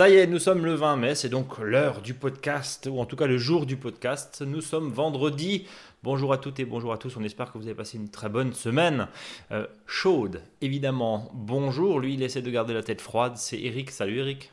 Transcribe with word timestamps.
Ça 0.00 0.08
y 0.08 0.14
est, 0.14 0.26
nous 0.26 0.38
sommes 0.38 0.64
le 0.64 0.72
20 0.72 0.96
mai, 0.96 1.14
c'est 1.14 1.28
donc 1.28 1.58
l'heure 1.58 2.00
du 2.00 2.14
podcast, 2.14 2.88
ou 2.90 3.00
en 3.00 3.04
tout 3.04 3.16
cas 3.16 3.26
le 3.26 3.36
jour 3.36 3.66
du 3.66 3.76
podcast. 3.76 4.40
Nous 4.40 4.62
sommes 4.62 4.90
vendredi. 4.90 5.66
Bonjour 6.02 6.32
à 6.32 6.38
toutes 6.38 6.58
et 6.58 6.64
bonjour 6.64 6.94
à 6.94 6.96
tous, 6.96 7.18
on 7.18 7.22
espère 7.22 7.52
que 7.52 7.58
vous 7.58 7.66
avez 7.66 7.74
passé 7.74 7.98
une 7.98 8.08
très 8.08 8.30
bonne 8.30 8.54
semaine. 8.54 9.08
Euh, 9.52 9.66
chaude, 9.84 10.40
évidemment. 10.62 11.30
Bonjour, 11.34 12.00
lui 12.00 12.14
il 12.14 12.22
essaie 12.22 12.40
de 12.40 12.50
garder 12.50 12.72
la 12.72 12.82
tête 12.82 13.02
froide, 13.02 13.34
c'est 13.36 13.60
Eric. 13.60 13.90
Salut 13.90 14.20
Eric. 14.20 14.50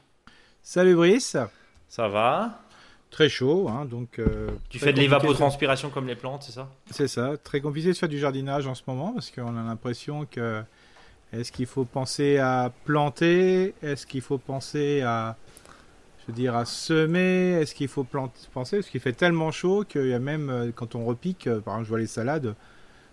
Salut 0.64 0.96
Brice. 0.96 1.38
Ça 1.88 2.10
va? 2.10 2.60
Très 3.10 3.30
chaud, 3.30 3.70
hein, 3.70 3.86
donc... 3.86 4.20
Euh, 4.20 4.50
tu 4.68 4.80
fais 4.80 4.92
de 4.92 5.00
l'évapotranspiration 5.00 5.92
comme 5.92 6.08
les 6.08 6.18
plantes, 6.18 6.44
c'est 6.44 6.52
ça? 6.52 6.70
C'est 6.92 7.08
ça, 7.08 7.38
très 7.38 7.62
compliqué 7.62 7.88
de 7.88 7.94
faire 7.94 8.10
du 8.10 8.20
jardinage 8.20 8.68
en 8.68 8.76
ce 8.76 8.82
moment, 8.86 9.14
parce 9.14 9.32
qu'on 9.32 9.56
a 9.58 9.64
l'impression 9.64 10.26
que 10.26 10.62
est-ce 11.34 11.52
qu'il 11.52 11.66
faut 11.66 11.86
penser 11.86 12.38
à 12.38 12.72
planter? 12.86 13.74
Est-ce 13.82 14.08
qu'il 14.08 14.22
faut 14.22 14.38
penser 14.38 15.02
à, 15.02 15.36
je 16.22 16.28
veux 16.28 16.34
dire, 16.34 16.56
à 16.56 16.66
semer? 16.66 17.60
Est-ce 17.62 17.76
qu'il 17.76 17.90
faut 17.90 18.04
planter, 18.04 18.40
penser? 18.54 18.78
Parce 18.78 18.90
qu'il 18.90 19.02
fait 19.02 19.14
tellement 19.14 19.52
chaud 19.52 19.84
qu'il 19.88 20.08
y 20.08 20.14
a 20.14 20.20
même, 20.20 20.50
euh, 20.50 20.72
quand 20.74 20.96
on 20.96 21.06
repique, 21.06 21.48
euh, 21.48 21.60
par 21.60 21.76
exemple, 21.76 21.86
je 21.86 21.90
vois 21.90 22.00
les 22.00 22.08
salades, 22.08 22.56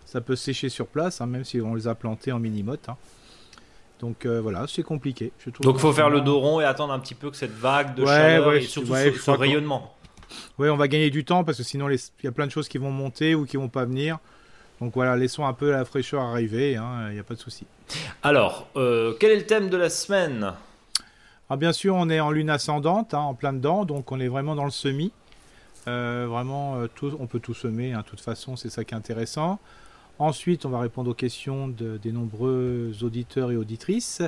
ça 0.05 0.21
peut 0.21 0.35
sécher 0.35 0.69
sur 0.69 0.87
place, 0.87 1.19
hein, 1.19 1.25
même 1.25 1.43
si 1.43 1.59
on 1.59 1.75
les 1.75 1.87
a 1.87 1.95
plantées 1.95 2.31
en 2.31 2.39
mini-motte. 2.39 2.87
Hein. 2.87 2.97
Donc 3.99 4.25
euh, 4.25 4.41
voilà, 4.41 4.65
c'est 4.67 4.83
compliqué. 4.83 5.31
Donc 5.61 5.75
il 5.75 5.79
faut 5.79 5.93
faire 5.93 6.09
le 6.09 6.21
dos 6.21 6.39
rond 6.39 6.61
et 6.61 6.65
attendre 6.65 6.93
un 6.93 6.99
petit 6.99 7.15
peu 7.15 7.31
que 7.31 7.37
cette 7.37 7.53
vague 7.53 7.95
de 7.95 8.05
chaleur 8.05 8.53
et 8.53 8.61
surtout 8.61 8.93
ce, 8.93 9.31
rayonnement. 9.31 9.95
Oui, 10.57 10.69
on 10.69 10.75
va 10.75 10.87
gagner 10.87 11.09
du 11.09 11.23
temps 11.23 11.43
parce 11.43 11.57
que 11.57 11.63
sinon 11.63 11.89
il 11.89 11.99
y 12.23 12.27
a 12.27 12.31
plein 12.31 12.45
de 12.45 12.51
choses 12.51 12.67
qui 12.67 12.77
vont 12.77 12.91
monter 12.91 13.35
ou 13.35 13.45
qui 13.45 13.57
vont 13.57 13.69
pas 13.69 13.85
venir. 13.85 14.19
Donc 14.81 14.93
voilà, 14.93 15.15
laissons 15.15 15.45
un 15.45 15.53
peu 15.53 15.71
la 15.71 15.85
fraîcheur 15.85 16.21
arriver, 16.21 16.73
il 16.73 16.77
hein, 16.77 17.11
n'y 17.11 17.19
a 17.19 17.23
pas 17.23 17.35
de 17.35 17.39
souci. 17.39 17.65
Alors, 18.23 18.67
euh, 18.75 19.13
quel 19.19 19.31
est 19.31 19.37
le 19.37 19.45
thème 19.45 19.69
de 19.69 19.77
la 19.77 19.89
semaine? 19.89 20.53
Ah, 21.49 21.55
Bien 21.55 21.71
sûr, 21.71 21.95
on 21.95 22.09
est 22.09 22.19
en 22.19 22.31
lune 22.31 22.49
ascendante, 22.49 23.13
hein, 23.13 23.19
en 23.19 23.33
plein 23.35 23.53
dedans, 23.53 23.85
donc 23.85 24.11
on 24.11 24.19
est 24.19 24.27
vraiment 24.27 24.55
dans 24.55 24.65
le 24.65 24.71
semis. 24.71 25.11
Euh, 25.87 26.25
vraiment, 26.27 26.77
euh, 26.77 26.87
tout, 26.93 27.15
on 27.19 27.27
peut 27.27 27.39
tout 27.39 27.53
semer, 27.53 27.93
hein, 27.93 27.99
de 27.99 28.05
toute 28.05 28.21
façon, 28.21 28.55
c'est 28.55 28.69
ça 28.69 28.83
qui 28.83 28.93
est 28.93 28.97
intéressant. 28.97 29.59
Ensuite, 30.17 30.65
on 30.65 30.69
va 30.69 30.79
répondre 30.79 31.11
aux 31.11 31.15
questions 31.15 31.67
des 31.67 32.11
nombreux 32.11 32.93
auditeurs 33.01 33.51
et 33.51 33.57
auditrices. 33.57 34.21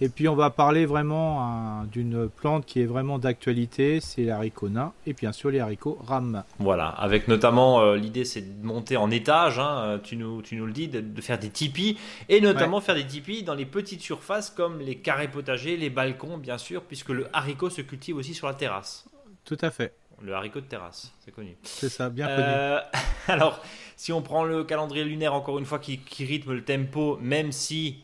Et 0.00 0.08
puis 0.08 0.28
on 0.28 0.34
va 0.34 0.50
parler 0.50 0.86
vraiment 0.86 1.42
hein, 1.42 1.86
d'une 1.92 2.28
plante 2.28 2.66
qui 2.66 2.80
est 2.80 2.86
vraiment 2.86 3.18
d'actualité, 3.18 4.00
c'est 4.00 4.24
l'haricot 4.24 4.68
nain 4.68 4.92
et 5.06 5.12
bien 5.12 5.32
sûr 5.32 5.50
les 5.50 5.60
haricots 5.60 5.98
rames. 6.04 6.42
Voilà, 6.58 6.88
avec 6.88 7.28
notamment 7.28 7.80
euh, 7.80 7.96
l'idée 7.96 8.24
c'est 8.24 8.60
de 8.60 8.66
monter 8.66 8.96
en 8.96 9.10
étage, 9.10 9.58
hein, 9.58 10.00
tu, 10.02 10.16
nous, 10.16 10.42
tu 10.42 10.56
nous 10.56 10.66
le 10.66 10.72
dis, 10.72 10.88
de, 10.88 11.20
faire 11.20 11.38
des 11.38 11.50
tipis 11.50 11.96
et 12.28 12.40
notamment 12.40 12.80
faire 12.80 12.96
des 12.96 13.06
tipis 13.06 13.44
dans 13.44 13.54
les 13.54 13.66
petites 13.66 14.00
surfaces 14.00 14.50
comme 14.50 14.80
les 14.80 14.96
carrés 14.96 15.28
potagers, 15.28 15.76
les 15.76 15.90
balcons 15.90 16.38
bien 16.38 16.58
sûr, 16.58 16.82
puisque 16.82 17.10
le 17.10 17.28
haricot 17.32 17.70
se 17.70 17.80
cultive 17.80 18.16
aussi 18.16 18.34
sur 18.34 18.46
la 18.46 18.54
terrasse. 18.54 19.06
Tout 19.44 19.58
à 19.60 19.70
fait. 19.70 19.94
Le 20.22 20.32
haricot 20.32 20.60
de 20.60 20.66
terrasse, 20.66 21.12
c'est 21.24 21.32
connu. 21.32 21.56
C'est 21.62 21.88
ça, 21.88 22.08
bien 22.08 22.26
connu. 22.26 22.42
Euh, 22.46 22.80
alors, 23.28 23.60
si 23.96 24.12
on 24.12 24.22
prend 24.22 24.44
le 24.44 24.64
calendrier 24.64 25.04
lunaire 25.04 25.34
encore 25.34 25.58
une 25.58 25.66
fois 25.66 25.78
qui, 25.78 25.98
qui 25.98 26.24
rythme 26.24 26.52
le 26.52 26.64
tempo, 26.64 27.18
même 27.20 27.52
si 27.52 28.02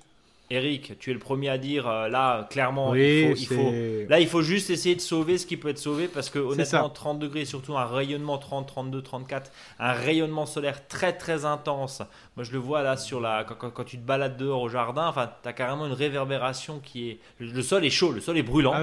Eric, 0.53 0.99
tu 0.99 1.11
es 1.11 1.13
le 1.13 1.21
premier 1.21 1.49
à 1.49 1.59
dire 1.59 1.87
euh, 1.89 2.09
là 2.09 2.49
clairement 2.51 2.93
il, 2.95 3.47
faut, 3.47 3.73
là 4.09 4.19
il 4.19 4.27
faut 4.27 4.43
juste 4.43 4.69
essayer 4.71 4.97
de 4.97 5.01
sauver 5.01 5.39
ce 5.39 5.47
qui 5.47 5.57
peut 5.57 5.69
être 5.69 5.79
sauvé 5.79 6.09
parce 6.09 6.29
que 6.29 6.41
honnêtement 6.41 6.91
30 6.91 7.21
degrés 7.21 7.45
surtout 7.45 7.77
un 7.77 7.85
rayonnement 7.85 8.37
30 8.37 8.67
32 8.67 9.01
34 9.01 9.53
un 9.79 9.93
rayonnement 9.93 10.47
solaire 10.47 10.89
très 10.89 11.13
très 11.13 11.45
intense. 11.45 12.03
Moi 12.37 12.45
je 12.45 12.51
le 12.51 12.59
vois 12.59 12.83
là 12.83 12.97
sur 12.97 13.21
la 13.21 13.45
quand, 13.45 13.85
tu 13.85 13.97
te 13.97 14.05
balades 14.05 14.37
dehors 14.37 14.63
au 14.63 14.69
jardin, 14.69 15.07
enfin 15.07 15.31
tu 15.41 15.49
as 15.49 15.53
carrément 15.53 15.87
une 15.87 15.93
réverbération 15.93 16.81
qui 16.81 17.11
est 17.11 17.19
le, 17.39 17.63
sol 17.63 17.85
est 17.85 17.91
chaud, 17.91 18.11
le 18.11 18.21
sol 18.21 18.37
est 18.37 18.43
brûlant. 18.43 18.73
Ah 18.75 18.83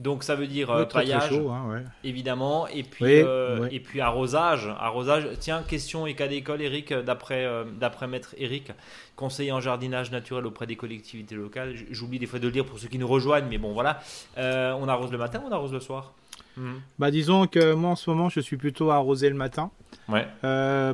donc 0.00 0.24
ça 0.24 0.34
veut 0.34 0.46
dire 0.46 0.70
euh, 0.70 0.86
paillage, 0.86 1.30
hein, 1.32 1.82
évidemment, 2.04 2.66
et 2.68 2.82
puis 2.84 3.04
euh, 3.04 3.68
et 3.70 3.80
puis 3.80 4.00
arrosage, 4.00 4.66
arrosage. 4.80 5.28
Tiens, 5.38 5.62
question 5.62 6.06
et 6.06 6.14
cas 6.14 6.26
d'école, 6.26 6.62
Eric, 6.62 6.94
d'après 6.94 7.44
euh, 7.44 7.64
d'après 7.78 8.08
maître 8.08 8.34
Eric, 8.38 8.72
conseiller 9.14 9.52
en 9.52 9.60
jardinage 9.60 10.10
naturel 10.10 10.46
auprès 10.46 10.66
des 10.66 10.76
collectivités 10.76 11.34
locales. 11.34 11.74
J'oublie 11.90 12.18
des 12.18 12.24
fois 12.24 12.38
de 12.38 12.46
le 12.46 12.52
dire 12.52 12.64
pour 12.64 12.78
ceux 12.78 12.88
qui 12.88 12.98
nous 12.98 13.06
rejoignent, 13.06 13.48
mais 13.48 13.58
bon 13.58 13.74
voilà, 13.74 14.00
on 14.38 14.88
arrose 14.88 15.12
le 15.12 15.18
matin 15.18 15.42
ou 15.44 15.48
on 15.48 15.52
arrose 15.52 15.72
le 15.72 15.80
soir? 15.80 16.14
Hmm. 16.56 16.78
Bah 16.98 17.10
disons 17.10 17.46
que 17.46 17.74
moi 17.74 17.90
en 17.90 17.96
ce 17.96 18.08
moment 18.08 18.30
je 18.30 18.40
suis 18.40 18.56
plutôt 18.56 18.90
arrosé 18.90 19.28
le 19.28 19.36
matin. 19.36 19.70
Ouais. 20.08 20.26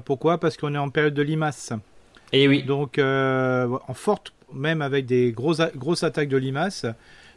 pourquoi? 0.05 0.39
Parce 0.39 0.57
qu'on 0.57 0.75
est 0.75 0.79
en 0.79 0.91
période 0.91 1.15
de 1.15 1.23
limaces. 1.23 1.73
Et 2.33 2.43
eh 2.43 2.49
oui. 2.49 2.65
Donc 2.65 2.99
en 2.99 3.95
forte, 3.95 4.33
même 4.53 4.83
avec 4.83 5.07
des 5.07 5.31
grosses 5.31 5.63
grosses 5.77 6.03
attaques 6.03 6.29
de 6.29 6.37
limaces. 6.37 6.87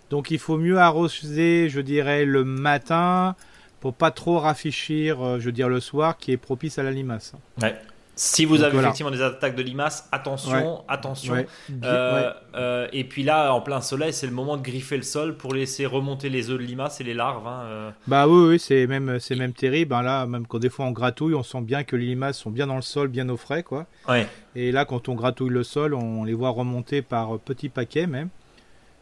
Donc 0.10 0.32
il 0.32 0.40
faut 0.40 0.58
mieux 0.58 0.78
arroser, 0.78 1.70
je 1.70 1.82
dirais, 1.82 2.26
le 2.26 2.44
matin 2.44 3.36
pour 3.80 3.94
pas 3.94 4.12
trop 4.12 4.40
rafraîchir, 4.40 5.22
euh, 5.22 5.40
je 5.40 5.46
veux 5.46 5.52
dire, 5.52 5.70
le 5.70 5.80
soir, 5.80 6.18
qui 6.18 6.32
est 6.32 6.38
propice 6.38 6.80
à 6.80 6.84
la 6.84 6.92
limace. 6.92 7.34
Ouais. 7.62 7.76
Si 8.16 8.44
vous 8.44 8.64
avez 8.64 8.78
effectivement 8.78 9.12
des 9.12 9.22
attaques 9.22 9.56
de 9.56 9.62
limaces, 9.62 10.10
attention, 10.12 10.84
attention. 10.90 11.46
Euh, 11.86 12.34
euh, 12.54 12.88
et 12.92 13.06
puis 13.06 13.24
là, 13.24 13.54
en 13.54 13.62
plein 13.62 13.80
soleil, 13.80 14.12
c'est 14.12 14.28
le 14.28 14.34
moment 14.34 14.58
de 14.58 14.62
griffer 14.62 14.98
le 14.98 15.04
sol 15.04 15.38
pour 15.38 15.54
laisser 15.54 15.86
remonter 15.86 16.28
les 16.28 16.50
œufs 16.50 16.60
de 16.60 16.64
limaces 16.66 17.00
et 17.00 17.06
les 17.06 17.14
larves. 17.14 17.48
Hein, 17.48 17.94
bah 18.08 18.28
oui, 18.28 18.50
oui 18.50 18.60
c'est 18.60 18.88
même, 18.88 19.22
c'est 19.22 19.38
même 19.38 19.54
terrible. 19.54 19.94
Hein. 19.94 20.02
Là, 20.02 20.26
même 20.26 20.48
quand 20.48 20.60
des 20.60 20.68
fois 20.68 20.84
on 20.84 20.92
gratouille, 20.92 21.34
on 21.34 21.44
sent 21.44 21.62
bien 21.62 21.86
que 21.86 21.96
les 21.96 22.08
limaces 22.08 22.40
sont 22.40 22.52
bien 22.52 22.68
dans 22.68 22.76
le 22.76 22.82
sol, 22.82 23.08
bien 23.08 23.30
au 23.30 23.38
frais, 23.38 23.64
quoi. 23.64 23.86
Ouais. 24.10 24.28
Et 24.54 24.74
là, 24.74 24.84
quand 24.84 25.08
on 25.08 25.16
gratouille 25.16 25.52
le 25.52 25.64
sol, 25.64 25.94
on 25.94 26.26
les 26.26 26.34
voit 26.34 26.50
remonter 26.50 27.02
par 27.02 27.40
petits 27.40 27.70
paquets 27.70 28.06
même. 28.06 28.28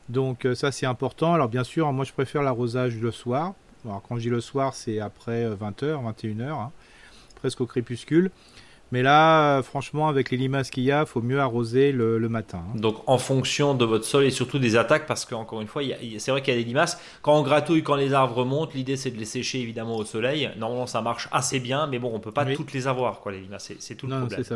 Donc 0.09 0.45
euh, 0.45 0.55
ça 0.55 0.71
c'est 0.71 0.85
important. 0.85 1.33
Alors 1.33 1.49
bien 1.49 1.63
sûr, 1.63 1.91
moi 1.91 2.05
je 2.05 2.13
préfère 2.13 2.41
l'arrosage 2.41 2.97
le 2.97 3.11
soir. 3.11 3.53
Alors 3.85 4.01
quand 4.01 4.15
je 4.15 4.21
dis 4.21 4.29
le 4.29 4.41
soir, 4.41 4.73
c'est 4.73 4.99
après 4.99 5.45
20h, 5.45 5.83
euh, 5.83 5.97
21h, 5.97 6.69
presque 7.35 7.61
au 7.61 7.65
crépuscule. 7.65 8.31
Mais 8.91 9.01
là, 9.01 9.57
euh, 9.57 9.63
franchement, 9.63 10.07
avec 10.07 10.31
les 10.31 10.37
limaces 10.37 10.69
qu'il 10.69 10.83
y 10.83 10.91
a, 10.91 11.01
il 11.01 11.05
faut 11.05 11.21
mieux 11.21 11.39
arroser 11.39 11.91
le, 11.91 12.27
matin. 12.29 12.59
Hein. 12.59 12.79
Donc, 12.79 12.97
en 13.07 13.17
fonction 13.17 13.73
de 13.73 13.85
votre 13.85 14.05
sol 14.05 14.25
et 14.25 14.31
surtout 14.31 14.59
des 14.59 14.75
attaques, 14.75 15.07
parce 15.07 15.25
qu'encore 15.25 15.61
une 15.61 15.67
fois, 15.67 15.81
c'est 16.17 16.31
vrai 16.31 16.41
qu'il 16.41 16.53
y 16.53 16.57
a 16.57 16.59
des 16.59 16.65
limaces. 16.65 16.99
Quand 17.21 17.37
on 17.37 17.41
gratouille, 17.41 17.83
quand 17.83 17.95
les 17.95 18.13
arbres 18.13 18.35
remontent, 18.35 18.71
l'idée 18.75 18.97
c'est 18.97 19.11
de 19.11 19.17
les 19.17 19.25
sécher 19.25 19.59
évidemment 19.59 19.95
au 19.97 20.05
soleil. 20.05 20.49
Normalement, 20.57 20.87
ça 20.87 21.01
marche 21.01 21.29
assez 21.31 21.59
bien, 21.59 21.87
mais 21.87 21.99
bon, 21.99 22.11
on 22.13 22.19
peut 22.19 22.31
pas 22.31 22.45
toutes 22.45 22.73
les 22.73 22.87
avoir, 22.87 23.19
quoi, 23.21 23.31
les 23.31 23.41
limaces. 23.41 23.71
C'est 23.79 23.95
tout 23.95 24.07
le 24.07 24.19
problème. 24.19 24.43
Ça. 24.43 24.55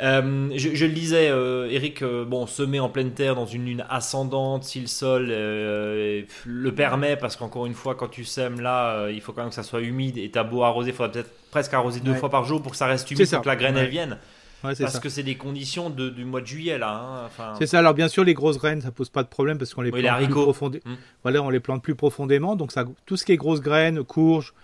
Euh, 0.00 0.50
je, 0.54 0.86
le 0.86 0.92
disais, 0.92 1.28
euh, 1.30 1.68
Eric, 1.70 2.02
bon, 2.02 2.46
semer 2.46 2.80
en 2.80 2.88
pleine 2.88 3.12
terre 3.12 3.34
dans 3.34 3.46
une 3.46 3.64
lune 3.66 3.84
ascendante, 3.88 4.64
si 4.64 4.80
le 4.80 4.86
sol 4.86 5.26
le 5.28 6.70
permet, 6.70 7.16
parce 7.16 7.36
qu'encore 7.36 7.66
une 7.66 7.74
fois, 7.74 7.94
quand 7.94 8.08
tu 8.08 8.24
sèmes 8.24 8.60
là, 8.60 9.08
il 9.10 9.20
faut 9.20 9.32
quand 9.32 9.42
même 9.42 9.50
que 9.50 9.54
ça 9.54 9.62
soit 9.62 9.80
humide 9.80 10.18
et 10.18 10.30
t'as 10.30 10.44
beau 10.44 10.62
arroser, 10.62 10.90
il 10.90 10.94
faudrait 10.94 11.12
peut-être 11.12 11.30
presque 11.50 11.74
arroser 11.74 12.00
deux 12.00 12.14
fois 12.14 12.30
par 12.30 12.44
jour 12.44 12.62
pour 12.62 12.72
que 12.72 12.78
ça 12.78 12.86
reste 12.86 13.10
humide, 13.10 13.30
pour 13.30 13.42
que 13.42 13.48
la 13.48 13.56
graine 13.56 13.76
elle 13.76 13.88
vienne. 13.88 14.18
parce 14.62 15.00
que 15.00 15.08
c'est 15.08 15.22
des 15.22 15.36
conditions 15.36 15.90
du 15.90 16.24
mois 16.24 16.40
de 16.40 16.46
juillet 16.46 16.78
là. 16.78 17.28
Hein, 17.38 17.54
c'est 17.58 17.66
ça. 17.66 17.78
Alors 17.78 17.94
bien 17.94 18.08
sûr, 18.08 18.24
les 18.24 18.34
grosses 18.34 18.58
graines, 18.58 18.82
ça 18.82 18.90
pose 18.90 19.08
pas 19.08 19.22
de 19.22 19.28
problème 19.28 19.58
parce 19.58 19.74
qu'on 19.74 19.82
les 19.82 19.90
plante 19.90 20.24
plus 20.24 20.28
profondément. 20.28 20.82
Hmm. 20.84 20.96
Voilà, 21.22 21.42
on 21.42 21.50
les 21.50 21.60
plante 21.60 21.82
plus 21.82 21.94
profondément. 21.94 22.56
Donc 22.56 22.72
ça, 22.72 22.84
tout 23.06 23.16
ce 23.16 23.24
qui 23.24 23.32
est 23.32 23.36
grosses 23.36 23.60
graines, 23.60 24.02
courges, 24.04 24.54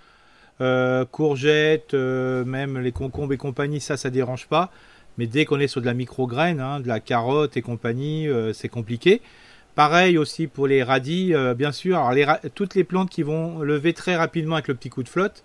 euh, 0.60 1.04
courgettes, 1.04 1.94
euh, 1.94 2.44
même 2.44 2.78
les 2.78 2.93
concombres 2.93 3.32
et 3.32 3.37
compagnie, 3.37 3.81
ça, 3.81 3.97
ça 3.97 4.10
dérange 4.10 4.47
pas. 4.47 4.70
Mais 5.19 5.26
dès 5.26 5.44
qu'on 5.44 5.60
est 5.60 5.66
sur 5.66 5.81
de 5.81 5.87
la 5.87 5.94
micro-graine, 5.94 6.60
hein, 6.60 6.81
de 6.81 6.88
la 6.88 7.00
carotte 7.00 7.56
et 7.56 7.62
compagnie, 7.62 8.28
euh, 8.28 8.53
c'est 8.53 8.69
compliqué. 8.69 9.20
Pareil 9.75 10.19
aussi 10.19 10.47
pour 10.47 10.66
les 10.66 10.82
radis, 10.82 11.32
bien 11.56 11.72
sûr. 11.72 11.97
Alors 11.97 12.12
les 12.12 12.26
toutes 12.54 12.75
les 12.75 12.84
plantes 12.84 13.09
qui 13.09 13.22
vont 13.22 13.60
lever 13.60 13.94
très 13.94 14.16
rapidement 14.16 14.56
avec 14.56 14.69
le 14.69 14.75
petit 14.75 14.91
coup 14.91 15.03
de 15.03 15.09
flotte, 15.09 15.44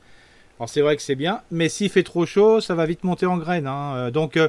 alors 0.59 0.69
c'est 0.69 0.81
vrai 0.81 0.95
que 0.95 1.01
c'est 1.01 1.15
bien, 1.15 1.41
mais 1.51 1.69
s'il 1.69 1.89
fait 1.89 2.03
trop 2.03 2.25
chaud, 2.25 2.61
ça 2.61 2.73
va 2.73 2.85
vite 2.85 3.03
monter 3.03 3.25
en 3.25 3.37
graines. 3.37 3.67
Hein. 3.67 3.93
Euh, 3.95 4.11
donc 4.11 4.37
euh, 4.37 4.47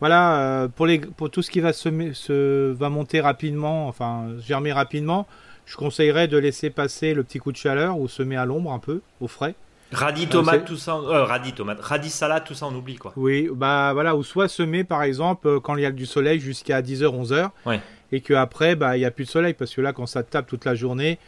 voilà, 0.00 0.36
euh, 0.40 0.68
pour, 0.68 0.86
les, 0.86 0.98
pour 0.98 1.30
tout 1.30 1.40
ce 1.40 1.50
qui 1.50 1.60
va, 1.60 1.72
se, 1.72 2.72
va 2.72 2.88
monter 2.90 3.20
rapidement, 3.20 3.88
enfin 3.88 4.26
germer 4.38 4.72
rapidement, 4.72 5.26
je 5.64 5.76
conseillerais 5.76 6.28
de 6.28 6.36
laisser 6.36 6.68
passer 6.68 7.14
le 7.14 7.22
petit 7.24 7.38
coup 7.38 7.52
de 7.52 7.56
chaleur 7.56 7.98
ou 7.98 8.06
semer 8.06 8.36
à 8.36 8.44
l'ombre 8.44 8.72
un 8.72 8.78
peu, 8.78 9.00
au 9.20 9.28
frais. 9.28 9.54
Radis, 9.92 10.26
tomate, 10.26 10.64
tout 10.64 10.76
ça, 10.76 10.96
euh, 10.96 11.24
radis, 11.24 11.52
tomate, 11.52 11.80
radis, 11.80 12.10
salade, 12.10 12.44
tout 12.44 12.54
ça, 12.54 12.66
on 12.66 12.74
oublie 12.74 12.96
quoi. 12.96 13.12
Oui, 13.16 13.48
bah 13.54 13.92
voilà, 13.92 14.16
ou 14.16 14.24
soit 14.24 14.48
semer 14.48 14.82
par 14.82 15.02
exemple 15.04 15.60
quand 15.60 15.76
il 15.76 15.82
y 15.82 15.86
a 15.86 15.92
du 15.92 16.04
soleil 16.04 16.40
jusqu'à 16.40 16.82
10h, 16.82 17.04
11h, 17.04 17.50
ouais. 17.66 17.80
et 18.10 18.20
qu'après, 18.20 18.74
bah, 18.74 18.96
il 18.96 19.00
n'y 19.00 19.06
a 19.06 19.10
plus 19.10 19.24
de 19.24 19.30
soleil, 19.30 19.54
parce 19.54 19.74
que 19.74 19.80
là, 19.80 19.92
quand 19.92 20.06
ça 20.06 20.22
tape 20.22 20.46
toute 20.46 20.64
la 20.64 20.74
journée, 20.74 21.18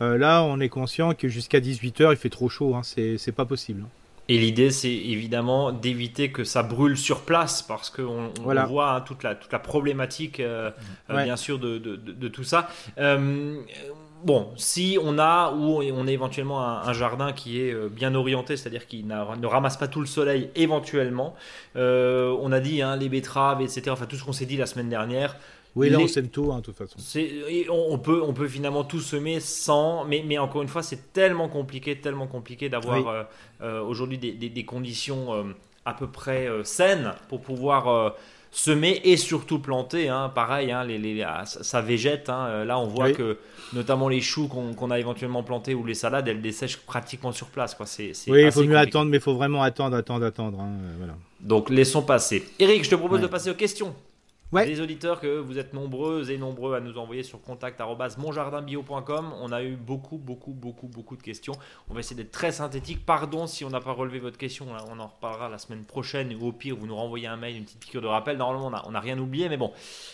euh, 0.00 0.18
là, 0.18 0.42
on 0.42 0.60
est 0.60 0.68
conscient 0.68 1.14
que 1.14 1.28
jusqu'à 1.28 1.60
18h, 1.60 2.12
il 2.12 2.16
fait 2.16 2.30
trop 2.30 2.48
chaud. 2.48 2.74
Hein. 2.74 2.82
C'est 2.84 3.32
pas 3.34 3.44
possible. 3.44 3.84
Et 4.28 4.38
l'idée, 4.38 4.70
c'est 4.70 4.92
évidemment 4.92 5.70
d'éviter 5.70 6.32
que 6.32 6.42
ça 6.42 6.64
brûle 6.64 6.98
sur 6.98 7.20
place, 7.20 7.62
parce 7.62 7.90
qu'on 7.90 8.32
on 8.44 8.64
voit 8.66 8.90
hein, 8.90 9.00
toute, 9.00 9.22
la, 9.22 9.36
toute 9.36 9.52
la 9.52 9.60
problématique, 9.60 10.40
euh, 10.40 10.72
euh, 11.10 11.22
bien 11.22 11.36
sûr, 11.36 11.60
de, 11.60 11.78
de, 11.78 12.28
tout 12.28 12.42
ça. 12.42 12.68
bon, 14.24 14.48
si 14.56 14.98
on 15.00 15.20
a 15.20 15.52
ou 15.52 15.80
on 15.80 16.06
est 16.08 16.12
éventuellement 16.12 16.60
un, 16.60 16.92
jardin 16.92 17.32
qui 17.32 17.60
est 17.60 17.88
bien 17.88 18.16
orienté, 18.16 18.56
c'est-à-dire 18.56 18.88
qui 18.88 19.04
ne 19.04 19.46
ramasse 19.46 19.76
pas 19.76 19.86
tout 19.86 20.00
le 20.00 20.06
soleil 20.06 20.50
éventuellement, 20.56 21.36
on 21.76 22.50
a 22.50 22.58
dit 22.58 22.82
hein, 22.82 22.96
les 22.96 23.08
betteraves, 23.08 23.62
etc., 23.62 23.90
enfin 23.90 24.06
tout 24.06 24.16
ce 24.16 24.24
qu'on 24.24 24.32
s'est 24.32 24.46
dit 24.46 24.56
la 24.56 24.66
semaine 24.66 24.88
dernière, 24.88 25.36
Oui, 25.76 25.90
là, 25.90 25.98
on 26.00 26.08
sème 26.08 26.28
tout, 26.28 26.50
hein, 26.52 26.56
de 26.58 26.62
toute 26.62 26.76
façon. 26.76 26.96
On, 27.70 27.88
on, 27.90 27.98
peut, 27.98 28.22
on 28.22 28.32
peut 28.32 28.48
finalement 28.48 28.82
tout 28.82 29.00
semer 29.00 29.40
sans. 29.40 30.06
Mais, 30.06 30.24
mais 30.26 30.38
encore 30.38 30.62
une 30.62 30.68
fois, 30.68 30.82
c'est 30.82 31.12
tellement 31.12 31.48
compliqué, 31.48 32.00
tellement 32.00 32.26
compliqué 32.26 32.70
d'avoir 32.70 33.08
euh, 33.08 33.22
euh, 33.60 33.82
aujourd'hui 33.82 34.16
des, 34.16 34.32
des, 34.32 34.64
conditions 34.64 35.34
euh, 35.34 35.42
à 35.84 35.92
peu 35.92 36.06
près 36.06 36.48
saines 36.64 37.12
pour 37.28 37.42
pouvoir 37.42 38.14
semer 38.50 39.02
et 39.04 39.18
surtout 39.18 39.58
planter. 39.58 40.08
Hein. 40.08 40.32
Pareil, 40.34 40.72
hein, 40.72 40.82
les, 40.82 40.96
les, 40.96 41.22
ah, 41.22 41.44
ça, 41.44 41.82
végète. 41.82 42.30
Hein. 42.30 42.64
Là, 42.64 42.78
on 42.78 42.86
voit 42.86 43.12
que 43.12 43.36
notamment 43.74 44.08
les 44.08 44.22
choux 44.22 44.48
qu'on 44.48 44.90
a 44.90 44.98
éventuellement 44.98 45.42
plantés 45.42 45.74
ou 45.74 45.84
les 45.84 45.94
salades, 45.94 46.26
elles 46.26 46.40
dessèchent 46.40 46.78
pratiquement 46.78 47.32
sur 47.32 47.48
place. 47.48 47.74
Quoi. 47.74 47.84
oui, 47.98 48.14
il 48.28 48.50
faut 48.50 48.64
mieux 48.64 48.78
attendre, 48.78 49.10
mais 49.10 49.18
il 49.18 49.22
faut 49.22 49.34
vraiment 49.34 49.62
attendre, 49.62 49.94
attendre, 49.94 50.24
attendre. 50.24 50.58
Voilà. 50.96 51.16
Donc, 51.38 51.68
laissons 51.68 52.02
passer. 52.02 52.48
Eric, 52.58 52.82
je 52.82 52.90
te 52.90 52.94
propose 52.94 53.20
de 53.20 53.26
passer 53.26 53.50
aux 53.50 53.54
questions. 53.54 53.94
Les 54.52 54.80
auditeurs 54.80 55.20
que 55.20 55.38
vous 55.38 55.58
êtes 55.58 55.74
nombreux 55.74 56.30
et 56.30 56.38
nombreux 56.38 56.76
à 56.76 56.80
nous 56.80 56.98
envoyer 56.98 57.24
sur 57.24 57.42
contact@monjardinbio.com. 57.42 59.34
On 59.40 59.50
a 59.50 59.62
eu 59.64 59.74
beaucoup, 59.74 60.18
beaucoup, 60.18 60.52
beaucoup, 60.52 60.86
beaucoup 60.86 61.16
de 61.16 61.22
questions. 61.22 61.52
On 61.90 61.94
va 61.94 62.00
essayer 62.00 62.16
d'être 62.16 62.30
très 62.30 62.52
synthétique. 62.52 63.04
Pardon 63.04 63.48
si 63.48 63.64
on 63.64 63.70
n'a 63.70 63.80
pas 63.80 63.90
relevé 63.90 64.20
votre 64.20 64.38
question. 64.38 64.68
On 64.88 65.00
en 65.00 65.08
reparlera 65.08 65.48
la 65.48 65.58
semaine 65.58 65.84
prochaine 65.84 66.32
ou 66.40 66.46
au 66.46 66.52
pire, 66.52 66.76
vous 66.76 66.86
nous 66.86 66.94
renvoyez 66.94 67.26
un 67.26 67.36
mail, 67.36 67.56
une 67.56 67.64
petite 67.64 67.80
piqûre 67.80 68.00
de 68.00 68.06
rappel. 68.06 68.38
Normalement, 68.38 68.82
on 68.86 68.92
n'a 68.92 69.00
rien 69.00 69.18
oublié, 69.18 69.48
mais 69.48 69.56
bon. 69.56 69.72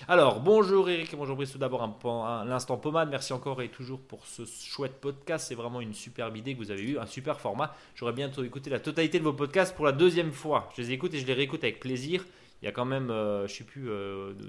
Alors, 0.08 0.40
bonjour 0.40 0.88
Eric 0.88 1.12
et 1.12 1.16
bonjour 1.16 1.36
Brice. 1.36 1.52
Tout 1.52 1.58
d'abord, 1.58 1.82
un, 1.82 2.44
l'instant 2.46 2.78
pommade. 2.78 3.10
Merci 3.10 3.34
encore 3.34 3.60
et 3.60 3.68
toujours 3.68 4.00
pour 4.00 4.26
ce 4.26 4.44
chouette 4.46 4.98
podcast. 5.00 5.46
C'est 5.48 5.54
vraiment 5.54 5.82
une 5.82 5.94
superbe 5.94 6.36
idée 6.38 6.54
que 6.54 6.58
vous 6.58 6.70
avez 6.70 6.82
eu, 6.82 6.98
un 6.98 7.06
super 7.06 7.38
format. 7.38 7.74
J'aurais 7.94 8.14
bientôt 8.14 8.42
écouté 8.42 8.70
la 8.70 8.80
totalité 8.80 9.18
de 9.18 9.24
vos 9.24 9.34
podcasts 9.34 9.76
pour 9.76 9.84
la 9.84 9.92
deuxième 9.92 10.32
fois. 10.32 10.70
Je 10.74 10.82
les 10.82 10.92
écoute 10.92 11.12
et 11.12 11.18
je 11.18 11.26
les 11.26 11.34
réécoute 11.34 11.62
avec 11.64 11.78
plaisir. 11.78 12.24
Il 12.62 12.66
y 12.66 12.68
a 12.68 12.72
quand 12.72 12.84
même, 12.84 13.10
euh, 13.10 13.48
je 13.48 13.54
sais 13.54 13.64
plus, 13.64 13.88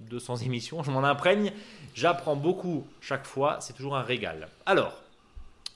200 0.09 0.33
euh, 0.33 0.45
émissions. 0.45 0.83
Je 0.83 0.91
m'en 0.91 1.03
imprègne. 1.03 1.51
J'apprends 1.95 2.35
beaucoup 2.35 2.85
chaque 3.01 3.25
fois. 3.25 3.57
C'est 3.59 3.73
toujours 3.73 3.95
un 3.95 4.03
régal. 4.03 4.47
Alors, 4.65 4.99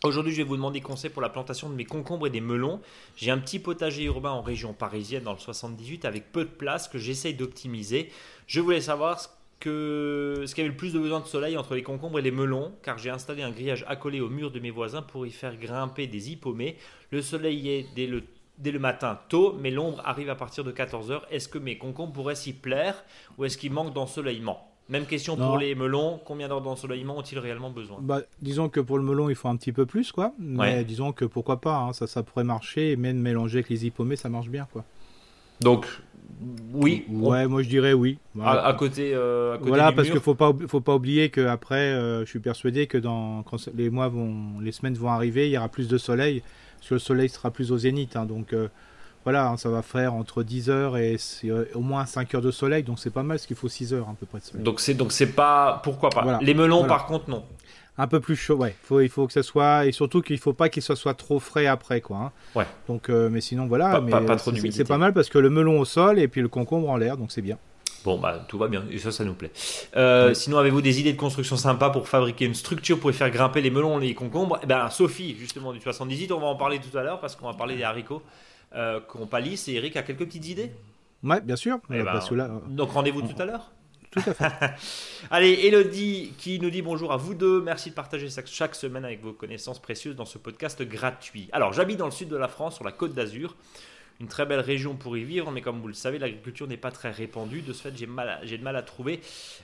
Aujourd'hui, 0.03 0.31
je 0.31 0.37
vais 0.37 0.43
vous 0.43 0.55
demander 0.55 0.79
conseil 0.79 1.09
pour 1.09 1.23
la 1.23 1.29
plantation 1.29 1.71
de 1.71 1.73
mes 1.73 1.83
concombres 1.83 2.27
et 2.27 2.29
des 2.29 2.39
melons. 2.39 2.79
J'ai 3.15 3.31
un 3.31 3.39
petit 3.39 3.57
potager 3.57 4.03
urbain 4.03 4.29
en 4.29 4.43
région 4.43 4.71
parisienne 4.71 5.23
dans 5.23 5.33
le 5.33 5.39
78 5.39 6.05
avec 6.05 6.31
peu 6.31 6.43
de 6.43 6.49
place 6.49 6.87
que 6.87 6.99
j'essaye 6.99 7.33
d'optimiser. 7.33 8.11
Je 8.45 8.61
voulais 8.61 8.79
savoir 8.79 9.19
ce 9.19 9.27
que 9.59 10.43
ce 10.45 10.53
qui 10.53 10.61
avait 10.61 10.69
le 10.69 10.75
plus 10.75 10.93
de 10.93 10.99
besoin 10.99 11.19
de 11.19 11.25
soleil 11.25 11.57
entre 11.57 11.73
les 11.73 11.81
concombres 11.81 12.19
et 12.19 12.21
les 12.21 12.31
melons, 12.31 12.73
car 12.83 12.99
j'ai 12.99 13.09
installé 13.09 13.41
un 13.41 13.49
grillage 13.49 13.85
accolé 13.87 14.21
au 14.21 14.29
mur 14.29 14.51
de 14.51 14.59
mes 14.59 14.69
voisins 14.69 15.01
pour 15.01 15.25
y 15.25 15.31
faire 15.31 15.57
grimper 15.57 16.05
des 16.05 16.31
hippomées. 16.31 16.77
Le 17.09 17.23
soleil 17.23 17.67
est 17.69 17.87
dès 17.95 18.05
le 18.05 18.23
dès 18.57 18.71
le 18.71 18.79
matin 18.79 19.19
tôt, 19.29 19.55
mais 19.59 19.71
l'ombre 19.71 20.01
arrive 20.05 20.29
à 20.29 20.35
partir 20.35 20.63
de 20.63 20.71
14h. 20.71 21.21
Est-ce 21.31 21.47
que 21.47 21.57
mes 21.57 21.77
concombres 21.77 22.13
pourraient 22.13 22.35
s'y 22.35 22.53
plaire 22.53 23.03
ou 23.37 23.45
est-ce 23.45 23.57
qu'il 23.57 23.71
manque 23.71 23.93
d'ensoleillement? 23.93 24.67
Même 24.89 25.05
question 25.05 25.35
pour 25.35 25.57
les 25.57 25.75
melons, 25.75 26.19
combien 26.23 26.47
d'heures 26.47 26.61
d'ensoleillement 26.61 27.17
ont-ils 27.17 27.39
réellement 27.39 27.71
besoin? 27.71 27.97
Bah, 28.01 28.21
Disons 28.41 28.69
que 28.69 28.79
pour 28.79 28.97
le 28.97 29.03
melon, 29.03 29.29
il 29.29 29.35
faut 29.35 29.49
un 29.49 29.57
petit 29.57 29.73
peu 29.73 29.85
plus, 29.85 30.13
quoi. 30.13 30.31
Mais 30.39 30.85
disons 30.85 31.11
que 31.11 31.25
pourquoi 31.25 31.59
pas, 31.59 31.75
hein, 31.75 31.91
ça, 31.91 32.07
ça 32.07 32.23
pourrait 32.23 32.45
marcher, 32.45 32.91
et 32.91 32.95
même 32.95 33.17
mélanger 33.17 33.57
avec 33.57 33.69
les 33.69 33.85
hippomées, 33.85 34.15
ça 34.15 34.29
marche 34.29 34.47
bien, 34.47 34.65
quoi. 34.71 34.85
Donc, 35.59 35.87
oui. 36.73 37.05
Ouais, 37.09 37.47
moi 37.47 37.63
je 37.63 37.69
dirais 37.69 37.93
oui. 37.93 38.19
À, 38.41 38.73
côté, 38.77 39.11
euh, 39.13 39.55
à, 39.55 39.57
côté, 39.57 39.69
Voilà, 39.69 39.91
parce 39.91 40.09
qu'il 40.09 40.19
faut 40.19 40.35
pas 40.35 40.53
faut 40.67 40.81
pas 40.81 40.95
oublier 40.95 41.29
que 41.29 41.41
après, 41.41 41.91
euh, 41.91 42.21
je 42.21 42.29
suis 42.29 42.39
persuadé 42.39 42.87
que 42.87 42.97
dans 42.97 43.43
quand 43.43 43.57
les 43.75 43.89
mois 43.89 44.07
vont, 44.07 44.59
les 44.61 44.71
semaines 44.71 44.93
vont 44.93 45.09
arriver, 45.09 45.47
il 45.47 45.51
y 45.51 45.57
aura 45.57 45.69
plus 45.69 45.87
de 45.87 45.97
soleil 45.97 46.43
parce 46.77 46.89
que 46.89 46.93
le 46.95 46.99
soleil 46.99 47.29
sera 47.29 47.51
plus 47.51 47.71
au 47.71 47.77
zénith. 47.77 48.15
Hein, 48.15 48.25
donc 48.25 48.53
euh, 48.53 48.67
voilà, 49.23 49.49
hein, 49.49 49.57
ça 49.57 49.69
va 49.69 49.81
faire 49.81 50.13
entre 50.13 50.43
10 50.43 50.69
heures 50.69 50.97
et 50.97 51.17
euh, 51.45 51.65
au 51.73 51.81
moins 51.81 52.05
5 52.05 52.35
heures 52.35 52.41
de 52.41 52.51
soleil, 52.51 52.83
donc 52.83 52.99
c'est 52.99 53.09
pas 53.09 53.23
mal, 53.23 53.39
ce 53.39 53.47
qu'il 53.47 53.57
faut 53.57 53.67
6 53.67 53.93
heures 53.93 54.07
à 54.09 54.15
peu 54.19 54.25
près 54.25 54.39
de 54.39 54.43
soleil. 54.45 54.63
Donc 54.63 54.79
c'est 54.79 54.93
donc 54.93 55.11
c'est 55.11 55.33
pas 55.33 55.81
pourquoi 55.83 56.09
pas? 56.09 56.39
Les 56.41 56.53
melons 56.53 56.85
par 56.85 57.05
contre 57.05 57.29
non. 57.29 57.43
Un 57.99 58.07
peu 58.07 58.19
plus 58.19 58.35
chaud, 58.35 58.57
ouais. 58.57 58.75
Faut, 58.83 59.01
il 59.01 59.09
faut 59.09 59.25
que 59.25 59.33
ça 59.33 59.41
soit 59.41 59.87
et 59.87 59.91
surtout 59.91 60.21
qu'il 60.21 60.37
faut 60.37 60.53
pas 60.53 60.69
qu'il 60.69 60.83
soit, 60.83 60.95
soit 60.95 61.15
trop 61.15 61.39
frais 61.39 61.65
après, 61.65 61.99
quoi. 61.99 62.17
Hein. 62.17 62.31
Ouais. 62.53 62.65
Donc, 62.87 63.09
euh, 63.09 63.27
mais 63.27 63.41
sinon 63.41 63.65
voilà, 63.65 63.99
pas, 64.01 64.21
pas, 64.21 64.35
trop 64.35 64.51
c'est 64.71 64.87
pas 64.87 64.99
mal 64.99 65.13
parce 65.13 65.29
que 65.29 65.39
le 65.39 65.49
melon 65.49 65.79
au 65.79 65.85
sol 65.85 66.19
et 66.19 66.27
puis 66.27 66.41
le 66.41 66.47
concombre 66.47 66.89
en 66.89 66.97
l'air, 66.97 67.17
donc 67.17 67.31
c'est 67.31 67.41
bien. 67.41 67.57
Bon, 68.03 68.17
bah, 68.17 68.45
tout 68.47 68.57
va 68.57 68.67
bien, 68.67 68.85
et 68.91 68.97
ça, 68.99 69.11
ça 69.11 69.23
nous 69.23 69.33
plaît. 69.33 69.51
Euh, 69.95 70.33
sinon, 70.33 70.57
avez-vous 70.57 70.81
des 70.81 70.99
idées 70.99 71.13
de 71.13 71.17
construction 71.17 71.57
sympas 71.57 71.89
pour 71.89 72.07
fabriquer 72.07 72.45
une 72.45 72.55
structure 72.55 72.99
pour 72.99 73.11
faire 73.11 73.29
grimper 73.29 73.61
les 73.61 73.69
melons, 73.69 73.97
les 73.97 74.13
concombres? 74.13 74.59
Eh 74.63 74.65
ben, 74.65 74.89
Sophie, 74.89 75.35
justement, 75.37 75.73
du 75.73 75.81
78, 75.81 76.31
on 76.31 76.39
va 76.39 76.47
en 76.47 76.55
parler 76.55 76.79
tout 76.79 76.97
à 76.97 77.03
l'heure 77.03 77.19
parce 77.19 77.35
qu'on 77.35 77.47
va 77.47 77.53
parler 77.53 77.75
des 77.75 77.83
haricots 77.83 78.21
euh, 78.75 78.99
qu'on 78.99 79.27
palisse. 79.27 79.67
Et 79.67 79.73
Eric 79.73 79.97
a 79.97 80.03
quelques 80.03 80.25
petites 80.25 80.47
idées? 80.47 80.71
Ouais, 81.23 81.41
bien 81.41 81.55
sûr. 81.55 81.79
Eh 81.89 82.03
ben, 82.03 82.21
donc, 82.69 82.91
rendez-vous 82.91 83.21
tout 83.21 83.41
à 83.41 83.45
l'heure? 83.45 83.71
Tout 84.11 84.21
à 84.25 84.33
fait. 84.33 84.45
Allez, 85.31 85.51
Elodie 85.65 86.33
qui 86.37 86.59
nous 86.59 86.69
dit 86.69 86.81
bonjour 86.81 87.11
à 87.11 87.17
vous 87.17 87.33
deux. 87.33 87.61
Merci 87.61 87.89
de 87.89 87.95
partager 87.95 88.29
chaque 88.45 88.75
semaine 88.75 89.03
avec 89.03 89.21
vos 89.21 89.33
connaissances 89.33 89.79
précieuses 89.79 90.15
dans 90.15 90.25
ce 90.25 90.37
podcast 90.37 90.81
gratuit. 90.81 91.49
Alors, 91.51 91.73
j'habite 91.73 91.97
dans 91.97 92.05
le 92.05 92.11
sud 92.11 92.29
de 92.29 92.37
la 92.37 92.47
France, 92.47 92.75
sur 92.75 92.85
la 92.85 92.91
côte 92.91 93.13
d'Azur 93.13 93.55
une 94.19 94.27
très 94.27 94.45
belle 94.45 94.59
région 94.59 94.95
pour 94.95 95.15
y 95.17 95.23
vivre, 95.23 95.51
mais 95.51 95.61
comme 95.61 95.79
vous 95.79 95.87
le 95.87 95.93
savez, 95.93 96.17
l'agriculture 96.17 96.67
n'est 96.67 96.77
pas 96.77 96.91
très 96.91 97.11
répandue. 97.11 97.61
De 97.61 97.73
ce 97.73 97.83
fait, 97.83 97.95
j'ai 97.95 98.07
mal, 98.07 98.39
de 98.43 98.63
mal 98.63 98.75
à 98.75 98.81
trouver 98.81 99.21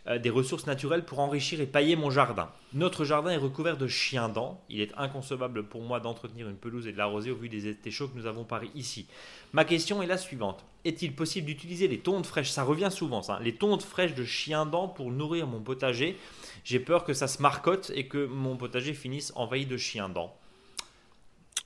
euh, 0.08 0.20
des 0.20 0.30
ressources 0.30 0.68
naturelles 0.68 1.06
pour 1.06 1.20
enrichir 1.20 1.60
et 1.60 1.66
pailler 1.66 1.96
mon 1.96 2.12
jardin. 2.12 2.50
Notre 2.74 3.04
jardin 3.06 3.32
est 3.32 3.38
recouvert 3.38 3.78
de 3.78 3.88
chiens 3.88 4.30
dents. 4.30 4.62
Il 4.70 4.82
est 4.82 4.94
inconcevable 4.98 5.64
pour 5.64 5.82
moi 5.82 6.00
d'entretenir 6.00 6.48
une 6.50 6.56
pelouse 6.56 6.88
et 6.88 6.92
de 6.92 6.98
l'arroser 6.98 7.32
au 7.32 7.36
vu 7.36 7.50
des 7.50 7.68
étés 7.68 7.92
chauds 7.92 8.08
que 8.08 8.18
nous 8.18 8.28
avons 8.28 8.44
par 8.44 8.62
ici. 8.76 9.08
Ma 9.54 9.66
question 9.66 10.02
est 10.02 10.08
la 10.08 10.18
suivante. 10.18 10.64
Est-il 10.86 11.16
possible 11.16 11.48
d'utiliser 11.48 11.88
les 11.88 12.00
tontes 12.00 12.26
fraîches? 12.26 12.52
Ça 12.52 12.64
revient 12.64 12.90
souvent, 12.92 13.22
ça. 13.22 13.40
Les 13.42 13.56
tontes 13.56 13.84
fraîches 13.84 14.16
de 14.16 14.26
chiens 14.26 14.66
dents 14.66 14.88
pour 14.88 15.12
nourrir 15.12 15.48
mon 15.48 15.62
potager. 15.62 16.18
J'ai 16.64 16.80
peur 16.80 17.04
que 17.06 17.14
ça 17.14 17.28
se 17.28 17.42
marcotte 17.42 17.92
et 17.96 18.08
que 18.08 18.26
mon 18.26 18.56
potager 18.56 18.94
finisse 18.94 19.34
envahi 19.36 19.66
de 19.66 19.78
chiens 19.78 20.10
dents. 20.10 20.36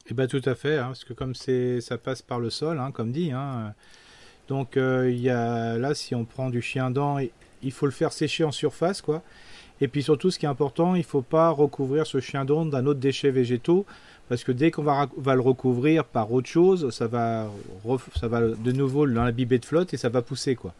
Eh 0.10 0.14
bien, 0.14 0.28
tout 0.28 0.42
à 0.46 0.56
fait, 0.56 0.78
hein, 0.78 0.88
parce 0.88 1.04
que 1.04 1.14
comme 1.14 1.34
ça 1.36 1.98
passe 1.98 2.22
par 2.22 2.40
le 2.40 2.50
sol, 2.50 2.80
hein, 2.80 2.92
comme 2.92 3.12
dit. 3.12 3.32
Hein, 3.32 3.74
donc, 4.48 4.78
euh, 4.78 5.12
y 5.12 5.30
a, 5.30 5.78
là, 5.78 5.94
si 5.94 6.16
on 6.16 6.24
prend 6.24 6.50
du 6.50 6.62
chien 6.62 6.90
dent, 6.92 7.18
il 7.62 7.72
faut 7.72 7.86
le 7.86 7.92
faire 7.92 8.14
sécher 8.14 8.46
en 8.46 8.52
surface, 8.52 9.02
quoi. 9.02 9.22
Et 9.82 9.88
puis 9.88 10.02
surtout, 10.02 10.32
ce 10.32 10.40
qui 10.40 10.46
est 10.46 10.50
important, 10.50 10.96
il 10.96 11.00
ne 11.00 11.04
faut 11.04 11.22
pas 11.22 11.50
recouvrir 11.50 12.08
ce 12.08 12.20
chien 12.20 12.46
dent 12.46 12.66
d'un 12.66 12.86
autre 12.86 13.00
déchet 13.00 13.32
végétaux, 13.32 13.86
parce 14.30 14.44
que 14.44 14.52
dès 14.52 14.72
qu'on 14.72 14.84
va, 14.84 15.08
va, 15.18 15.36
le 15.36 15.42
recouvrir 15.42 16.06
par 16.06 16.32
autre 16.32 16.48
chose, 16.48 16.90
ça 16.92 17.08
va, 17.08 17.50
ça 18.16 18.28
va 18.28 18.42
de 18.42 18.72
nouveau 18.72 19.06
l'imbiber 19.06 19.60
de 19.60 19.66
flotte 19.66 19.94
et 19.94 19.98
ça 19.98 20.10
va 20.10 20.22
pousser, 20.22 20.56
quoi. 20.56 20.74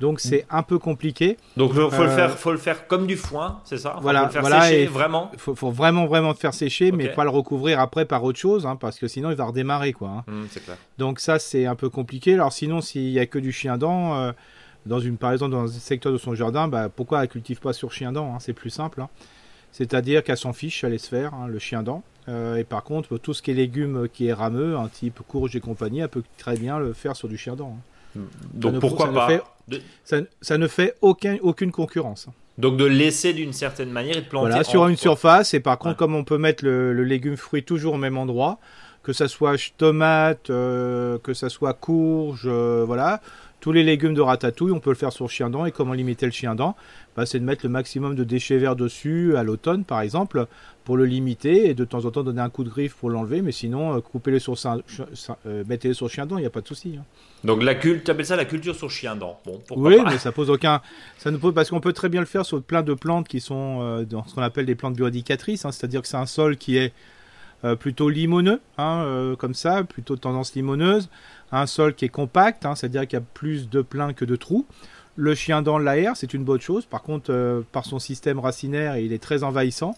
Donc 0.00 0.18
c'est 0.20 0.46
un 0.50 0.62
peu 0.62 0.78
compliqué. 0.78 1.36
Donc 1.56 1.72
il 1.74 1.90
faut, 1.90 2.02
le 2.02 2.10
faire, 2.10 2.38
faut 2.38 2.52
le 2.52 2.58
faire 2.58 2.86
comme 2.86 3.06
du 3.06 3.16
foin, 3.16 3.60
c'est 3.64 3.76
ça? 3.76 3.98
Voilà, 4.00 4.20
faut 4.20 4.26
le 4.26 4.32
faire 4.32 4.40
voilà, 4.40 4.62
sécher 4.62 4.86
vraiment? 4.86 5.30
Il 5.34 5.38
faut, 5.38 5.70
vraiment 5.70 6.06
vraiment 6.06 6.30
le 6.30 6.34
faire 6.34 6.54
sécher, 6.54 6.90
mais 6.90 7.08
pas 7.08 7.24
le 7.24 7.30
recouvrir 7.30 7.78
après 7.78 8.06
par 8.06 8.24
autre 8.24 8.38
chose, 8.38 8.66
hein, 8.66 8.76
parce 8.76 8.98
que 8.98 9.06
sinon 9.06 9.30
il 9.30 9.36
va 9.36 9.44
redémarrer 9.44 9.92
quoi. 9.92 10.08
Hein. 10.08 10.24
Mmh, 10.26 10.60
clair. 10.64 10.76
Donc 10.98 11.20
ça 11.20 11.38
c'est 11.38 11.66
un 11.66 11.74
peu 11.74 11.90
compliqué. 11.90 12.34
Alors 12.34 12.52
sinon 12.52 12.80
s'il 12.80 13.10
y 13.10 13.18
a 13.18 13.26
que 13.26 13.38
du 13.38 13.52
chien 13.52 13.76
dent, 13.76 14.14
euh, 14.16 14.32
dans 14.86 15.00
une 15.00 15.18
par 15.18 15.32
exemple 15.32 15.52
dans 15.52 15.64
un 15.64 15.68
secteur 15.68 16.12
de 16.12 16.18
son 16.18 16.34
jardin, 16.34 16.66
bah, 16.66 16.88
pourquoi 16.88 17.22
elle 17.22 17.28
cultive 17.28 17.60
pas 17.60 17.74
sur 17.74 17.92
chien 17.92 18.10
dent 18.10 18.34
hein, 18.34 18.38
C'est 18.40 18.54
plus 18.54 18.70
simple. 18.70 19.04
C'est-à-dire 19.72 20.24
qu'elle 20.24 20.36
s'en 20.36 20.52
fiche, 20.52 20.82
elle 20.82 20.92
laisse 20.92 21.06
faire 21.06 21.32
le 21.46 21.58
chien 21.58 21.82
dent. 21.82 22.02
Euh, 22.28 22.56
et 22.56 22.64
par 22.64 22.84
contre, 22.84 23.18
tout 23.18 23.34
ce 23.34 23.42
qui 23.42 23.50
est 23.50 23.54
légumes 23.54 24.08
qui 24.12 24.26
est 24.26 24.32
rameux, 24.32 24.76
un 24.76 24.88
type 24.88 25.20
courge 25.28 25.54
et 25.56 25.60
compagnie, 25.60 26.00
elle 26.00 26.08
peut 26.08 26.24
très 26.38 26.56
bien 26.56 26.78
le 26.78 26.92
faire 26.92 27.16
sur 27.16 27.28
du 27.28 27.36
chien 27.36 27.54
dent. 27.54 27.76
Donc 28.54 28.80
pourquoi 28.80 29.12
pas 29.12 29.28
ça, 30.40 30.58
ne 30.58 30.66
fait 30.66 30.96
aucun, 31.00 31.36
aucune 31.42 31.70
concurrence. 31.70 32.26
Donc 32.58 32.76
de 32.76 32.84
laisser 32.84 33.32
d'une 33.32 33.52
certaine 33.52 33.90
manière 33.90 34.16
et 34.16 34.22
de 34.22 34.26
planter. 34.26 34.48
Voilà, 34.50 34.64
sur 34.64 34.86
une 34.88 34.96
surface. 34.96 35.54
Et 35.54 35.60
par 35.60 35.78
contre, 35.78 35.96
comme 35.96 36.14
on 36.14 36.24
peut 36.24 36.38
mettre 36.38 36.64
le, 36.64 37.04
légume 37.04 37.36
fruit 37.36 37.62
toujours 37.62 37.94
au 37.94 37.98
même 37.98 38.18
endroit, 38.18 38.58
que 39.02 39.12
ça 39.12 39.28
soit 39.28 39.56
tomate, 39.78 40.50
euh, 40.50 41.18
que 41.18 41.32
ça 41.32 41.48
soit 41.48 41.72
courge, 41.72 42.42
euh, 42.44 42.84
voilà, 42.86 43.20
tous 43.60 43.72
les 43.72 43.82
légumes 43.82 44.14
de 44.14 44.20
ratatouille, 44.20 44.72
on 44.72 44.80
peut 44.80 44.90
le 44.90 44.96
faire 44.96 45.12
sur 45.12 45.28
chien 45.28 45.50
dent. 45.50 45.66
Et 45.66 45.70
comment 45.70 45.92
limiter 45.92 46.26
le 46.26 46.32
chien 46.32 46.54
dent? 46.54 46.76
Bah, 47.16 47.26
C'est 47.26 47.38
de 47.38 47.44
mettre 47.44 47.64
le 47.64 47.70
maximum 47.70 48.14
de 48.14 48.24
déchets 48.24 48.56
verts 48.56 48.76
dessus 48.76 49.36
à 49.36 49.42
l'automne, 49.42 49.84
par 49.84 50.00
exemple, 50.00 50.46
pour 50.84 50.96
le 50.96 51.04
limiter 51.04 51.68
et 51.68 51.74
de 51.74 51.84
temps 51.84 52.04
en 52.06 52.10
temps 52.10 52.22
donner 52.22 52.40
un 52.40 52.48
coup 52.48 52.64
de 52.64 52.70
griffe 52.70 52.94
pour 52.94 53.10
l'enlever. 53.10 53.42
Mais 53.42 53.52
sinon, 53.52 53.96
euh, 53.96 54.00
coupez-les 54.00 54.38
sur, 54.38 54.54
euh, 54.66 55.64
mettez-les 55.68 55.94
sur 55.94 56.08
chien 56.08 56.24
dent, 56.24 56.38
il 56.38 56.40
n'y 56.40 56.46
a 56.46 56.50
pas 56.50 56.62
de 56.62 56.68
souci. 56.68 56.96
Hein. 56.98 57.04
Donc 57.44 57.62
la 57.62 57.74
tu 57.74 58.00
appelles 58.08 58.26
ça 58.26 58.36
la 58.36 58.46
culture 58.46 58.74
sur 58.74 58.90
chien 58.90 59.14
dent. 59.14 59.38
Bon, 59.44 59.60
oui, 59.76 59.98
mais 60.04 60.18
ça 60.18 60.32
pose 60.32 60.48
aucun. 60.48 60.80
Ça 61.18 61.30
ne 61.30 61.36
pose 61.36 61.52
parce 61.54 61.68
qu'on 61.68 61.80
peut 61.80 61.92
très 61.92 62.08
bien 62.08 62.20
le 62.20 62.26
faire 62.26 62.46
sur 62.46 62.62
plein 62.62 62.82
de 62.82 62.94
plantes 62.94 63.28
qui 63.28 63.40
sont 63.40 63.80
euh, 63.82 64.04
dans 64.04 64.26
ce 64.26 64.34
qu'on 64.34 64.42
appelle 64.42 64.66
des 64.66 64.74
plantes 64.74 64.94
bioindicatrices. 64.94 65.66
Hein, 65.66 65.72
C'est-à-dire 65.72 66.00
que 66.00 66.08
c'est 66.08 66.16
un 66.16 66.26
sol 66.26 66.56
qui 66.56 66.76
est 66.78 66.92
plutôt 67.78 68.08
limoneux, 68.08 68.58
hein, 68.78 69.34
comme 69.38 69.52
ça, 69.52 69.84
plutôt 69.84 70.14
de 70.16 70.20
tendance 70.20 70.54
limoneuse 70.54 71.10
un 71.52 71.66
sol 71.66 71.94
qui 71.94 72.04
est 72.04 72.10
compact, 72.10 72.64
hein, 72.66 72.74
c'est-à-dire 72.74 73.02
qu'il 73.02 73.18
y 73.18 73.22
a 73.22 73.24
plus 73.34 73.68
de 73.68 73.82
pleins 73.82 74.12
que 74.12 74.24
de 74.24 74.36
trous. 74.36 74.66
Le 75.16 75.34
chien 75.34 75.62
dans 75.62 75.78
l'air, 75.78 76.16
c'est 76.16 76.32
une 76.34 76.44
bonne 76.44 76.60
chose. 76.60 76.86
Par 76.86 77.02
contre, 77.02 77.32
euh, 77.32 77.62
par 77.72 77.84
son 77.84 77.98
système 77.98 78.38
racinaire, 78.38 78.96
il 78.96 79.12
est 79.12 79.22
très 79.22 79.42
envahissant. 79.42 79.94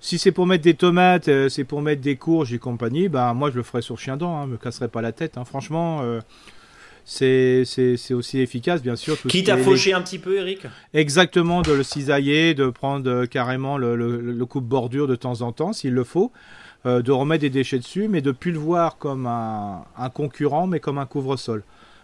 Si 0.00 0.18
c'est 0.18 0.32
pour 0.32 0.46
mettre 0.46 0.62
des 0.62 0.74
tomates, 0.74 1.28
euh, 1.28 1.48
c'est 1.48 1.64
pour 1.64 1.82
mettre 1.82 2.02
des 2.02 2.16
courges 2.16 2.52
et 2.52 2.58
compagnie, 2.58 3.08
bah 3.08 3.32
moi 3.34 3.50
je 3.50 3.56
le 3.56 3.62
ferais 3.62 3.82
sur 3.82 3.98
chien 3.98 4.16
dent, 4.16 4.36
hein, 4.36 4.46
me 4.46 4.56
casserais 4.56 4.88
pas 4.88 5.02
la 5.02 5.12
tête. 5.12 5.38
Hein. 5.38 5.44
Franchement, 5.44 6.00
euh, 6.02 6.20
c'est 7.04 7.64
aussi 8.12 8.38
efficace, 8.40 8.82
bien 8.82 8.96
sûr. 8.96 9.18
Tout 9.18 9.28
Quitte 9.28 9.48
à 9.48 9.58
faucher 9.58 9.92
un 9.92 10.02
petit 10.02 10.18
peu, 10.18 10.36
Eric? 10.36 10.66
Exactement, 10.92 11.62
de 11.62 11.72
le 11.72 11.82
cisailler, 11.82 12.54
de 12.54 12.70
prendre 12.70 13.26
carrément 13.26 13.76
le, 13.76 13.96
le, 13.96 14.46
coupe-bordure 14.46 15.06
de 15.06 15.16
temps 15.16 15.42
en 15.42 15.52
temps, 15.52 15.72
s'il 15.72 15.92
le 15.92 16.04
faut, 16.04 16.32
euh, 16.86 17.02
de 17.02 17.12
remettre 17.12 17.40
des 17.40 17.50
déchets 17.50 17.78
dessus, 17.78 18.08
mais 18.08 18.20
de 18.20 18.30
plus 18.30 18.52
le 18.52 18.58
voir 18.58 18.98
comme 18.98 19.26
un, 19.26 20.10
concurrent, 20.12 20.66
mais 20.66 20.80
comme 20.80 20.98
un 20.98 21.06
couvre-sol. 21.06 21.62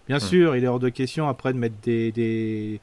Bien 0.09 0.17
hum. 0.17 0.23
sûr, 0.23 0.57
il 0.57 0.65
est 0.65 0.67
hors 0.67 0.79
de 0.79 0.89
question 0.89 1.29
après 1.29 1.53
de 1.53 1.59
mettre 1.59 1.77
des, 1.83 2.11
des, 2.13 2.81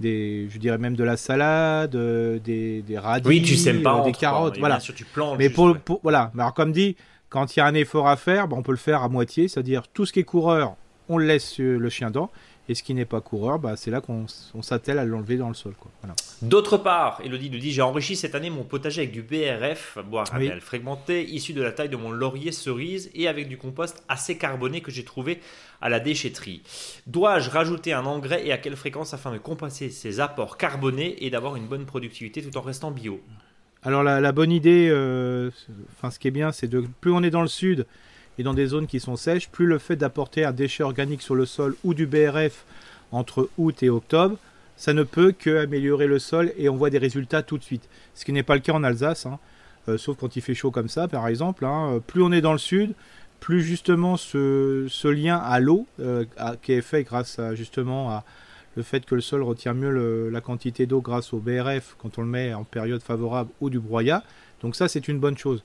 des 0.00 0.48
je 0.50 0.58
dirais 0.58 0.78
même 0.78 0.96
de 0.96 1.04
la 1.04 1.16
salade, 1.16 1.94
euh, 1.96 2.38
des, 2.38 2.82
des 2.82 2.98
radis, 2.98 3.28
oui, 3.28 3.42
tu 3.42 3.56
pas 3.82 4.00
euh, 4.00 4.04
des 4.04 4.12
carottes, 4.12 4.58
voilà. 4.58 4.80
Sûr, 4.80 4.94
tu 4.94 5.04
plantes 5.04 5.38
mais 5.38 5.50
pour, 5.50 5.76
voilà, 6.02 6.32
alors 6.36 6.54
comme 6.54 6.72
dit, 6.72 6.96
quand 7.28 7.54
il 7.54 7.58
y 7.58 7.62
a 7.62 7.66
un 7.66 7.74
effort 7.74 8.08
à 8.08 8.16
faire, 8.16 8.48
ben, 8.48 8.56
on 8.56 8.62
peut 8.62 8.72
le 8.72 8.78
faire 8.78 9.02
à 9.02 9.08
moitié, 9.08 9.48
c'est-à-dire 9.48 9.88
tout 9.88 10.06
ce 10.06 10.12
qui 10.12 10.20
est 10.20 10.24
coureur, 10.24 10.76
on 11.08 11.18
le 11.18 11.26
laisse 11.26 11.58
le 11.58 11.88
chien 11.90 12.10
dent. 12.10 12.30
Et 12.68 12.74
ce 12.74 12.82
qui 12.82 12.94
n'est 12.94 13.04
pas 13.04 13.20
coureur, 13.20 13.58
bah, 13.58 13.76
c'est 13.76 13.90
là 13.90 14.00
qu'on 14.00 14.26
s'attelle 14.62 14.98
à 14.98 15.04
l'enlever 15.04 15.36
dans 15.36 15.48
le 15.48 15.54
sol. 15.54 15.74
D'autre 16.40 16.78
part, 16.78 17.20
Elodie 17.22 17.50
nous 17.50 17.58
dit 17.58 17.72
J'ai 17.72 17.82
enrichi 17.82 18.16
cette 18.16 18.34
année 18.34 18.48
mon 18.48 18.64
potager 18.64 19.02
avec 19.02 19.12
du 19.12 19.22
BRF, 19.22 19.98
bois 20.08 20.24
oui. 20.38 20.50
fragmenté, 20.60 21.24
issu 21.24 21.52
de 21.52 21.62
la 21.62 21.72
taille 21.72 21.90
de 21.90 21.96
mon 21.96 22.10
laurier 22.10 22.52
cerise 22.52 23.10
et 23.14 23.28
avec 23.28 23.48
du 23.48 23.58
compost 23.58 24.02
assez 24.08 24.38
carboné 24.38 24.80
que 24.80 24.90
j'ai 24.90 25.04
trouvé 25.04 25.40
à 25.82 25.90
la 25.90 26.00
déchetterie. 26.00 26.62
Dois-je 27.06 27.50
rajouter 27.50 27.92
un 27.92 28.06
engrais 28.06 28.46
et 28.46 28.52
à 28.52 28.56
quelle 28.56 28.76
fréquence 28.76 29.12
afin 29.12 29.30
de 29.30 29.38
compenser 29.38 29.90
ces 29.90 30.20
apports 30.20 30.56
carbonés 30.56 31.16
et 31.20 31.28
d'avoir 31.28 31.56
une 31.56 31.66
bonne 31.66 31.84
productivité 31.84 32.42
tout 32.42 32.56
en 32.56 32.62
restant 32.62 32.90
bio? 32.90 33.20
Alors, 33.82 34.02
la, 34.02 34.32
bonne 34.32 34.50
idée, 34.50 34.88
euh, 34.90 35.50
enfin, 35.92 36.10
ce 36.10 36.18
qui 36.18 36.28
est 36.28 36.30
bien, 36.30 36.52
c'est 36.52 36.68
de 36.68 36.86
plus 37.02 37.12
on 37.12 37.22
est 37.22 37.28
dans 37.28 37.42
le 37.42 37.48
sud, 37.48 37.86
et 38.38 38.42
dans 38.42 38.54
des 38.54 38.66
zones 38.66 38.86
qui 38.86 39.00
sont 39.00 39.16
sèches, 39.16 39.48
plus 39.48 39.66
le 39.66 39.78
fait 39.78 39.96
d'apporter 39.96 40.44
un 40.44 40.52
déchet 40.52 40.82
organique 40.82 41.22
sur 41.22 41.34
le 41.34 41.46
sol 41.46 41.76
ou 41.84 41.94
du 41.94 42.06
BRF 42.06 42.64
entre 43.12 43.48
août 43.58 43.82
et 43.82 43.90
octobre, 43.90 44.36
ça 44.76 44.92
ne 44.92 45.04
peut 45.04 45.32
qu'améliorer 45.32 46.06
le 46.06 46.18
sol 46.18 46.52
et 46.56 46.68
on 46.68 46.76
voit 46.76 46.90
des 46.90 46.98
résultats 46.98 47.42
tout 47.42 47.58
de 47.58 47.62
suite. 47.62 47.88
Ce 48.14 48.24
qui 48.24 48.32
n'est 48.32 48.42
pas 48.42 48.54
le 48.54 48.60
cas 48.60 48.72
en 48.72 48.82
Alsace, 48.82 49.26
hein. 49.26 49.38
euh, 49.88 49.98
sauf 49.98 50.16
quand 50.18 50.34
il 50.36 50.42
fait 50.42 50.54
chaud 50.54 50.70
comme 50.70 50.88
ça, 50.88 51.06
par 51.06 51.28
exemple. 51.28 51.64
Hein. 51.64 52.00
Plus 52.06 52.22
on 52.22 52.32
est 52.32 52.40
dans 52.40 52.52
le 52.52 52.58
sud, 52.58 52.94
plus 53.38 53.62
justement 53.62 54.16
ce, 54.16 55.08
lien 55.08 55.36
à 55.36 55.60
l'eau, 55.60 55.86
euh, 56.00 56.24
qui 56.62 56.72
est 56.72 56.82
fait 56.82 57.04
grâce 57.04 57.38
justement 57.54 58.10
à 58.10 58.24
le 58.76 58.82
fait 58.82 59.04
que 59.04 59.14
le 59.14 59.20
sol 59.20 59.42
retient 59.42 59.74
mieux 59.74 60.28
la 60.30 60.40
quantité 60.40 60.86
d'eau 60.86 61.00
grâce 61.00 61.32
au 61.32 61.38
BRF 61.38 61.96
quand 61.98 62.18
on 62.18 62.22
le 62.22 62.28
met 62.28 62.54
en 62.54 62.64
période 62.64 63.02
favorable 63.02 63.50
ou 63.60 63.70
du 63.70 63.78
broyat. 63.78 64.24
Donc 64.62 64.76
ça, 64.76 64.88
c'est 64.88 65.08
une 65.08 65.18
bonne 65.18 65.38
chose. 65.38 65.62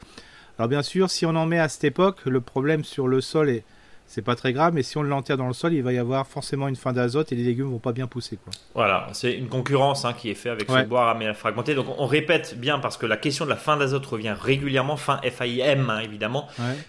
Alors 0.59 0.67
bien 0.67 0.83
sûr, 0.83 1.09
si 1.09 1.25
on 1.25 1.35
en 1.35 1.45
met 1.45 1.57
à 1.57 1.69
cette 1.69 1.85
époque, 1.85 2.25
le 2.25 2.41
problème 2.41 2.83
sur 2.83 3.07
le 3.07 3.21
sol 3.21 3.49
est 3.49 3.63
c'est 4.07 4.23
pas 4.23 4.35
très 4.35 4.53
grave, 4.53 4.73
mais 4.73 4.81
si 4.81 4.97
on 4.97 5.03
l'enterre 5.03 5.37
dans 5.37 5.47
le 5.47 5.53
sol, 5.53 5.71
il 5.71 5.83
va 5.83 5.93
y 5.93 5.99
avoir 5.99 6.25
forcément 6.25 6.67
une 6.67 6.75
fin 6.75 6.93
d'azote 6.93 7.31
et 7.31 7.35
les 7.35 7.43
légumes 7.43 7.69
vont 7.69 7.77
pas 7.77 7.91
bien 7.91 8.07
pousser. 8.07 8.37
Quoi. 8.43 8.51
Voilà, 8.73 9.07
c'est 9.13 9.31
une 9.33 9.47
concurrence 9.47 10.03
hein, 10.03 10.13
qui 10.13 10.31
est 10.31 10.33
faite 10.33 10.53
avec 10.53 10.67
ce 10.67 10.83
bois 10.85 11.11
à 11.11 11.33
fragmenté. 11.35 11.75
Donc 11.75 11.85
on 11.97 12.07
répète 12.07 12.55
bien 12.57 12.79
parce 12.79 12.97
que 12.97 13.05
la 13.05 13.17
question 13.17 13.45
de 13.45 13.51
la 13.51 13.55
fin 13.55 13.77
d'azote 13.77 14.05
revient 14.07 14.35
régulièrement, 14.37 14.97
fin 14.97 15.21
FAIM 15.21 15.91
hein, 15.91 15.99
évidemment. 15.99 16.47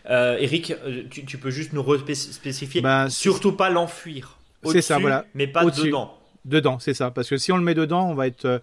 Euh, 0.09 0.39
Eric, 0.41 0.73
euh, 0.73 1.03
tu, 1.11 1.37
peux 1.37 1.51
juste 1.51 1.75
nous 1.75 1.85
spécifier, 2.15 2.81
ben, 2.81 3.11
surtout 3.11 3.53
pas 3.53 3.69
l'enfuir. 3.69 4.39
C'est 4.65 4.83
ça, 4.83 4.99
voilà. 4.99 5.27
Mais 5.35 5.47
pas 5.47 5.65
dedans. 5.67 6.20
Dedans, 6.45 6.79
c'est 6.79 6.95
ça. 6.95 7.11
Parce 7.11 7.29
que 7.29 7.37
si 7.37 7.53
on 7.53 7.57
le 7.57 7.63
met 7.63 7.75
dedans, 7.75 8.09
on 8.09 8.15
va 8.15 8.27
être 8.27 8.47
euh, 8.47 8.59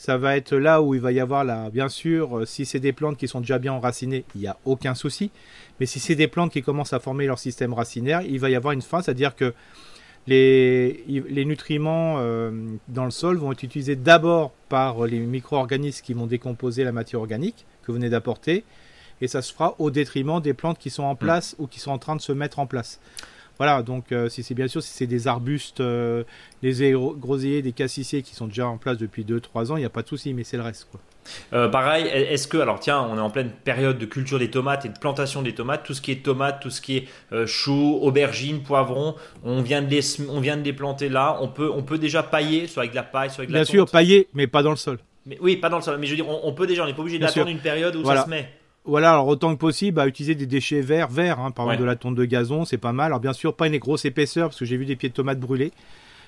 ça 0.00 0.16
va 0.16 0.36
être 0.36 0.56
là 0.56 0.80
où 0.80 0.94
il 0.94 1.00
va 1.00 1.12
y 1.12 1.20
avoir 1.20 1.44
là, 1.44 1.68
bien 1.68 1.90
sûr, 1.90 2.38
euh, 2.38 2.46
si 2.46 2.64
c'est 2.64 2.80
des 2.80 2.94
plantes 2.94 3.18
qui 3.18 3.28
sont 3.28 3.40
déjà 3.40 3.58
bien 3.58 3.74
enracinées, 3.74 4.24
il 4.34 4.40
n'y 4.40 4.46
a 4.46 4.56
aucun 4.64 4.94
souci. 4.94 5.30
Mais 5.78 5.84
si 5.84 6.00
c'est 6.00 6.14
des 6.14 6.26
plantes 6.26 6.50
qui 6.50 6.62
commencent 6.62 6.94
à 6.94 7.00
former 7.00 7.26
leur 7.26 7.38
système 7.38 7.74
racinaire, 7.74 8.22
il 8.22 8.40
va 8.40 8.48
y 8.48 8.54
avoir 8.54 8.72
une 8.72 8.80
fin, 8.80 9.02
c'est-à-dire 9.02 9.36
que 9.36 9.52
les, 10.26 11.04
les 11.06 11.44
nutriments 11.44 12.16
euh, 12.18 12.50
dans 12.88 13.04
le 13.04 13.10
sol 13.10 13.36
vont 13.36 13.52
être 13.52 13.62
utilisés 13.62 13.94
d'abord 13.94 14.52
par 14.70 15.04
les 15.04 15.18
micro-organismes 15.18 16.02
qui 16.02 16.14
vont 16.14 16.26
décomposer 16.26 16.82
la 16.82 16.92
matière 16.92 17.20
organique 17.20 17.66
que 17.82 17.88
vous 17.88 17.98
venez 17.98 18.08
d'apporter, 18.10 18.64
et 19.20 19.28
ça 19.28 19.42
se 19.42 19.52
fera 19.52 19.74
au 19.78 19.90
détriment 19.90 20.40
des 20.40 20.54
plantes 20.54 20.78
qui 20.78 20.88
sont 20.88 21.02
en 21.02 21.12
mmh. 21.12 21.18
place 21.18 21.56
ou 21.58 21.66
qui 21.66 21.78
sont 21.78 21.90
en 21.90 21.98
train 21.98 22.16
de 22.16 22.22
se 22.22 22.32
mettre 22.32 22.58
en 22.58 22.66
place. 22.66 23.00
Voilà, 23.60 23.82
donc 23.82 24.10
euh, 24.10 24.30
si 24.30 24.42
c'est 24.42 24.54
bien 24.54 24.68
sûr 24.68 24.82
si 24.82 24.88
c'est 24.88 25.06
des 25.06 25.28
arbustes, 25.28 25.80
euh, 25.80 26.24
des 26.62 26.94
groseilliers, 26.94 27.60
des 27.60 27.72
cassissiers 27.72 28.22
qui 28.22 28.34
sont 28.34 28.46
déjà 28.46 28.66
en 28.66 28.78
place 28.78 28.96
depuis 28.96 29.22
2-3 29.22 29.70
ans, 29.70 29.76
il 29.76 29.80
n'y 29.80 29.84
a 29.84 29.90
pas 29.90 30.00
de 30.00 30.08
souci, 30.08 30.32
mais 30.32 30.44
c'est 30.44 30.56
le 30.56 30.62
reste. 30.62 30.88
Quoi. 30.90 30.98
Euh, 31.52 31.68
pareil, 31.68 32.06
est-ce 32.06 32.48
que, 32.48 32.56
alors 32.56 32.80
tiens, 32.80 33.02
on 33.02 33.18
est 33.18 33.20
en 33.20 33.28
pleine 33.28 33.50
période 33.50 33.98
de 33.98 34.06
culture 34.06 34.38
des 34.38 34.50
tomates 34.50 34.86
et 34.86 34.88
de 34.88 34.98
plantation 34.98 35.42
des 35.42 35.54
tomates, 35.54 35.84
tout 35.84 35.92
ce 35.92 36.00
qui 36.00 36.10
est 36.10 36.24
tomates, 36.24 36.62
tout 36.62 36.70
ce 36.70 36.80
qui 36.80 36.96
est 36.96 37.46
choux, 37.46 37.98
aubergines, 38.00 38.62
poivrons, 38.62 39.14
on 39.44 39.60
vient, 39.60 39.82
de 39.82 39.90
les, 39.90 40.20
on 40.30 40.40
vient 40.40 40.56
de 40.56 40.62
les 40.62 40.72
planter 40.72 41.10
là, 41.10 41.36
on 41.42 41.48
peut, 41.48 41.70
on 41.70 41.82
peut 41.82 41.98
déjà 41.98 42.22
pailler, 42.22 42.66
soit 42.66 42.84
avec 42.84 42.92
de 42.92 42.96
la 42.96 43.02
paille, 43.02 43.28
soit 43.28 43.40
avec 43.40 43.50
de 43.50 43.52
la 43.52 43.60
Bien 43.60 43.70
sûr, 43.70 43.90
pailler, 43.90 44.28
mais 44.32 44.46
pas 44.46 44.62
dans 44.62 44.70
le 44.70 44.76
sol. 44.76 44.98
Mais, 45.26 45.36
oui, 45.42 45.58
pas 45.58 45.68
dans 45.68 45.76
le 45.76 45.82
sol, 45.82 45.98
mais 46.00 46.06
je 46.06 46.12
veux 46.12 46.16
dire, 46.16 46.26
on, 46.30 46.52
peut 46.54 46.66
déjà, 46.66 46.84
on 46.84 46.86
n'est 46.86 46.94
pas 46.94 47.02
obligé 47.02 47.18
d'attendre 47.18 47.48
une 47.48 47.58
période 47.58 47.94
où 47.94 48.06
ça 48.06 48.24
se 48.24 48.30
met. 48.30 48.48
Voilà, 48.86 49.12
alors 49.12 49.26
autant 49.26 49.54
que 49.54 49.58
possible, 49.58 50.00
à 50.00 50.06
utiliser 50.06 50.34
des 50.34 50.46
déchets 50.46 50.80
verts, 50.80 51.08
verts, 51.08 51.38
hein, 51.38 51.50
par 51.50 51.66
exemple 51.66 51.82
de 51.82 51.84
la 51.84 51.96
tonte 51.96 52.14
de 52.14 52.24
gazon, 52.24 52.64
c'est 52.64 52.78
pas 52.78 52.92
mal. 52.92 53.06
Alors 53.06 53.20
bien 53.20 53.34
sûr, 53.34 53.54
pas 53.54 53.66
une 53.66 53.76
grosse 53.76 54.06
épaisseur, 54.06 54.48
parce 54.48 54.58
que 54.58 54.64
j'ai 54.64 54.76
vu 54.76 54.86
des 54.86 54.96
pieds 54.96 55.10
de 55.10 55.14
tomates 55.14 55.38
brûlés. 55.38 55.72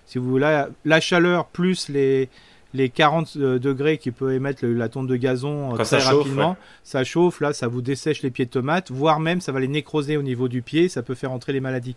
Si 0.05 0.19
vous 0.19 0.29
voulez, 0.29 0.65
la, 0.85 1.01
chaleur 1.01 1.47
plus 1.47 1.89
les, 1.89 2.29
les 2.75 2.91
40 2.91 3.37
euh, 3.37 3.59
degrés 3.59 3.97
qui 3.97 4.11
peut 4.11 4.35
émettre 4.35 4.67
la 4.67 4.89
tonte 4.89 5.07
de 5.07 5.17
gazon 5.17 5.75
euh, 5.75 5.83
très 5.83 5.99
rapidement, 5.99 6.57
ça 6.85 7.05
chauffe, 7.05 7.41
là, 7.41 7.55
ça 7.55 7.69
vous 7.69 7.81
dessèche 7.81 8.23
les 8.23 8.31
pieds 8.31 8.45
de 8.45 8.51
tomates, 8.51 8.91
voire 8.91 9.19
même 9.19 9.41
ça 9.41 9.53
va 9.53 9.61
les 9.61 9.69
nécroser 9.69 10.19
au 10.19 10.23
niveau 10.23 10.49
du 10.49 10.61
pied, 10.61 10.89
ça 10.91 11.03
peut 11.03 11.15
faire 11.15 11.33
entrer 11.33 11.55
les 11.55 11.61
maladies. 11.61 11.97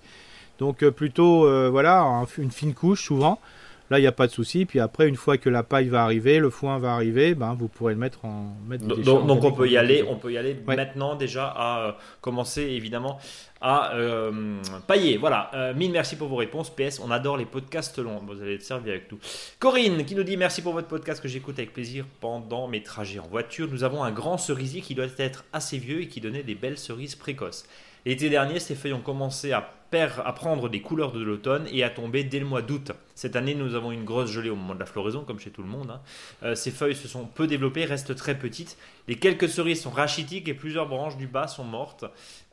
Donc 0.59 0.83
euh, 0.83 0.91
plutôt, 0.91 1.49
voilà, 1.69 2.25
une 2.37 2.51
fine 2.51 2.73
couche 2.73 3.03
souvent. 3.03 3.39
Là, 3.89 3.99
il 3.99 4.01
n'y 4.01 4.07
a 4.07 4.11
pas 4.11 4.27
de 4.27 4.31
souci. 4.31 4.65
Puis 4.65 4.79
après, 4.79 5.07
une 5.07 5.15
fois 5.15 5.37
que 5.37 5.49
la 5.49 5.63
paille 5.63 5.89
va 5.89 6.03
arriver, 6.03 6.39
le 6.39 6.49
foin 6.49 6.79
va 6.79 6.93
arriver, 6.93 7.35
ben, 7.35 7.53
vous 7.53 7.67
pourrez 7.67 7.93
le 7.93 7.99
mettre 7.99 8.25
en. 8.25 8.55
Mettre 8.67 8.85
donc, 8.85 9.27
donc 9.27 9.43
on 9.43 9.51
peut 9.51 9.69
y 9.69 9.77
aller, 9.77 10.03
on 10.07 10.15
peut 10.15 10.31
y 10.31 10.37
aller 10.37 10.57
maintenant 10.65 11.15
déjà 11.15 11.47
à 11.47 11.79
euh, 11.79 11.91
commencer 12.21 12.63
évidemment 12.63 13.19
à 13.61 13.93
euh, 13.95 14.61
pailler. 14.87 15.17
Voilà. 15.17 15.49
Euh, 15.53 15.73
mille 15.73 15.91
merci 15.91 16.15
pour 16.15 16.27
vos 16.27 16.35
réponses. 16.35 16.69
PS, 16.69 16.99
on 16.99 17.11
adore 17.11 17.37
les 17.37 17.45
podcasts 17.45 17.99
longs. 17.99 18.21
Vous 18.25 18.41
allez 18.41 18.55
être 18.55 18.63
servi 18.63 18.89
avec 18.89 19.07
tout. 19.07 19.19
Corinne 19.59 20.05
qui 20.05 20.15
nous 20.15 20.23
dit 20.23 20.37
merci 20.37 20.61
pour 20.61 20.73
votre 20.73 20.87
podcast 20.87 21.21
que 21.21 21.27
j'écoute 21.27 21.57
avec 21.59 21.73
plaisir 21.73 22.05
pendant 22.21 22.67
mes 22.67 22.83
trajets 22.83 23.19
en 23.19 23.27
voiture. 23.27 23.67
Nous 23.71 23.83
avons 23.83 24.03
un 24.03 24.11
grand 24.11 24.37
cerisier 24.37 24.81
qui 24.81 24.95
doit 24.95 25.05
être 25.17 25.45
assez 25.53 25.77
vieux 25.77 26.01
et 26.01 26.07
qui 26.07 26.21
donnait 26.21 26.43
des 26.43 26.55
belles 26.55 26.77
cerises 26.77 27.15
précoces. 27.15 27.65
L'été 28.05 28.29
dernier, 28.29 28.59
ces 28.59 28.75
feuilles 28.75 28.93
ont 28.93 29.01
commencé 29.01 29.51
à, 29.51 29.71
à 29.91 30.33
prendre 30.33 30.69
des 30.69 30.81
couleurs 30.81 31.11
de 31.11 31.23
l'automne 31.23 31.65
et 31.71 31.83
à 31.83 31.89
tomber 31.89 32.23
dès 32.23 32.39
le 32.39 32.45
mois 32.45 32.61
d'août. 32.61 32.91
Cette 33.15 33.35
année, 33.35 33.55
nous 33.55 33.75
avons 33.75 33.91
une 33.91 34.03
grosse 34.03 34.29
gelée 34.29 34.49
au 34.49 34.55
moment 34.55 34.75
de 34.75 34.79
la 34.79 34.85
floraison, 34.85 35.23
comme 35.23 35.39
chez 35.39 35.49
tout 35.49 35.63
le 35.63 35.69
monde. 35.69 35.89
Hein. 35.89 36.01
Euh, 36.43 36.55
ces 36.55 36.69
feuilles 36.69 36.95
se 36.95 37.07
sont 37.07 37.25
peu 37.25 37.47
développées, 37.47 37.85
restent 37.85 38.15
très 38.15 38.37
petites. 38.37 38.77
Les 39.07 39.15
quelques 39.15 39.49
cerises 39.49 39.81
sont 39.81 39.89
rachitiques 39.89 40.47
et 40.47 40.53
plusieurs 40.53 40.87
branches 40.87 41.17
du 41.17 41.27
bas 41.27 41.47
sont 41.47 41.63
mortes. 41.63 42.05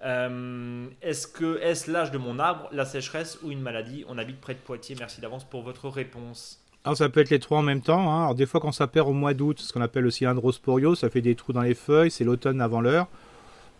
Euh, 0.05 0.87
est-ce 1.03 1.27
que 1.27 1.61
l'âge 1.91 2.13
de 2.13 2.19
mon 2.19 2.39
arbre, 2.39 2.69
la 2.73 2.85
sécheresse 2.85 3.39
ou 3.43 3.51
une 3.51 3.61
maladie? 3.61 4.05
On 4.09 4.19
habite 4.19 4.41
près 4.41 4.55
de 4.55 4.61
Poitiers. 4.61 4.97
Merci 4.99 5.21
d'avance 5.21 5.45
pour 5.45 5.63
votre 5.63 5.89
réponse. 5.89 6.61
Alors 6.85 6.97
ça 6.97 7.09
peut 7.09 7.21
être 7.21 7.31
les 7.31 7.39
trois 7.39 7.59
en 7.59 7.63
même 7.63 7.81
temps. 7.81 8.11
Hein. 8.13 8.23
Alors 8.23 8.35
des 8.35 8.47
fois 8.47 8.61
quand 8.61 8.73
ça 8.73 8.87
perd 8.87 9.09
au 9.09 9.13
mois 9.13 9.35
d'août, 9.35 9.61
ce 9.61 9.73
qu'on 9.73 9.83
appelle 9.83 10.03
le 10.03 10.11
cylindrosporio, 10.11 10.95
ça 10.95 11.11
fait 11.11 11.21
des 11.21 11.37
trous 11.37 11.53
dans 11.53 11.63
les 11.63 11.75
feuilles, 11.75 12.11
c'est 12.11 12.25
l'automne 12.25 12.61
avant 12.61 12.81
l'heure. 12.81 13.07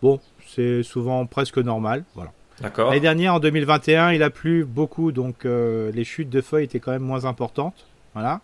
Bon, 0.01 0.19
c'est 0.55 0.83
souvent 0.83 1.25
presque 1.25 1.57
normal. 1.57 2.03
Voilà. 2.15 2.31
D'accord. 2.61 2.89
L'année 2.89 3.01
dernière, 3.01 3.35
en 3.35 3.39
2021, 3.39 4.11
il 4.11 4.23
a 4.23 4.29
plu 4.29 4.63
beaucoup, 4.63 5.11
donc 5.11 5.45
euh, 5.45 5.91
les 5.91 6.03
chutes 6.03 6.29
de 6.29 6.41
feuilles 6.41 6.65
étaient 6.65 6.79
quand 6.79 6.91
même 6.91 7.03
moins 7.03 7.25
importantes. 7.25 7.87
Voilà. 8.13 8.41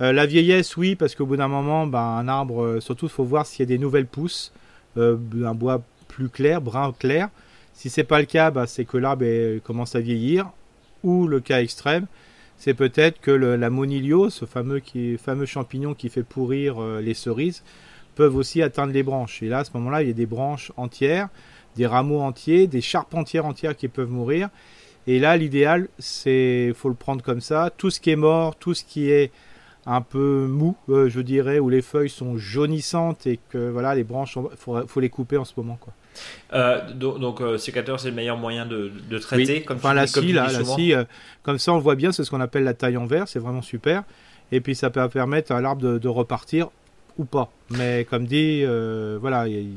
Euh, 0.00 0.12
la 0.12 0.26
vieillesse, 0.26 0.76
oui, 0.76 0.94
parce 0.94 1.14
qu'au 1.14 1.26
bout 1.26 1.36
d'un 1.36 1.48
moment, 1.48 1.86
ben, 1.86 1.98
un 1.98 2.28
arbre, 2.28 2.62
euh, 2.62 2.80
surtout, 2.80 3.06
il 3.06 3.12
faut 3.12 3.24
voir 3.24 3.46
s'il 3.46 3.60
y 3.60 3.62
a 3.64 3.66
des 3.66 3.78
nouvelles 3.78 4.06
pousses, 4.06 4.52
un 4.96 5.54
bois 5.54 5.82
plus 6.06 6.28
clair, 6.28 6.60
brun 6.60 6.92
clair. 6.92 7.28
Si 7.72 7.90
c'est 7.90 8.04
pas 8.04 8.20
le 8.20 8.26
cas, 8.26 8.52
ben, 8.52 8.66
c'est 8.66 8.84
que 8.84 8.96
l'arbre 8.96 9.58
commence 9.64 9.96
à 9.96 10.00
vieillir. 10.00 10.50
Ou 11.02 11.26
le 11.26 11.40
cas 11.40 11.60
extrême, 11.60 12.06
c'est 12.56 12.72
peut-être 12.72 13.20
que 13.20 13.30
la 13.30 13.68
monilio, 13.68 14.30
ce 14.30 14.46
fameux, 14.46 14.78
qui, 14.78 15.18
fameux 15.18 15.44
champignon 15.44 15.92
qui 15.92 16.08
fait 16.08 16.22
pourrir 16.22 16.80
les 16.80 17.12
cerises, 17.12 17.62
peuvent 18.14 18.36
aussi 18.36 18.62
atteindre 18.62 18.92
les 18.92 19.02
branches. 19.02 19.42
Et 19.42 19.48
là, 19.48 19.58
à 19.58 19.64
ce 19.64 19.70
moment-là, 19.74 20.02
il 20.02 20.08
y 20.08 20.10
a 20.10 20.14
des 20.14 20.26
branches 20.26 20.72
entières, 20.76 21.28
des 21.76 21.86
rameaux 21.86 22.20
entiers, 22.20 22.66
des 22.66 22.80
charpentières 22.80 23.46
entières 23.46 23.76
qui 23.76 23.88
peuvent 23.88 24.10
mourir. 24.10 24.48
Et 25.06 25.18
là, 25.18 25.36
l'idéal, 25.36 25.88
c'est, 25.98 26.72
faut 26.74 26.88
le 26.88 26.94
prendre 26.94 27.22
comme 27.22 27.40
ça. 27.40 27.70
Tout 27.76 27.90
ce 27.90 28.00
qui 28.00 28.10
est 28.10 28.16
mort, 28.16 28.56
tout 28.56 28.74
ce 28.74 28.84
qui 28.84 29.10
est 29.10 29.30
un 29.86 30.00
peu 30.00 30.46
mou, 30.46 30.76
euh, 30.88 31.10
je 31.10 31.20
dirais, 31.20 31.58
où 31.58 31.68
les 31.68 31.82
feuilles 31.82 32.08
sont 32.08 32.38
jaunissantes 32.38 33.26
et 33.26 33.38
que 33.50 33.68
voilà, 33.68 33.94
les 33.94 34.04
branches, 34.04 34.38
il 34.38 34.86
faut, 34.86 35.00
les 35.00 35.10
couper 35.10 35.36
en 35.36 35.44
ce 35.44 35.52
moment, 35.56 35.76
quoi. 35.78 35.92
Euh, 36.52 36.92
donc, 36.92 37.40
euh, 37.40 37.58
sécateur, 37.58 37.98
c'est 37.98 38.08
le 38.08 38.14
meilleur 38.14 38.36
moyen 38.38 38.66
de, 38.66 39.18
traiter, 39.18 39.62
comme 39.62 39.78
enfin, 39.78 39.92
la 39.92 40.06
scie, 40.06 40.32
là, 40.32 40.50
la 40.50 40.64
scie, 40.64 40.94
comme 41.42 41.58
ça, 41.58 41.72
on 41.72 41.76
le 41.76 41.82
voit 41.82 41.96
bien, 41.96 42.12
c'est 42.12 42.24
ce 42.24 42.30
qu'on 42.30 42.40
appelle 42.40 42.64
la 42.64 42.72
taille 42.72 42.96
en 42.96 43.04
verre, 43.04 43.28
c'est 43.28 43.40
vraiment 43.40 43.62
super. 43.62 44.04
Et 44.52 44.60
puis, 44.60 44.74
ça 44.74 44.90
peut 44.90 45.06
permettre 45.08 45.52
à 45.52 45.60
l'arbre 45.60 45.98
de 45.98 46.08
repartir 46.08 46.68
ou 47.18 47.24
pas. 47.24 47.50
Mais 47.70 48.06
comme 48.08 48.26
dit, 48.26 48.62
euh, 48.64 49.18
voilà, 49.20 49.48
il 49.48 49.76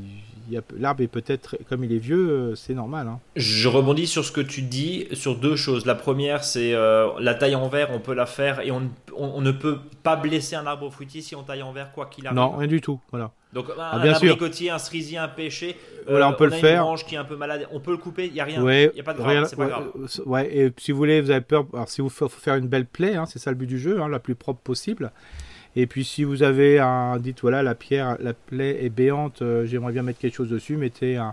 l'arbre 0.78 1.02
est 1.02 1.08
peut-être, 1.08 1.56
comme 1.68 1.84
il 1.84 1.92
est 1.92 1.98
vieux, 1.98 2.30
euh, 2.30 2.54
c'est 2.54 2.74
normal. 2.74 3.08
Hein. 3.08 3.20
Je 3.36 3.68
rebondis 3.68 4.06
sur 4.06 4.24
ce 4.24 4.32
que 4.32 4.40
tu 4.40 4.62
dis 4.62 5.06
sur 5.12 5.36
deux 5.36 5.56
choses. 5.56 5.86
La 5.86 5.94
première, 5.94 6.44
c'est 6.44 6.74
euh, 6.74 7.08
la 7.20 7.34
taille 7.34 7.54
en 7.54 7.68
verre, 7.68 7.90
on 7.92 7.98
peut 7.98 8.14
la 8.14 8.26
faire 8.26 8.60
et 8.60 8.70
on, 8.70 8.90
on, 9.16 9.40
ne 9.40 9.52
peut 9.52 9.78
pas 10.02 10.16
blesser 10.16 10.56
un 10.56 10.66
arbre 10.66 10.90
fruitier 10.90 11.20
si 11.20 11.34
on 11.36 11.42
taille 11.42 11.62
en 11.62 11.72
verre, 11.72 11.92
quoi 11.92 12.06
qu'il 12.06 12.26
arrive. 12.26 12.36
Non, 12.36 12.50
rien 12.56 12.68
du 12.68 12.80
tout. 12.80 13.00
Voilà. 13.10 13.32
Donc 13.52 13.70
un, 13.70 13.74
ah, 13.78 13.98
bien 13.98 14.12
abricotier, 14.12 14.70
un 14.70 14.78
cerisier, 14.78 15.16
un 15.16 15.28
pêcher, 15.28 15.76
voilà, 16.06 16.28
on 16.28 16.34
peut 16.34 16.46
le 16.46 16.52
a 16.52 16.56
faire. 16.56 16.80
Une 16.80 16.86
branche 16.86 17.06
qui 17.06 17.14
est 17.14 17.18
un 17.18 17.24
peu 17.24 17.36
malade, 17.36 17.66
on 17.72 17.80
peut 17.80 17.92
le 17.92 17.96
couper, 17.96 18.26
il 18.26 18.34
y 18.34 18.40
a 18.40 18.44
rien, 18.44 18.62
il 18.62 18.96
y 18.96 19.00
a 19.00 19.02
pas 19.02 19.14
de 19.14 19.18
grave, 19.18 19.46
c'est 19.48 19.56
pas 19.56 19.68
grave. 19.68 19.90
Ouais, 20.26 20.54
et 20.54 20.72
si 20.76 20.92
vous 20.92 20.98
voulez, 20.98 21.22
vous 21.22 21.30
avez 21.30 21.40
peur, 21.40 21.66
alors 21.72 21.88
si 21.88 22.02
vous 22.02 22.10
faut 22.10 22.28
faire 22.28 22.56
une 22.56 22.68
belle 22.68 22.84
plaie, 22.84 23.14
hein, 23.14 23.24
c'est 23.26 23.38
ça 23.38 23.50
le 23.50 23.56
but 23.56 23.66
du 23.66 23.78
jeu, 23.78 24.02
hein, 24.02 24.08
la 24.08 24.18
plus 24.18 24.34
propre 24.34 24.60
possible. 24.60 25.12
Et 25.76 25.86
puis 25.86 26.04
si 26.04 26.24
vous 26.24 26.42
avez 26.42 26.78
un, 26.78 27.18
dites 27.18 27.40
voilà, 27.42 27.62
la 27.62 27.74
pierre, 27.74 28.16
la 28.20 28.34
plaie 28.34 28.84
est 28.84 28.88
béante, 28.88 29.42
euh, 29.42 29.66
j'aimerais 29.66 29.92
bien 29.92 30.02
mettre 30.02 30.18
quelque 30.18 30.34
chose 30.34 30.50
dessus, 30.50 30.76
mettez 30.76 31.16
un, 31.16 31.32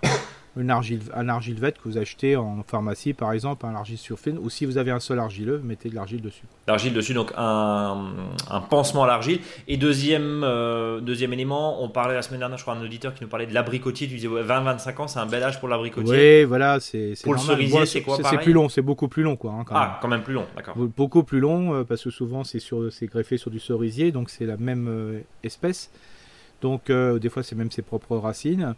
une 0.57 0.69
argile, 0.69 1.01
un 1.13 1.27
argilevette 1.27 1.77
que 1.77 1.89
vous 1.89 1.97
achetez 1.97 2.35
en 2.37 2.63
pharmacie, 2.63 3.13
par 3.13 3.33
exemple, 3.33 3.65
un 3.65 3.75
argile 3.75 3.97
surfine, 3.97 4.37
ou 4.37 4.49
si 4.49 4.65
vous 4.65 4.77
avez 4.77 4.91
un 4.91 4.99
sol 4.99 5.19
argileux, 5.19 5.59
mettez 5.63 5.89
de 5.89 5.95
l'argile 5.95 6.21
dessus. 6.21 6.43
L'argile 6.67 6.93
dessus, 6.93 7.13
donc 7.13 7.33
un, 7.35 8.13
un 8.49 8.61
pansement 8.61 9.03
à 9.03 9.07
l'argile. 9.07 9.39
Et 9.67 9.77
deuxième, 9.77 10.43
euh, 10.43 11.01
deuxième 11.01 11.33
élément, 11.33 11.83
on 11.83 11.89
parlait 11.89 12.13
la 12.13 12.21
semaine 12.21 12.39
dernière, 12.39 12.57
je 12.57 12.63
crois, 12.63 12.75
un 12.75 12.81
auditeur 12.81 13.13
qui 13.13 13.23
nous 13.23 13.29
parlait 13.29 13.47
de 13.47 13.53
l'abricotier. 13.53 14.07
Tu 14.07 14.15
disais 14.15 14.27
20-25 14.27 15.01
ans, 15.01 15.07
c'est 15.07 15.19
un 15.19 15.25
bel 15.25 15.43
âge 15.43 15.59
pour 15.59 15.67
l'abricotier. 15.67 16.41
Oui, 16.41 16.43
voilà, 16.45 16.79
c'est. 16.79 17.13
Pour 17.23 17.33
le 17.33 17.39
cerisier, 17.39 17.85
c'est 17.85 18.01
quoi 18.01 18.17
C'est 18.23 18.37
plus 18.37 18.53
long, 18.53 18.69
c'est 18.69 18.81
beaucoup 18.81 19.07
plus 19.07 19.23
long, 19.23 19.35
quoi. 19.35 19.51
Hein, 19.51 19.63
quand 19.65 19.75
ah, 19.75 19.99
quand 20.01 20.07
même 20.07 20.23
plus 20.23 20.33
long, 20.33 20.45
d'accord. 20.55 20.75
Beaucoup 20.75 21.23
plus 21.23 21.39
long, 21.39 21.73
euh, 21.73 21.83
parce 21.83 22.03
que 22.03 22.09
souvent 22.09 22.43
c'est 22.43 23.05
greffé 23.07 23.37
sur 23.37 23.51
du 23.51 23.59
cerisier, 23.59 24.11
donc 24.11 24.29
c'est 24.29 24.45
la 24.45 24.57
même 24.57 24.87
euh, 24.87 25.19
espèce. 25.43 25.91
Donc 26.61 26.89
des 26.89 27.29
fois 27.29 27.43
c'est 27.43 27.55
même 27.55 27.69
ses 27.69 27.83
propres 27.83 28.17
racines. 28.17 28.75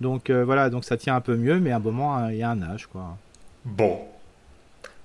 Donc 0.00 0.30
euh, 0.30 0.44
voilà, 0.44 0.70
donc 0.70 0.84
ça 0.84 0.96
tient 0.96 1.16
un 1.16 1.20
peu 1.20 1.36
mieux, 1.36 1.60
mais 1.60 1.70
à 1.70 1.76
un 1.76 1.80
moment, 1.80 2.16
hein, 2.16 2.32
il 2.32 2.38
y 2.38 2.42
a 2.42 2.50
un 2.50 2.62
âge, 2.62 2.86
quoi. 2.86 3.16
Bon. 3.64 4.00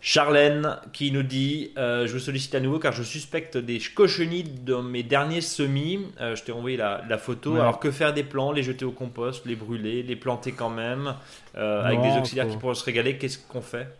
Charlène 0.02 0.78
qui 0.94 1.12
nous 1.12 1.24
dit 1.24 1.72
euh, 1.78 2.08
Je 2.08 2.14
vous 2.14 2.20
sollicite 2.20 2.56
à 2.56 2.62
nouveau 2.62 2.80
car 2.80 2.94
je 2.94 3.04
suspecte 3.04 3.58
des 3.58 3.80
cochonnies 3.80 4.44
dans 4.44 4.82
mes 4.82 5.04
derniers 5.04 5.42
semis. 5.42 6.08
Euh, 6.22 6.38
je 6.38 6.44
t'ai 6.44 6.54
envoyé 6.54 6.78
la, 6.78 7.18
photo. 7.18 7.56
Alors 7.56 7.80
que 7.80 7.92
faire 7.92 8.14
des 8.14 8.24
plants? 8.24 8.54
Les 8.54 8.64
jeter 8.64 8.86
au 8.86 8.92
compost, 8.92 9.46
les 9.46 9.58
brûler, 9.58 10.02
les 10.02 10.16
planter 10.16 10.54
quand 10.54 10.70
même 10.70 11.16
Avec 11.54 12.02
des 12.02 12.18
auxiliaires 12.18 12.48
qui 12.48 12.56
pourraient 12.56 12.76
se 12.76 12.86
régaler 12.86 13.18
Qu'est-ce 13.18 13.40
qu'on 13.40 13.62
fait? 13.62 13.94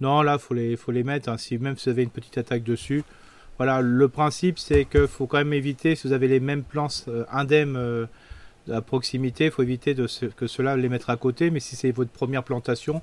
Non, 0.00 0.22
là, 0.22 0.34
il 0.34 0.38
faut 0.38 0.54
les, 0.54 0.76
faut 0.76 0.92
les 0.92 1.02
mettre. 1.02 1.28
Hein. 1.28 1.36
Si 1.36 1.58
même 1.58 1.76
si 1.76 1.86
vous 1.86 1.90
avez 1.90 2.04
une 2.04 2.10
petite 2.10 2.38
attaque 2.38 2.62
dessus. 2.62 3.02
Voilà, 3.58 3.82
le 3.82 4.08
principe 4.08 4.58
c'est 4.58 4.84
qu'il 4.86 5.08
faut 5.08 5.26
quand 5.26 5.36
même 5.36 5.52
éviter, 5.52 5.94
si 5.94 6.06
vous 6.06 6.14
avez 6.14 6.28
les 6.28 6.40
mêmes 6.40 6.62
plants 6.62 6.88
indemnes 7.30 8.08
à 8.70 8.80
proximité, 8.80 9.46
il 9.46 9.50
faut 9.50 9.62
éviter 9.62 9.94
que 9.94 10.46
cela 10.46 10.76
les 10.76 10.88
mettre 10.88 11.10
à 11.10 11.16
côté. 11.16 11.50
Mais 11.50 11.60
si 11.60 11.76
c'est 11.76 11.90
votre 11.92 12.10
première 12.10 12.42
plantation, 12.42 13.02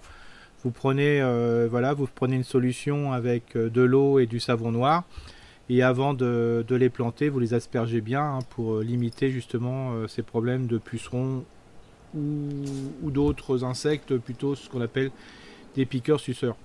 vous 0.64 0.72
prenez, 0.72 1.22
euh, 1.22 1.68
voilà, 1.70 1.94
vous 1.94 2.08
prenez 2.14 2.36
une 2.36 2.44
solution 2.44 3.14
avec 3.14 3.56
euh, 3.56 3.70
de 3.70 3.82
l'eau 3.82 4.20
et 4.20 4.26
du 4.26 4.40
savon 4.40 4.72
noir. 4.72 5.04
Et 5.70 5.84
avant 5.84 6.14
de, 6.14 6.66
les 6.70 6.90
planter, 6.90 7.30
vous 7.30 7.40
les 7.40 7.54
aspergez 7.54 8.02
bien 8.02 8.24
hein, 8.24 8.40
pour 8.52 8.76
euh, 8.76 8.84
limiter 8.84 9.30
justement 9.30 10.08
ces 10.08 10.24
problèmes 10.24 10.66
de 10.66 10.78
pucerons 10.78 11.44
ou, 12.16 13.12
d'autres 13.12 13.64
insectes, 13.66 14.18
plutôt 14.18 14.56
ce 14.56 14.70
qu'on 14.70 14.82
appelle 14.82 15.12
des 15.76 15.86
piqueurs 15.86 16.20
suceurs. 16.20 16.56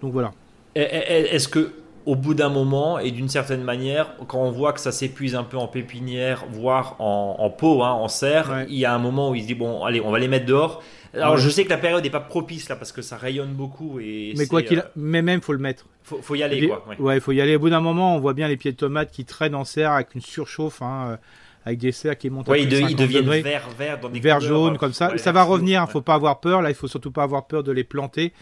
Donc 0.00 0.12
voilà. 0.12 0.32
Est-ce 0.74 1.48
que 1.48 1.72
au 2.06 2.14
bout 2.14 2.34
d'un 2.34 2.48
moment 2.48 3.00
et 3.00 3.10
d'une 3.10 3.28
certaine 3.28 3.62
manière, 3.62 4.14
quand 4.28 4.38
on 4.38 4.52
voit 4.52 4.72
que 4.72 4.80
ça 4.80 4.92
s'épuise 4.92 5.34
un 5.34 5.42
peu 5.42 5.56
en 5.56 5.66
pépinière, 5.66 6.44
voire 6.52 6.96
en, 7.00 7.50
pot, 7.50 7.82
hein, 7.82 7.90
en 7.90 8.06
serre, 8.08 8.64
il 8.68 8.76
y 8.76 8.84
a 8.84 8.94
un 8.94 8.98
moment 8.98 9.30
où 9.30 9.34
il 9.34 9.42
se 9.42 9.48
dit 9.48 9.54
bon, 9.54 9.84
allez, 9.84 10.00
on 10.00 10.12
va 10.12 10.20
les 10.20 10.28
mettre 10.28 10.46
dehors. 10.46 10.82
Alors 11.14 11.36
je 11.36 11.48
sais 11.50 11.64
que 11.64 11.70
la 11.70 11.78
période 11.78 12.04
n'est 12.04 12.10
pas 12.10 12.20
propice 12.20 12.68
là 12.68 12.76
parce 12.76 12.92
que 12.92 13.02
ça 13.02 13.16
rayonne 13.16 13.52
beaucoup 13.52 13.98
et 14.00 14.34
mais 14.36 14.46
quoi 14.46 14.62
qu'il, 14.62 14.80
euh, 14.80 14.82
mais 14.96 15.22
même 15.22 15.40
faut 15.40 15.54
le 15.54 15.58
mettre. 15.58 15.86
Faut, 16.02 16.20
faut 16.22 16.34
y 16.34 16.42
aller 16.42 16.68
quoi. 16.68 16.84
Ouais. 16.98 17.16
il 17.16 17.20
faut 17.20 17.32
y 17.32 17.40
aller. 17.40 17.56
Au 17.56 17.58
bout 17.58 17.70
d'un 17.70 17.80
moment, 17.80 18.14
on 18.14 18.20
voit 18.20 18.34
bien 18.34 18.48
les 18.48 18.56
pieds 18.56 18.72
de 18.72 18.76
tomates 18.76 19.10
qui 19.10 19.24
traînent 19.24 19.54
en 19.54 19.64
serre 19.64 19.92
avec 19.92 20.14
une 20.14 20.20
surchauffe. 20.20 20.82
Hein, 20.82 21.08
euh, 21.12 21.16
avec 21.64 21.80
des 21.80 21.90
serres 21.90 22.16
qui 22.16 22.30
montent 22.30 22.48
à 22.48 22.56
ils, 22.56 22.72
ils 22.72 22.94
deviennent 22.94 23.28
vert, 23.28 23.68
vert, 23.76 23.98
dans 23.98 24.08
des 24.08 24.20
vert 24.20 24.38
jaune 24.38 24.78
comme 24.78 24.92
ça. 24.92 25.18
Ça 25.18 25.32
va 25.32 25.42
revenir. 25.42 25.80
Il 25.82 25.86
ne 25.86 25.90
faut 25.90 26.00
pas 26.00 26.14
avoir 26.14 26.38
peur. 26.38 26.62
Là, 26.62 26.70
il 26.70 26.76
faut 26.76 26.86
surtout 26.86 27.10
pas 27.10 27.24
avoir 27.24 27.48
peur 27.48 27.64
de 27.64 27.72
les 27.72 27.82
planter 27.82 28.32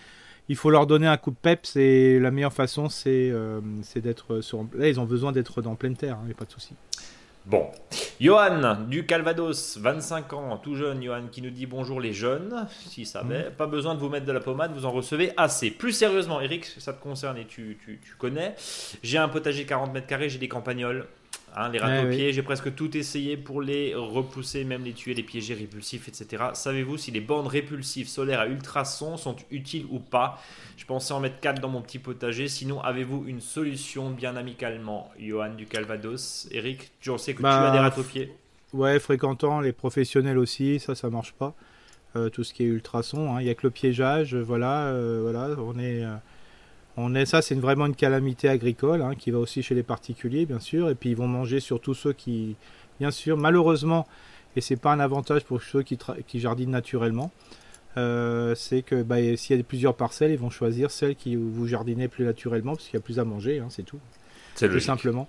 il 0.48 0.57
faut 0.57 0.70
leur 0.70 0.87
donner 0.87 1.07
un 1.07 1.16
coup 1.16 1.30
de 1.30 1.37
peps 1.40 1.76
et 1.76 2.18
la 2.18 2.30
meilleure 2.30 2.52
façon 2.52 2.88
c'est 2.88 3.30
euh, 3.30 3.61
d'être 3.96 4.40
sur 4.40 4.66
là 4.74 4.88
ils 4.88 5.00
ont 5.00 5.04
besoin 5.04 5.33
d'être 5.33 5.62
dans 5.62 5.74
pleine 5.74 5.96
terre 5.96 6.18
il 6.20 6.22
hein, 6.22 6.26
n'y 6.26 6.33
a 6.33 6.37
pas 6.37 6.44
de 6.44 6.52
souci. 6.52 6.74
Bon. 7.46 7.66
Johan 8.20 8.87
du 8.88 9.04
Calvados 9.04 9.76
25 9.78 10.33
ans 10.33 10.57
tout 10.57 10.76
jeune 10.76 11.02
Johan 11.02 11.24
qui 11.30 11.42
nous 11.42 11.50
dit 11.50 11.66
bonjour 11.66 12.00
les 12.00 12.14
jeunes 12.14 12.66
si 12.88 13.04
ça 13.04 13.22
va. 13.22 13.50
Pas 13.50 13.66
besoin 13.66 13.94
de 13.94 14.00
vous 14.00 14.09
mettre 14.09 14.24
de 14.26 14.33
la 14.33 14.40
pommade 14.40 14.72
vous 14.74 14.87
en 14.87 14.90
recevez 14.90 15.33
assez. 15.37 15.70
Plus 15.70 15.92
sérieusement 15.92 16.40
Eric 16.40 16.64
ça 16.64 16.92
te 16.92 17.02
concerne 17.02 17.37
et 17.37 17.44
tu, 17.44 17.78
tu, 17.85 18.00
tu 18.02 18.14
connais. 18.16 18.54
J'ai 19.02 19.18
un 19.18 19.28
potager 19.28 19.66
40 19.66 19.92
mètres 19.92 20.07
carrés 20.07 20.28
j'ai 20.28 20.38
des 20.38 20.48
campagnols 20.48 21.07
Hein, 21.56 21.68
les 21.68 21.78
rats 21.78 22.04
pieds, 22.06 22.32
j'ai 22.32 22.42
presque 22.42 22.74
tout 22.74 22.96
essayé 22.96 23.36
pour 23.36 23.62
les 23.62 23.94
repousser, 23.94 24.64
même 24.64 24.82
les 24.82 24.92
tuer, 24.92 25.14
les 25.14 25.22
piéger 25.22 25.54
répulsifs, 25.54 26.08
etc. 26.08 26.46
Savez-vous 26.52 26.96
si 26.96 27.12
les 27.12 27.20
bandes 27.20 27.46
répulsives 27.46 28.08
solaires 28.08 28.40
à 28.40 28.48
ultrasons 28.48 29.16
sont 29.16 29.36
utiles 29.52 29.86
ou 29.90 30.00
pas? 30.00 30.40
Je 30.76 30.84
pensais 30.84 31.14
en 31.14 31.20
mettre 31.20 31.38
4 31.38 31.60
dans 31.60 31.68
mon 31.68 31.80
petit 31.80 32.00
potager. 32.00 32.48
Sinon, 32.48 32.80
avez-vous 32.80 33.24
une 33.28 33.40
solution 33.40 34.10
bien 34.10 34.34
amicalement 34.34 35.12
Johan 35.20 35.54
du 35.54 35.66
Calvados? 35.66 36.48
Eric, 36.50 36.90
je 37.00 37.16
sais 37.16 37.34
que 37.34 37.40
tu 37.40 37.46
as 37.46 37.70
des 37.70 37.78
rats 37.78 37.90
pieds. 37.90 38.34
Ouais, 38.72 38.98
fréquentant, 38.98 39.60
les 39.60 39.72
professionnels 39.72 40.38
aussi, 40.38 40.80
ça, 40.80 40.96
ça 40.96 41.08
marche 41.08 41.32
pas. 41.32 41.54
Euh, 42.16 42.30
tout 42.30 42.42
ce 42.42 42.52
qui 42.52 42.64
est 42.64 42.66
ultrasons, 42.66 43.34
hein. 43.34 43.40
il 43.40 43.44
n'y 43.44 43.50
a 43.50 43.54
que 43.54 43.64
le 43.66 43.70
piégeage, 43.70 44.34
voilà, 44.34 44.86
euh, 44.86 45.20
voilà, 45.22 45.54
on 45.58 45.78
est... 45.78 46.04
Euh, 46.04 46.14
on 46.96 47.14
est, 47.14 47.26
ça, 47.26 47.42
c'est 47.42 47.54
vraiment 47.54 47.87
une 47.87 47.96
calamité 47.96 48.48
agricole 48.48 49.02
hein, 49.02 49.14
qui 49.16 49.30
va 49.30 49.38
aussi 49.38 49.62
chez 49.62 49.74
les 49.74 49.83
particuliers, 49.83 50.46
bien 50.46 50.61
sûr. 50.61 50.90
Et 50.90 50.94
puis 50.94 51.11
ils 51.11 51.16
vont 51.16 51.26
manger 51.26 51.61
sur 51.61 51.80
tous 51.80 51.94
ceux 51.94 52.12
qui, 52.12 52.57
bien 53.00 53.11
sûr, 53.11 53.37
malheureusement, 53.37 54.07
et 54.57 54.61
c'est 54.61 54.76
pas 54.76 54.92
un 54.92 55.00
avantage 55.00 55.44
pour 55.44 55.62
ceux 55.62 55.83
qui, 55.83 55.98
qui 56.26 56.40
jardinent 56.40 56.70
naturellement. 56.70 57.33
Euh, 57.96 58.54
c'est 58.57 58.83
que 58.83 59.02
bah, 59.02 59.16
s'il 59.37 59.57
y 59.57 59.61
a 59.61 59.62
plusieurs 59.62 59.94
parcelles, 59.94 60.33
ils 60.33 60.38
vont 60.38 60.50
choisir 60.50 60.90
celles 60.90 61.14
qui 61.14 61.37
vous 61.37 61.66
jardinez 61.66 62.09
plus 62.09 62.24
naturellement 62.24 62.72
parce 62.72 62.87
qu'il 62.87 62.94
y 62.94 63.02
a 63.02 63.04
plus 63.04 63.18
à 63.18 63.24
manger, 63.24 63.61
hein, 63.61 63.66
c'est 63.70 63.85
tout. 63.85 64.00
C'est 64.54 64.68
tout 64.68 64.80
simplement. 64.80 65.28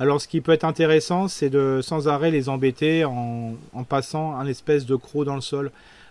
Alors, 0.00 0.20
ce 0.20 0.26
qui 0.26 0.40
peut 0.40 0.52
être 0.52 0.64
intéressant, 0.64 1.28
c'est 1.28 1.50
de 1.50 1.80
sans 1.80 2.08
arrêt 2.08 2.32
les 2.32 2.48
embêter 2.48 3.04
en, 3.04 3.54
passant 3.88 4.34
un 4.34 4.46
espèce 4.46 4.84
de 4.84 4.96
croc 4.96 5.24
dans 5.24 5.36
le 5.36 5.40
sol. 5.40 5.70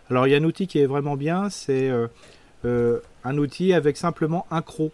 Alors, 0.10 0.26
il 0.28 0.32
y 0.32 0.36
a 0.36 0.38
un 0.38 0.44
outil 0.44 0.68
qui 0.68 0.80
est 0.80 0.86
vraiment 0.86 1.18
bien, 1.18 1.50
c'est 1.50 1.90
euh, 1.90 2.08
euh, 2.64 3.00
un 3.26 3.38
outil 3.38 3.74
avec 3.74 3.98
simplement 3.98 4.46
un 4.52 4.62
croc. 4.62 4.92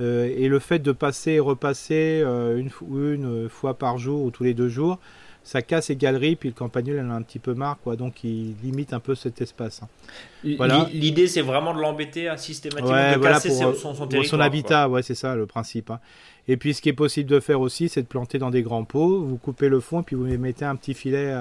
Euh, 0.00 0.32
et 0.36 0.48
le 0.48 0.58
fait 0.58 0.78
de 0.78 0.92
passer 0.92 1.32
et 1.32 1.40
repasser 1.40 2.22
euh, 2.24 2.56
une, 2.56 2.70
une, 2.90 3.48
fois 3.48 3.74
par 3.74 3.98
jour 3.98 4.22
ou 4.22 4.30
tous 4.30 4.42
les 4.42 4.54
deux 4.54 4.68
jours, 4.68 4.98
ça 5.44 5.60
casse 5.60 5.88
les 5.88 5.96
galeries, 5.96 6.36
puis 6.36 6.48
le 6.48 6.54
campagnol 6.54 6.98
en 7.00 7.10
a 7.10 7.14
un 7.14 7.22
petit 7.22 7.38
peu 7.38 7.52
marre, 7.52 7.78
quoi, 7.82 7.94
donc 7.96 8.24
il 8.24 8.54
limite 8.62 8.92
un 8.92 9.00
peu 9.00 9.14
cet 9.14 9.40
espace. 9.42 9.82
Hein. 9.82 9.88
Voilà. 10.56 10.88
L'idée, 10.92 11.26
c'est 11.26 11.42
vraiment 11.42 11.74
de 11.74 11.80
l'embêter 11.80 12.28
à 12.28 12.36
systématiquement, 12.36 13.12
de 13.12 13.18
casser 13.18 13.50
son, 13.50 13.74
son, 13.74 13.94
territoire, 14.06 14.24
son 14.24 14.40
habitat, 14.40 14.88
ouais, 14.88 15.02
c'est 15.02 15.14
ça 15.14 15.34
le 15.34 15.46
principe. 15.46 15.90
Hein. 15.90 16.00
Et 16.48 16.56
puis 16.56 16.74
ce 16.74 16.80
qui 16.80 16.88
est 16.88 16.94
possible 16.94 17.28
de 17.28 17.40
faire 17.40 17.60
aussi, 17.60 17.88
c'est 17.88 18.02
de 18.02 18.06
planter 18.06 18.38
dans 18.38 18.50
des 18.50 18.62
grands 18.62 18.84
pots, 18.84 19.22
vous 19.22 19.36
coupez 19.36 19.68
le 19.68 19.80
fond, 19.80 20.02
puis 20.02 20.16
vous 20.16 20.24
mettez 20.24 20.64
un 20.64 20.76
petit 20.76 20.94
filet 20.94 21.34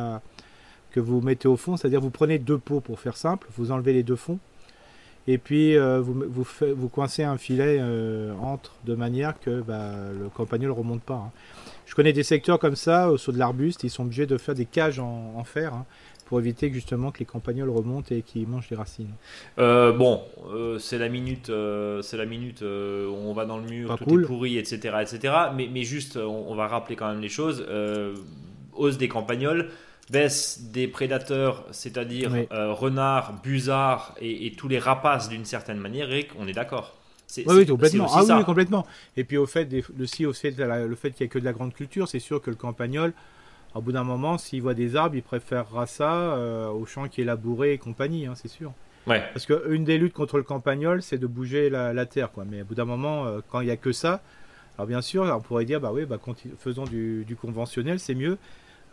que 0.92 1.00
vous 1.00 1.22
mettez 1.22 1.48
au 1.48 1.56
fond, 1.56 1.78
c'est-à-dire 1.78 2.02
vous 2.02 2.10
prenez 2.10 2.38
deux 2.38 2.58
pots 2.58 2.82
pour 2.82 3.00
faire 3.00 3.18
simple, 3.18 3.48
vous 3.58 3.72
enlevez 3.72 3.94
les 3.94 4.04
deux 4.04 4.16
fonds, 4.16 4.40
et 5.28 5.38
puis 5.38 5.78
euh, 5.78 6.00
vous, 6.00 6.24
vous, 6.28 6.46
vous, 6.76 6.90
coincez 6.90 7.24
un 7.24 7.38
filet 7.38 7.78
euh, 7.80 8.34
entre 8.42 8.74
de 8.86 8.96
manière 8.96 9.40
que 9.40 9.62
bah, 9.62 9.94
le 10.20 10.30
campagnol 10.30 10.72
ne 10.72 10.76
remonte 10.76 11.02
pas. 11.02 11.16
Hein. 11.16 11.32
Je 11.86 11.96
connais 11.96 12.14
des 12.14 12.24
secteurs 12.24 12.58
comme 12.58 12.76
ça, 12.76 13.12
au 13.12 13.18
saut 13.18 13.32
de 13.32 13.38
l'arbuste, 13.38 13.84
ils 13.84 13.90
sont 13.90 14.04
obligés 14.04 14.26
de 14.26 14.38
faire 14.38 14.56
des 14.56 14.66
cages 14.66 15.00
en, 15.00 15.44
fer 15.44 15.74
hein, 15.74 15.86
pour 16.26 16.40
éviter 16.40 16.72
justement 16.72 17.12
que 17.12 17.20
les 17.20 17.26
campagnols 17.26 17.70
remontent 17.70 18.16
et 18.16 18.22
qu'ils 18.22 18.48
mangent 18.48 18.70
les 18.72 18.78
racines. 18.78 19.12
Euh, 19.60 19.92
bon, 19.92 20.22
c'est 20.80 20.98
la 20.98 21.10
minute, 21.10 21.52
c'est 22.02 22.18
la 22.18 22.26
minute 22.26 22.62
où 22.62 22.66
on 22.66 23.34
va 23.34 23.46
dans 23.46 23.58
le 23.58 23.66
mur, 23.66 23.98
tout 23.98 24.20
est 24.20 24.26
pourri, 24.26 24.58
etc., 24.58 24.96
etc. 25.02 25.34
Mais, 25.54 25.70
mais 25.72 25.84
juste, 25.84 26.16
on, 26.16 26.50
on, 26.50 26.56
va 26.56 26.68
rappeler 26.68 26.96
quand 26.96 27.10
même 27.10 27.22
les 27.22 27.30
choses. 27.30 27.66
hausse 28.74 28.98
des 28.98 29.10
campagnols 29.10 29.68
baisse 30.10 30.62
des 30.72 30.88
prédateurs, 30.88 31.66
c'est-à-dire 31.72 32.34
euh, 32.52 32.74
renards, 32.74 33.42
busards 33.42 34.16
et, 34.20 34.52
tous 34.58 34.68
les 34.68 34.80
rapaces 34.80 35.30
d'une 35.30 35.46
certaine 35.46 35.78
manière, 35.78 36.10
Eric, 36.12 36.30
on 36.38 36.48
est 36.48 36.54
d'accord. 36.54 36.98
Oui, 37.38 37.44
oui, 37.48 37.66
complètement. 37.66 38.08
Ah 38.14 38.24
oui, 38.38 38.44
complètement. 38.44 38.86
Et 39.16 39.24
puis 39.24 39.38
au 39.38 39.46
fait, 39.46 39.66
des, 39.66 39.84
aussi 40.02 40.26
au 40.26 40.34
fait, 40.34 40.52
le 40.58 40.96
fait 40.96 41.12
qu'il 41.12 41.26
n'y 41.26 41.30
a 41.30 41.34
que 41.34 41.40
de 41.40 41.46
la 41.46 41.54
grande 41.54 41.74
culture, 41.74 42.08
c'est 42.08 42.20
sûr 42.20 42.42
que 42.42 42.50
le 42.50 42.58
campagnol, 42.58 43.14
au 43.74 43.82
bout 43.82 43.94
d'un 43.94 44.04
moment, 44.04 44.38
s'il 44.38 44.62
voit 44.62 44.74
des 44.74 44.96
arbres, 44.98 45.16
il 45.16 45.24
préférera 45.24 45.86
ça 45.86 46.14
euh, 46.14 46.68
au 46.70 46.86
champ 46.86 47.08
qui 47.08 47.22
est 47.22 47.26
labouré 47.26 47.74
et 47.74 47.78
compagnie, 47.78 48.26
hein, 48.26 48.34
c'est 48.36 48.50
sûr. 48.50 48.74
Ouais. 49.08 49.24
Parce 49.34 49.46
qu'une 49.46 49.84
des 49.84 49.98
luttes 49.98 50.14
contre 50.14 50.38
le 50.38 50.44
campagnol, 50.44 51.02
c'est 51.02 51.18
de 51.18 51.26
bouger 51.26 51.70
la, 51.70 52.06
terre. 52.06 52.32
Quoi. 52.32 52.44
Mais 52.50 52.62
au 52.62 52.66
bout 52.66 52.76
d'un 52.76 52.86
moment, 52.86 53.26
euh, 53.26 53.40
quand 53.50 53.62
il 53.62 53.66
n'y 53.66 53.72
a 53.72 53.78
que 53.78 53.94
ça, 53.94 54.22
alors 54.78 54.88
bien 54.88 55.02
sûr, 55.02 55.24
on 55.24 55.42
pourrait 55.42 55.66
dire, 55.66 55.80
bah 55.80 55.92
oui, 55.94 56.06
bah, 56.06 56.18
faisons 56.60 56.84
du, 56.84 57.24
du 57.26 57.36
conventionnel, 57.36 58.00
c'est 58.00 58.16
mieux. 58.16 58.38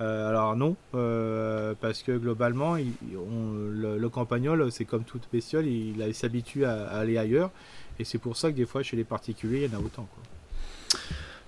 Alors 0.01 0.57
non, 0.57 0.77
parce 0.93 2.03
que 2.03 2.17
globalement, 2.17 2.77
le, 2.77 4.09
campagnol, 4.09 4.71
c'est 4.71 4.85
comme 4.85 5.05
toute 5.05 5.29
bestiole, 5.33 5.67
il, 5.67 6.15
s'habitue 6.15 6.65
à, 6.65 6.89
aller 6.89 7.19
ailleurs. 7.19 7.51
Et 7.99 8.05
c'est 8.05 8.19
pour 8.19 8.37
ça 8.37 8.51
que 8.51 8.57
des 8.57 8.67
fois, 8.67 8.83
chez 8.83 8.97
les 8.97 9.05
particuliers, 9.05 9.65
il 9.65 9.73
y 9.73 9.77
en 9.77 9.81
a 9.81 9.83
autant. 9.83 10.07
Quoi. 10.15 11.01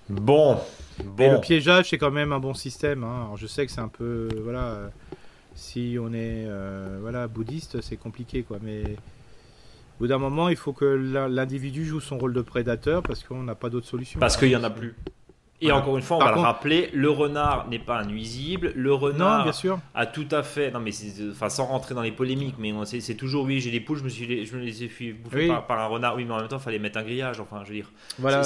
Bon. 0.09 0.57
bon. 1.05 1.31
le 1.33 1.39
piégeage, 1.39 1.89
c'est 1.89 1.97
quand 1.97 2.11
même 2.11 2.33
un 2.33 2.39
bon 2.39 2.53
système. 2.53 3.03
Hein. 3.05 3.23
Alors, 3.25 3.37
je 3.37 3.47
sais 3.47 3.65
que 3.65 3.71
c'est 3.71 3.81
un 3.81 3.87
peu. 3.87 4.27
Voilà. 4.43 4.91
Si 5.55 5.97
on 5.99 6.13
est 6.13 6.47
voilà, 6.99 7.27
bouddhiste, 7.27 7.81
c'est 7.81 7.97
compliqué. 7.97 8.43
quoi. 8.43 8.57
Mais 8.61 8.83
au 10.01 10.05
bout 10.05 10.07
d'un 10.07 10.17
moment, 10.17 10.49
il 10.49 10.55
faut 10.55 10.73
que 10.73 10.85
l'individu 10.85 11.85
joue 11.85 11.99
son 11.99 12.17
rôle 12.17 12.33
de 12.33 12.41
prédateur 12.41 13.03
parce 13.03 13.23
qu'on 13.23 13.43
n'a 13.43 13.53
pas 13.53 13.69
d'autre 13.69 13.87
solution. 13.87 14.19
Parce 14.19 14.35
qu'il 14.35 14.47
n'y 14.47 14.55
en 14.55 14.63
a 14.63 14.71
plus. 14.71 14.95
Et 15.61 15.71
encore 15.71 15.95
une 15.95 16.03
fois, 16.03 16.17
on 16.17 16.19
va 16.19 16.31
le 16.31 16.39
rappeler, 16.39 16.89
le 16.93 17.09
renard 17.09 17.67
n'est 17.69 17.79
pas 17.79 17.99
un 17.99 18.05
nuisible. 18.05 18.73
Le 18.75 18.93
renard 18.93 19.43
bien 19.43 19.51
sûr. 19.51 19.79
a 19.93 20.07
tout 20.07 20.27
à 20.31 20.41
fait. 20.41 20.71
Non, 20.71 20.79
mais 20.79 20.91
enfin, 21.31 21.49
sans 21.49 21.65
rentrer 21.65 21.93
dans 21.93 22.01
les 22.01 22.11
polémiques, 22.11 22.55
mais 22.57 22.73
c'est 22.85 23.15
toujours 23.15 23.45
oui, 23.45 23.59
j'ai 23.59 23.71
des 23.71 23.79
poules, 23.79 23.99
je 23.99 24.03
me 24.03 24.09
suis, 24.09 24.45
je 24.45 24.55
me 24.55 24.61
les 24.61 24.83
ai 24.83 24.87
fait 24.87 25.13
bouffer 25.13 25.51
par, 25.67 25.79
un 25.79 25.85
renard. 25.85 26.15
Oui, 26.15 26.25
mais 26.25 26.33
en 26.33 26.37
même 26.37 26.47
temps, 26.47 26.57
il 26.57 26.63
fallait 26.63 26.79
mettre 26.79 26.97
un 26.97 27.03
grillage. 27.03 27.39
Enfin, 27.39 27.61
je 27.63 27.69
veux 27.69 27.75
dire. 27.75 27.91
Voilà, 28.17 28.41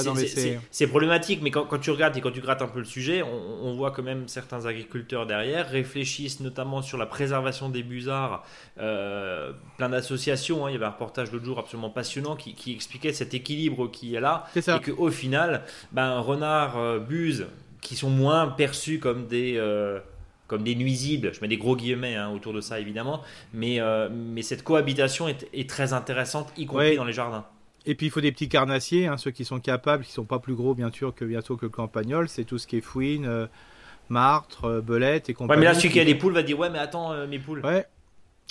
c'est 0.71 0.87
problématique, 0.87 1.39
mais 1.41 1.51
quand, 1.51 1.79
tu 1.79 1.91
regardes 1.91 2.17
et 2.17 2.21
quand 2.21 2.31
tu 2.31 2.41
grattes 2.41 2.61
un 2.61 2.67
peu 2.67 2.79
le 2.79 2.85
sujet, 2.85 3.23
on, 3.23 3.75
voit 3.75 3.91
quand 3.91 4.03
même 4.03 4.29
certains 4.29 4.65
agriculteurs 4.65 5.25
derrière 5.25 5.69
réfléchissent 5.69 6.39
notamment 6.39 6.81
sur 6.81 6.97
la 6.97 7.05
préservation 7.05 7.69
des 7.69 7.83
busards. 7.83 8.43
Euh, 8.79 9.51
plein 9.77 9.89
d'associations. 9.89 10.65
Hein. 10.65 10.69
Il 10.69 10.73
y 10.73 10.75
avait 10.75 10.85
un 10.85 10.91
reportage 10.91 11.31
l'autre 11.31 11.45
jour 11.45 11.59
absolument 11.59 11.89
passionnant 11.89 12.35
qui, 12.35 12.73
expliquait 12.73 13.13
cet 13.13 13.33
équilibre 13.33 13.87
qui 13.87 14.15
est 14.15 14.19
là 14.19 14.45
et 14.55 14.79
qu'au 14.79 15.09
final, 15.09 15.63
ben, 15.91 16.19
renard. 16.19 16.77
Euh, 16.77 16.99
buses 17.05 17.47
qui 17.85 17.95
sont 17.95 18.09
moins 18.09 18.47
perçus 18.47 18.99
comme 18.99 19.27
des, 19.27 19.55
euh, 19.57 19.99
comme 20.47 20.63
des 20.63 20.75
nuisibles, 20.75 21.33
je 21.33 21.41
mets 21.41 21.47
des 21.47 21.57
gros 21.57 21.75
guillemets 21.75 22.15
hein, 22.15 22.31
autour 22.31 22.51
de 22.51 22.61
ça 22.61 22.79
évidemment, 22.79 23.21
mais, 23.53 23.79
euh, 23.79 24.09
mais 24.11 24.41
cette 24.41 24.63
cohabitation 24.63 25.27
est, 25.27 25.69
très 25.69 25.93
intéressante, 25.93 26.51
y 26.57 26.65
compris 26.65 26.95
dans 26.95 27.05
les 27.05 27.13
jardins. 27.13 27.45
Et 27.85 27.93
puis 27.93 28.07
il 28.07 28.09
faut 28.09 28.21
des 28.21 28.31
petits 28.31 28.49
carnassiers, 28.49 29.05
hein, 29.05 29.17
ceux 29.17 29.29
qui 29.29 29.45
sont 29.45 29.59
capables, 29.59 30.03
qui 30.03 30.11
sont 30.11 30.25
pas 30.25 30.39
plus 30.39 30.55
gros 30.55 30.73
bien 30.73 30.91
sûr 30.91 31.13
que 31.13 31.23
bientôt 31.25 31.57
que 31.57 31.67
le 31.67 31.69
campagnol, 31.69 32.27
c'est 32.27 32.43
tout 32.43 32.57
ce 32.57 32.65
qui 32.65 32.77
est 32.77 32.81
fouine, 32.81 33.27
euh, 33.27 33.45
martre, 34.09 34.81
belette 34.81 35.29
et 35.29 35.35
compagnie. 35.35 35.59
Ouais, 35.59 35.67
mais 35.67 35.71
là 35.71 35.79
celui 35.79 35.89
qui 35.89 35.99
a 35.99 36.05
des 36.05 36.15
poules 36.15 36.33
va 36.33 36.41
dire 36.41 36.57
ouais 36.57 36.71
mais 36.71 36.79
attends 36.79 37.27
mes 37.27 37.39
poules. 37.39 37.63
Ouais. 37.63 37.85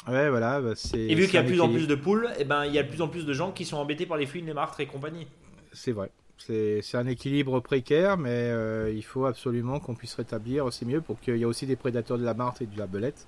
Ouais, 0.08 0.28
voilà, 0.28 0.60
bah, 0.60 0.72
c'est. 0.74 0.98
Et 0.98 1.14
vu 1.14 1.24
qu'il 1.24 1.34
y 1.34 1.38
a 1.38 1.42
de 1.42 1.48
plus 1.48 1.60
en 1.60 1.68
plus 1.68 1.86
de 1.86 1.94
poules, 1.94 2.28
et 2.36 2.40
eh 2.42 2.44
ben, 2.44 2.66
il 2.66 2.74
y 2.74 2.78
a 2.78 2.82
de 2.82 2.88
plus 2.88 3.00
en 3.00 3.08
plus 3.08 3.24
de 3.24 3.32
gens 3.32 3.52
qui 3.52 3.64
sont 3.64 3.78
embêtés 3.78 4.04
par 4.06 4.18
les 4.18 4.26
fouines, 4.26 4.44
les 4.44 4.52
martres 4.52 4.80
et 4.80 4.86
compagnie. 4.86 5.26
C'est 5.72 5.92
vrai. 5.92 6.10
C'est 6.38 6.82
un 6.94 7.06
équilibre 7.06 7.60
précaire, 7.60 8.18
mais 8.18 8.28
euh, 8.30 8.92
il 8.94 9.02
faut 9.02 9.24
absolument 9.24 9.80
qu'on 9.80 9.94
puisse 9.94 10.14
rétablir 10.14 10.66
aussi 10.66 10.84
mieux 10.84 11.00
pour 11.00 11.18
qu'il 11.20 11.36
y 11.36 11.42
ait 11.42 11.46
aussi 11.46 11.66
des 11.66 11.76
prédateurs 11.76 12.18
de 12.18 12.24
la 12.24 12.34
martre 12.34 12.60
et 12.60 12.66
de 12.66 12.78
la 12.78 12.86
belette, 12.86 13.26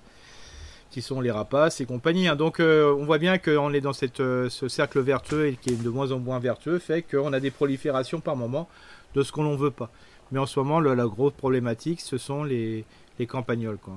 qui 0.91 1.01
sont 1.01 1.19
les 1.19 1.31
rapaces 1.31 1.81
et 1.81 1.85
compagnie. 1.85 2.27
Hein. 2.27 2.35
Donc 2.35 2.59
euh, 2.59 2.93
on 2.93 3.05
voit 3.05 3.17
bien 3.17 3.39
qu'on 3.39 3.73
est 3.73 3.81
dans 3.81 3.93
euh, 4.19 4.49
ce 4.49 4.67
cercle 4.67 4.99
vertueux 4.99 5.47
et 5.47 5.55
qui 5.55 5.71
est 5.71 5.81
de 5.81 5.89
moins 5.89 6.11
en 6.11 6.19
moins 6.19 6.39
vertueux, 6.39 6.77
fait 6.77 7.01
qu'on 7.01 7.33
a 7.33 7.39
des 7.39 7.49
proliférations 7.49 8.19
par 8.19 8.35
moment 8.35 8.69
de 9.15 9.23
ce 9.23 9.31
qu'on 9.31 9.51
ne 9.51 9.57
veut 9.57 9.71
pas. 9.71 9.89
Mais 10.31 10.39
en 10.39 10.45
ce 10.45 10.59
moment, 10.59 10.79
la 10.79 11.05
grosse 11.05 11.33
problématique, 11.33 12.01
ce 12.01 12.17
sont 12.17 12.43
les, 12.43 12.85
les 13.17 13.25
campagnols. 13.25 13.77
Quoi. 13.77 13.95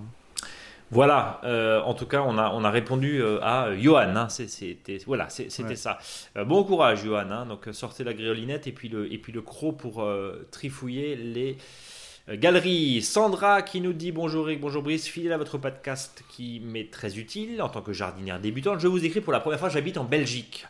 Voilà, 0.93 1.41
euh, 1.45 1.81
en 1.83 1.95
tout 1.95 2.07
cas, 2.07 2.23
on 2.27 2.37
a, 2.37 2.51
on 2.51 2.65
a 2.65 2.71
répondu 2.71 3.23
euh, 3.23 3.39
à 3.43 3.77
Johan. 3.77 4.17
Hein, 4.17 4.29
c'était 4.29 4.99
voilà, 5.07 5.29
c'était 5.29 5.77
ça. 5.77 5.99
Euh, 6.37 6.45
bon 6.45 6.65
courage, 6.65 7.05
Johan. 7.05 7.31
Hein, 7.31 7.47
donc 7.47 7.69
sortez 7.73 8.03
la 8.03 8.13
griolinette 8.13 8.67
et 8.67 8.73
puis 8.73 8.89
le 8.89 9.13
et 9.13 9.19
puis 9.19 9.33
le 9.33 9.41
croc 9.41 9.77
pour 9.77 10.05
trifouiller 10.51 11.15
les 11.15 11.59
galeries. 12.29 13.03
Sandra 13.03 13.63
qui 13.63 13.81
nous 13.81 13.93
dit 13.93 14.11
bonjour 14.11 14.47
Rick, 14.47 14.61
bonjour 14.61 14.83
Brice, 14.83 15.07
fidèle 15.07 15.33
à 15.33 15.39
votre 15.39 15.59
podcast 15.59 16.25
qui 16.29 16.61
m'est 16.61 16.91
très 16.91 17.19
utile 17.19 17.63
en 17.63 17.69
tant 17.69 17.83
que 17.83 17.93
jardinière 17.93 18.41
débutante. 18.41 18.81
Je 18.81 18.89
vous 18.89 19.05
écris 19.05 19.21
pour 19.21 19.33
la 19.33 19.41
première 19.41 19.61
fois. 19.61 19.69
J'habite 19.69 19.97
en 19.97 20.05
Belgique. 20.05 20.67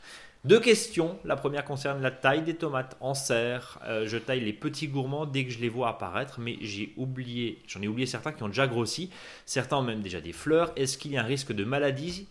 Deux 0.46 0.61
questions. 0.61 1.18
La 1.26 1.37
première 1.37 1.66
concerne 1.66 2.00
la 2.00 2.11
taille 2.11 2.42
des 2.42 2.55
tomates 2.55 2.96
en 3.00 3.12
serre. 3.12 3.79
Euh, 3.85 4.07
je 4.07 4.16
taille 4.16 4.40
les 4.40 4.55
petits 4.55 4.88
gourmands 4.88 5.26
dès 5.26 5.44
que 5.44 5.50
je 5.50 5.59
les 5.59 5.68
vois 5.68 5.90
apparaître, 5.90 6.40
mais 6.40 6.57
j'ai 6.62 6.94
oublié, 6.96 7.59
j'en 7.66 7.83
ai 7.83 7.88
oublié 7.88 8.07
certains 8.07 8.33
qui 8.33 8.42
ont 8.42 8.48
déjà 8.48 8.66
grossi. 8.66 9.11
Certains 9.44 9.76
ont 9.76 9.83
même 9.83 10.00
déjà 10.00 10.22
des 10.22 10.33
fleurs. 10.33 10.72
Est-ce 10.76 10.96
qu'il 10.96 11.12
y 11.12 11.18
a 11.18 11.22
un 11.22 11.26
risque 11.26 11.53
de 11.53 11.64
maladie 11.64 12.26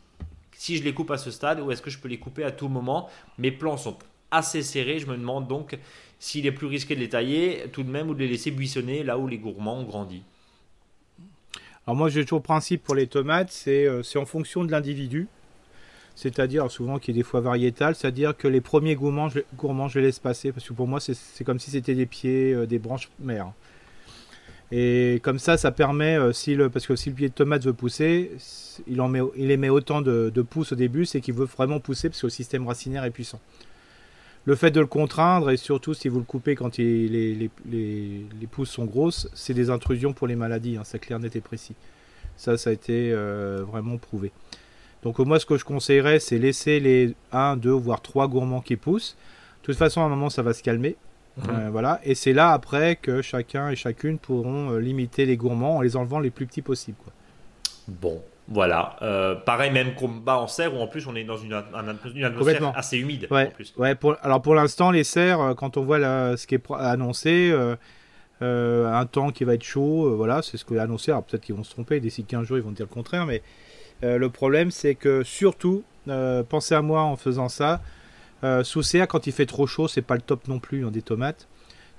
si 0.54 0.76
je 0.76 0.84
les 0.84 0.94
coupe 0.94 1.12
à 1.12 1.18
ce 1.18 1.30
stade 1.30 1.60
ou 1.60 1.72
est-ce 1.72 1.84
que 1.84 1.92
je 1.92 2.00
peux 2.00 2.08
les 2.08 2.18
couper 2.18 2.44
à 2.44 2.52
tout 2.52 2.68
moment? 2.68 3.10
Mes 3.38 3.52
plants 3.52 3.78
sont 3.78 3.98
assez 4.32 4.64
serrés. 4.64 4.98
Je 4.98 5.06
me 5.06 5.16
demande 5.16 5.48
donc 5.48 5.78
s'il 6.18 6.48
est 6.48 6.52
plus 6.52 6.68
risqué 6.68 6.96
de 6.96 7.02
les 7.02 7.10
tailler 7.10 7.66
tout 7.72 7.84
de 7.84 7.92
même 7.92 8.10
ou 8.10 8.16
de 8.16 8.20
les 8.20 8.28
laisser 8.28 8.50
buissonner 8.50 9.04
là 9.04 9.20
où 9.20 9.28
les 9.28 9.38
gourmands 9.38 9.78
ont 9.78 9.84
grandi. 9.84 10.24
Alors 11.86 11.96
moi 11.96 12.10
j'ai 12.10 12.24
toujours 12.24 12.42
principe 12.42 12.84
pour 12.84 12.96
les 12.96 13.08
tomates, 13.08 13.52
c'est 13.52 13.86
euh, 13.86 14.02
en 14.16 14.26
fonction 14.26 14.64
de 14.64 14.72
l'individu 14.72 15.28
c'est-à-dire 16.20 16.70
souvent 16.70 17.00
qui 17.00 17.12
est 17.12 17.14
des 17.14 17.24
fois 17.24 17.40
variétal, 17.40 17.96
c'est-à-dire 17.96 18.36
que 18.36 18.50
les 18.50 18.60
premiers 18.60 18.96
gourmands 18.96 19.30
je, 19.30 19.40
gourmands, 19.56 19.88
je 19.88 20.00
les 20.00 20.08
laisse 20.08 20.20
passer, 20.20 20.52
parce 20.52 20.68
que 20.68 20.74
pour 20.74 20.86
moi, 20.86 21.00
c'est 21.00 21.44
comme 21.46 21.60
si 21.60 21.72
c'était 21.72 21.96
des 21.96 22.06
pieds, 22.06 22.54
euh, 22.54 22.66
des 22.66 22.78
branches 22.78 23.10
mères. 23.22 23.54
Et 24.74 25.22
comme 25.24 25.40
ça, 25.40 25.56
ça 25.56 25.72
permet, 25.72 26.18
euh, 26.18 26.70
parce 26.70 26.86
que 26.86 26.98
si 26.98 27.10
le 27.10 27.16
pied 27.16 27.30
de 27.30 27.34
tomate 27.34 27.64
veut 27.64 27.72
pousser, 27.72 28.32
il, 28.86 29.00
en 29.00 29.08
met, 29.08 29.22
il 29.38 29.50
émet 29.50 29.70
autant 29.70 30.02
de, 30.02 30.42
pousses 30.42 30.74
au 30.74 30.76
début, 30.76 31.06
c'est 31.06 31.22
qu'il 31.22 31.36
veut 31.36 31.46
vraiment 31.46 31.80
pousser, 31.80 32.10
parce 32.10 32.20
que 32.20 32.28
le 32.28 32.32
système 32.32 32.68
racinaire 32.68 33.06
est 33.06 33.12
puissant. 33.12 33.40
Le 34.44 34.56
fait 34.56 34.72
de 34.72 34.82
le 34.82 34.88
contraindre, 34.88 35.52
et 35.52 35.58
surtout 35.58 35.94
si 35.94 36.10
vous 36.10 36.20
le 36.20 36.26
coupez 36.26 36.56
quand 36.56 36.76
les, 36.76 37.50
pousses 38.52 38.72
sont 38.72 38.86
grosses, 38.86 39.30
c'est 39.34 39.54
des 39.54 39.70
intrusions 39.70 40.12
pour 40.12 40.28
les 40.28 40.36
maladies, 40.36 40.76
hein, 40.76 40.84
c'est 40.84 41.00
clair, 41.00 41.18
net 41.18 41.38
et 41.38 41.42
précis. 41.42 41.76
Ça, 42.36 42.58
ça 42.58 42.72
a 42.72 42.74
été 42.74 43.14
euh, 43.14 43.64
vraiment 43.66 43.98
prouvé. 43.98 44.34
Donc 45.04 45.20
moi, 45.20 45.40
ce 45.40 45.46
que 45.46 45.58
je 45.58 45.64
conseillerais, 45.64 46.20
c'est 46.20 46.38
laisser 46.38 46.80
les 46.80 47.16
1, 47.32 47.58
2, 47.58 47.72
voire 47.72 48.02
3 48.02 48.28
gourmands 48.28 48.62
qui 48.62 48.76
poussent. 48.76 49.16
De 49.62 49.66
toute 49.66 49.78
façon, 49.78 50.02
à 50.02 50.06
un 50.06 50.10
moment, 50.10 50.30
ça 50.30 50.42
va 50.42 50.54
se 50.54 50.64
calmer. 50.64 50.98
Euh, 51.48 51.70
voilà. 51.72 52.02
Et 52.04 52.16
c'est 52.16 52.34
là, 52.34 52.52
après, 52.52 52.98
que 52.98 53.22
chacun 53.22 53.70
et 53.70 53.76
chacune 53.76 54.18
pourront 54.18 54.72
euh, 54.72 54.80
limiter 54.80 55.26
les 55.26 55.38
gourmands 55.38 55.78
en 55.78 55.82
les 55.82 55.96
enlevant 55.96 56.20
les 56.20 56.32
plus 56.32 56.46
petits 56.46 56.62
possibles. 56.62 56.98
Bon, 57.88 58.22
voilà. 58.50 58.98
Euh, 59.02 59.36
pareil, 59.36 59.72
même 59.72 59.96
combat 59.96 60.38
en 60.38 60.48
serre, 60.48 60.76
où 60.76 60.80
en 60.80 60.88
plus 60.88 61.08
on 61.08 61.16
est 61.16 61.24
dans 61.24 61.38
une, 61.38 61.54
atmosphère 61.54 62.74
assez 62.76 62.98
humide. 62.98 63.28
Ouais, 63.32 63.52
ouais 63.78 63.96
pour, 63.96 64.18
alors 64.22 64.42
pour 64.42 64.56
l'instant, 64.56 64.92
les 64.92 65.06
serres, 65.06 65.54
quand 65.56 65.78
on 65.78 65.84
voit 65.84 66.00
ce 66.36 66.46
qui 66.46 66.56
est 66.56 66.72
annoncé, 66.72 67.56
un 68.42 69.06
temps 69.06 69.32
qui 69.32 69.46
va 69.46 69.54
être 69.54 69.64
chaud, 69.64 70.14
voilà, 70.18 70.42
c'est 70.42 70.58
ce 70.58 70.66
que 70.66 70.76
annoncé. 70.76 71.12
Alors 71.12 71.24
peut-être 71.24 71.44
qu'ils 71.44 71.56
vont 71.56 71.64
se 71.64 71.72
tromper, 71.72 72.02
d'ici 72.02 72.26
15 72.26 72.46
jours, 72.46 72.58
ils 72.58 72.64
vont 72.64 72.72
dire 72.72 72.88
le 72.90 72.94
contraire, 72.94 73.26
mais 73.26 73.38
euh, 73.38 73.42
le 74.02 74.30
problème, 74.30 74.72
c'est 74.72 74.96
que 74.96 75.24
surtout, 75.24 75.84
euh, 76.08 76.44
pensez 76.44 76.76
à 76.76 76.82
moi 76.82 77.02
en 77.02 77.16
faisant 77.16 77.50
ça. 77.50 77.82
Euh, 78.44 78.64
sous 78.64 78.84
serre, 78.84 79.08
quand 79.08 79.28
il 79.28 79.34
fait 79.34 79.46
trop 79.46 79.68
chaud, 79.68 79.88
c'est 79.88 80.02
pas 80.02 80.16
le 80.16 80.22
top 80.22 80.48
non 80.48 80.60
plus 80.60 80.86
hein, 80.86 80.92
des 80.92 81.02
tomates. 81.02 81.48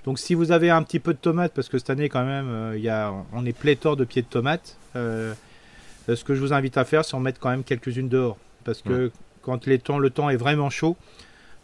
Donc 0.05 0.17
si 0.17 0.33
vous 0.33 0.51
avez 0.51 0.71
un 0.71 0.81
petit 0.81 0.99
peu 0.99 1.13
de 1.13 1.19
tomates, 1.19 1.53
parce 1.53 1.69
que 1.69 1.77
cette 1.77 1.91
année 1.91 2.09
quand 2.09 2.25
même, 2.25 2.73
il 2.75 2.81
y 2.81 2.89
a, 2.89 3.13
on 3.33 3.45
est 3.45 3.53
pléthore 3.55 3.95
de 3.95 4.03
pieds 4.03 4.23
de 4.23 4.27
tomates, 4.27 4.77
ce 4.95 6.23
que 6.23 6.33
je 6.33 6.39
vous 6.39 6.53
invite 6.53 6.77
à 6.77 6.85
faire, 6.85 7.05
c'est 7.05 7.13
en 7.13 7.19
mettre 7.19 7.39
quand 7.39 7.51
même 7.51 7.63
quelques-unes 7.63 8.09
dehors. 8.09 8.37
Parce 8.63 8.81
que 8.81 9.11
quand 9.43 9.67
les 9.67 9.77
temps, 9.77 9.99
le 9.99 10.09
temps 10.09 10.31
est 10.31 10.37
vraiment 10.37 10.71
chaud, 10.71 10.97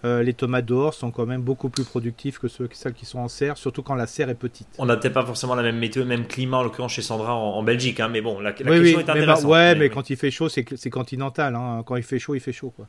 euh, 0.05 0.21
les 0.21 0.33
tomates 0.33 0.65
dehors 0.65 0.93
sont 0.93 1.09
quand 1.09 1.25
même 1.25 1.41
beaucoup 1.41 1.69
plus 1.69 1.83
productives 1.83 2.37
que 2.39 2.47
ceux, 2.47 2.69
celles 2.71 2.93
qui 2.93 3.05
sont 3.05 3.19
en 3.19 3.27
serre, 3.27 3.57
surtout 3.57 3.81
quand 3.81 3.95
la 3.95 4.05
serre 4.05 4.29
est 4.29 4.35
petite. 4.35 4.67
On 4.77 4.85
n'a 4.85 4.95
peut-être 4.95 5.13
pas 5.13 5.25
forcément 5.25 5.55
la 5.55 5.63
même 5.63 5.77
météo, 5.77 6.03
le 6.03 6.09
même 6.09 6.27
climat, 6.27 6.57
en 6.57 6.63
l'occurrence 6.63 6.93
chez 6.93 7.01
Sandra 7.01 7.33
en, 7.33 7.63
Belgique, 7.63 7.99
hein, 7.99 8.07
mais 8.07 8.21
bon, 8.21 8.39
la, 8.39 8.53
question 8.53 8.73
est 8.73 8.93
bah, 8.93 9.13
intéressante. 9.13 9.49
ouais, 9.49 9.75
mais, 9.75 9.89
quand 9.89 10.09
il 10.09 10.17
fait 10.17 10.31
chaud, 10.31 10.49
c'est 10.49 10.89
continental. 10.89 11.55
Hein. 11.55 11.83
Quand 11.85 11.95
il 11.95 12.03
fait 12.03 12.19
chaud, 12.19 12.35
il 12.35 12.41
fait 12.41 12.53
chaud. 12.53 12.71
Quoi. 12.75 12.87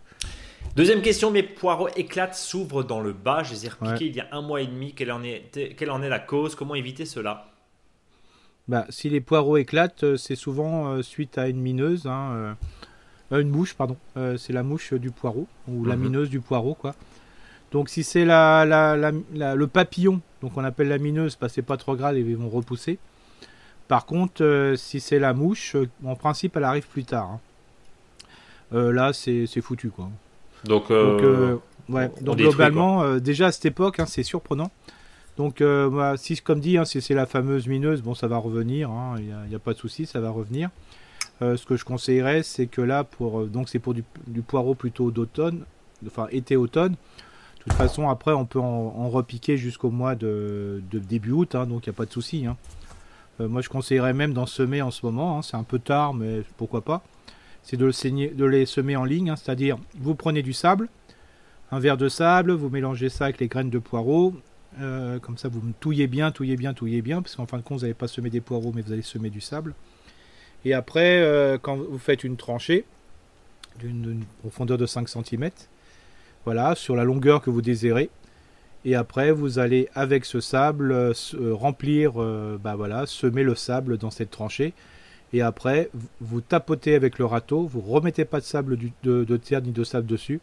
Deuxième 0.77 1.03
question, 1.03 1.31
mes 1.31 1.43
poireaux 1.43 1.89
éclatent, 1.97 2.35
s'ouvrent 2.35 2.85
dans 2.85 3.01
le 3.01 3.13
bas. 3.13 3.43
Je 3.43 3.53
les 3.53 3.67
ai 3.67 3.69
repiqués 3.69 4.07
il 4.07 4.15
y 4.15 4.21
a 4.21 4.29
un 4.33 4.43
mois 4.43 4.61
et 4.61 4.67
demi. 4.67 4.93
Quelle 4.93 5.11
en 5.11 5.23
est, 5.23 5.75
quelle 5.77 5.91
en 5.91 6.03
est 6.03 6.09
la 6.09 6.19
cause? 6.21 6.55
Comment 6.55 6.75
éviter 6.75 7.05
cela? 7.05 7.47
Bah, 8.69 8.85
Si 8.91 9.09
les 9.09 9.21
poireaux 9.21 9.57
éclatent, 9.57 10.05
euh, 10.05 10.17
c'est 10.17 10.37
souvent 10.37 10.93
euh, 10.93 11.03
suite 11.03 11.39
à 11.39 11.49
une 11.49 11.61
mineuse. 11.61 12.07
Hein, 12.07 12.33
euh, 12.35 12.53
une 13.31 13.49
mouche, 13.49 13.75
pardon. 13.75 13.97
Euh, 14.17 14.37
c'est 14.37 14.53
la 14.53 14.63
mouche 14.63 14.95
du 14.95 15.11
poireau, 15.11 15.47
ou 15.69 15.85
la 15.85 15.97
mhm. 15.97 16.03
mineuse 16.03 16.31
du 16.31 16.41
poireau, 16.41 16.75
quoi. 16.75 16.95
Donc 17.71 17.91
si 17.91 18.03
c'est 18.03 18.25
la, 18.25 18.65
le 18.65 19.67
papillon, 19.67 20.23
donc 20.41 20.53
on 20.57 20.65
appelle 20.65 20.89
la 20.89 20.99
mineuse, 20.99 21.37
bah, 21.39 21.49
c'est 21.51 21.63
pas 21.63 21.77
trop 21.77 21.97
grave, 21.97 22.17
ils 22.19 22.37
vont 22.37 22.49
repousser. 22.49 22.99
Par 23.89 24.07
contre, 24.07 24.43
euh, 24.43 24.77
si 24.77 25.01
c'est 25.01 25.19
la 25.19 25.35
mouche, 25.35 25.77
en 26.05 26.15
principe, 26.15 26.57
elle 26.57 26.65
arrive 26.65 26.87
plus 26.87 27.05
tard. 27.05 27.39
Hein. 28.73 28.93
là, 28.93 29.13
c'est 29.13 29.47
foutu, 29.61 29.91
quoi. 29.91 30.09
Donc, 30.65 30.91
ouais. 30.91 32.11
donc 32.21 32.39
globalement, 32.39 33.19
déjà 33.19 33.47
à 33.49 33.53
cette 33.53 33.67
époque, 33.67 34.01
hein, 34.01 34.07
c'est 34.07 34.23
surprenant. 34.23 34.71
Donc, 35.37 35.63
si, 36.17 36.37
comme 36.39 36.61
dit, 36.61 36.79
hein, 36.79 36.85
si 36.87 37.03
c'est 37.03 37.15
la 37.15 37.27
fameuse 37.27 37.67
mineuse, 37.69 38.03
bon, 38.03 38.15
ça 38.15 38.29
va 38.29 38.39
revenir, 38.39 38.91
il 39.19 39.49
n'y 39.49 39.55
a, 39.55 39.59
pas 39.59 39.75
de 39.75 39.79
souci, 39.79 40.07
ça 40.07 40.21
va 40.21 40.31
revenir. 40.31 40.71
Euh, 41.41 41.57
ce 41.57 41.67
que 41.67 41.77
je 41.77 41.85
conseillerais, 41.85 42.43
c'est 42.43 42.67
que 42.67 42.81
là, 42.81 43.05
pour, 43.05 43.41
euh, 43.41 43.47
donc 43.47 43.69
c'est 43.69 43.79
pour 43.79 43.95
du, 43.95 44.03
poireau 44.43 44.75
plutôt 44.75 45.11
d'automne, 45.11 45.65
enfin 46.07 46.27
été-automne. 46.31 46.93
De 46.93 47.63
toute 47.65 47.75
façon, 47.75 48.09
après, 48.09 48.33
on 48.33 48.45
peut 48.45 48.61
en, 48.61 49.09
repiquer 49.09 49.57
jusqu'au 49.57 49.91
mois 49.91 50.15
de, 50.15 50.83
début 50.93 51.33
août, 51.33 51.55
hein, 51.55 51.67
donc 51.67 51.87
il 51.87 51.91
n'y 51.91 51.95
a 51.95 51.97
pas 51.97 52.07
de 52.07 52.13
souci. 52.13 52.47
Hein. 52.47 52.57
moi, 53.41 53.61
je 53.61 53.69
conseillerais 53.69 54.15
même 54.15 54.33
d'en 54.33 54.47
semer 54.47 54.81
en 54.81 54.91
ce 54.91 55.05
moment. 55.05 55.39
Hein. 55.39 55.43
c'est 55.43 55.57
un 55.57 55.65
peu 55.65 55.79
tard, 55.79 56.15
mais 56.15 56.43
pourquoi 56.57 56.81
pas. 56.81 57.03
C'est 57.63 57.77
de, 57.77 57.91
de, 58.35 58.45
les 58.45 58.65
semer 58.65 58.97
en 58.97 59.05
ligne, 59.05 59.35
c'est-à-dire 59.37 59.77
vous 59.99 60.15
prenez 60.15 60.43
du 60.43 60.55
sable, 60.55 60.89
un 61.71 61.79
verre 61.79 61.99
de 61.99 62.09
sable, 62.09 62.53
vous 62.53 62.71
mélangez 62.71 63.11
ça 63.11 63.25
avec 63.25 63.39
les 63.39 63.49
graines 63.49 63.71
de 63.71 63.79
poireaux. 63.79 64.35
comme 64.79 65.37
ça, 65.37 65.49
vous 65.49 65.61
touillez 65.79 66.07
bien, 66.07 66.31
touillez 66.31 66.57
bien, 66.57 66.73
touillez 66.73 67.03
bien, 67.03 67.21
parce 67.21 67.37
qu'en 67.37 67.47
fin 67.47 67.59
de 67.59 67.63
compte, 67.63 67.79
vous 67.79 67.83
n'allez 67.83 67.95
pas 67.95 68.09
semer 68.09 68.31
des 68.31 68.41
poireaux, 68.41 68.73
mais 68.75 68.81
vous 68.81 68.93
allez 68.93 69.03
semer 69.03 69.31
du 69.31 69.43
sable. 69.43 69.75
Et 70.65 70.75
après, 70.75 71.59
quand 71.63 71.77
vous 71.77 71.99
faites 71.99 72.25
une 72.25 72.37
tranchée, 72.37 72.85
d'une 73.79 74.25
profondeur 74.41 74.79
de 74.79 74.87
5 74.87 75.09
cm. 75.09 75.51
Voilà, 76.45 76.75
sur 76.75 76.97
la 76.97 77.05
longueur 77.05 77.43
que 77.43 77.51
vous 77.51 77.63
désirez. 77.63 78.11
Et 78.85 78.95
après, 78.95 79.33
vous 79.33 79.59
allez 79.59 79.89
avec 79.95 80.25
ce 80.25 80.41
sable 80.41 80.93
euh, 80.93 81.13
euh, 81.35 81.53
remplir, 81.53 82.23
euh, 82.23 82.59
bah 82.63 82.77
voilà, 82.77 83.07
semer 83.07 83.43
le 83.43 83.55
sable 83.55 83.99
dans 83.99 84.11
cette 84.11 84.31
tranchée. 84.31 84.73
Et 85.33 85.43
après, 85.43 85.91
vous 86.21 86.41
tapotez 86.41 86.95
avec 86.95 87.19
le 87.19 87.27
râteau. 87.27 87.67
Vous 87.67 87.81
remettez 87.81 88.25
pas 88.25 88.41
de 88.41 88.45
sable 88.45 88.79
de, 89.03 89.37
terre 89.37 89.61
ni 89.61 89.73
de 89.73 89.85
sable 89.85 90.07
dessus. 90.07 90.41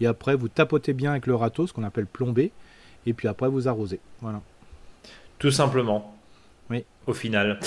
Et 0.00 0.06
après, 0.06 0.36
vous 0.36 0.48
tapotez 0.48 0.92
bien 0.92 1.10
avec 1.10 1.26
le 1.26 1.34
râteau, 1.34 1.66
ce 1.66 1.72
qu'on 1.72 1.82
appelle 1.82 2.06
plomber. 2.06 2.52
Et 3.06 3.12
puis 3.12 3.26
après, 3.26 3.48
vous 3.48 3.66
arrosez. 3.66 3.98
Voilà. 4.20 4.40
Tout 5.38 5.50
simplement. 5.50 6.16
Oui. 6.68 6.84
Au 7.06 7.12
final. 7.12 7.58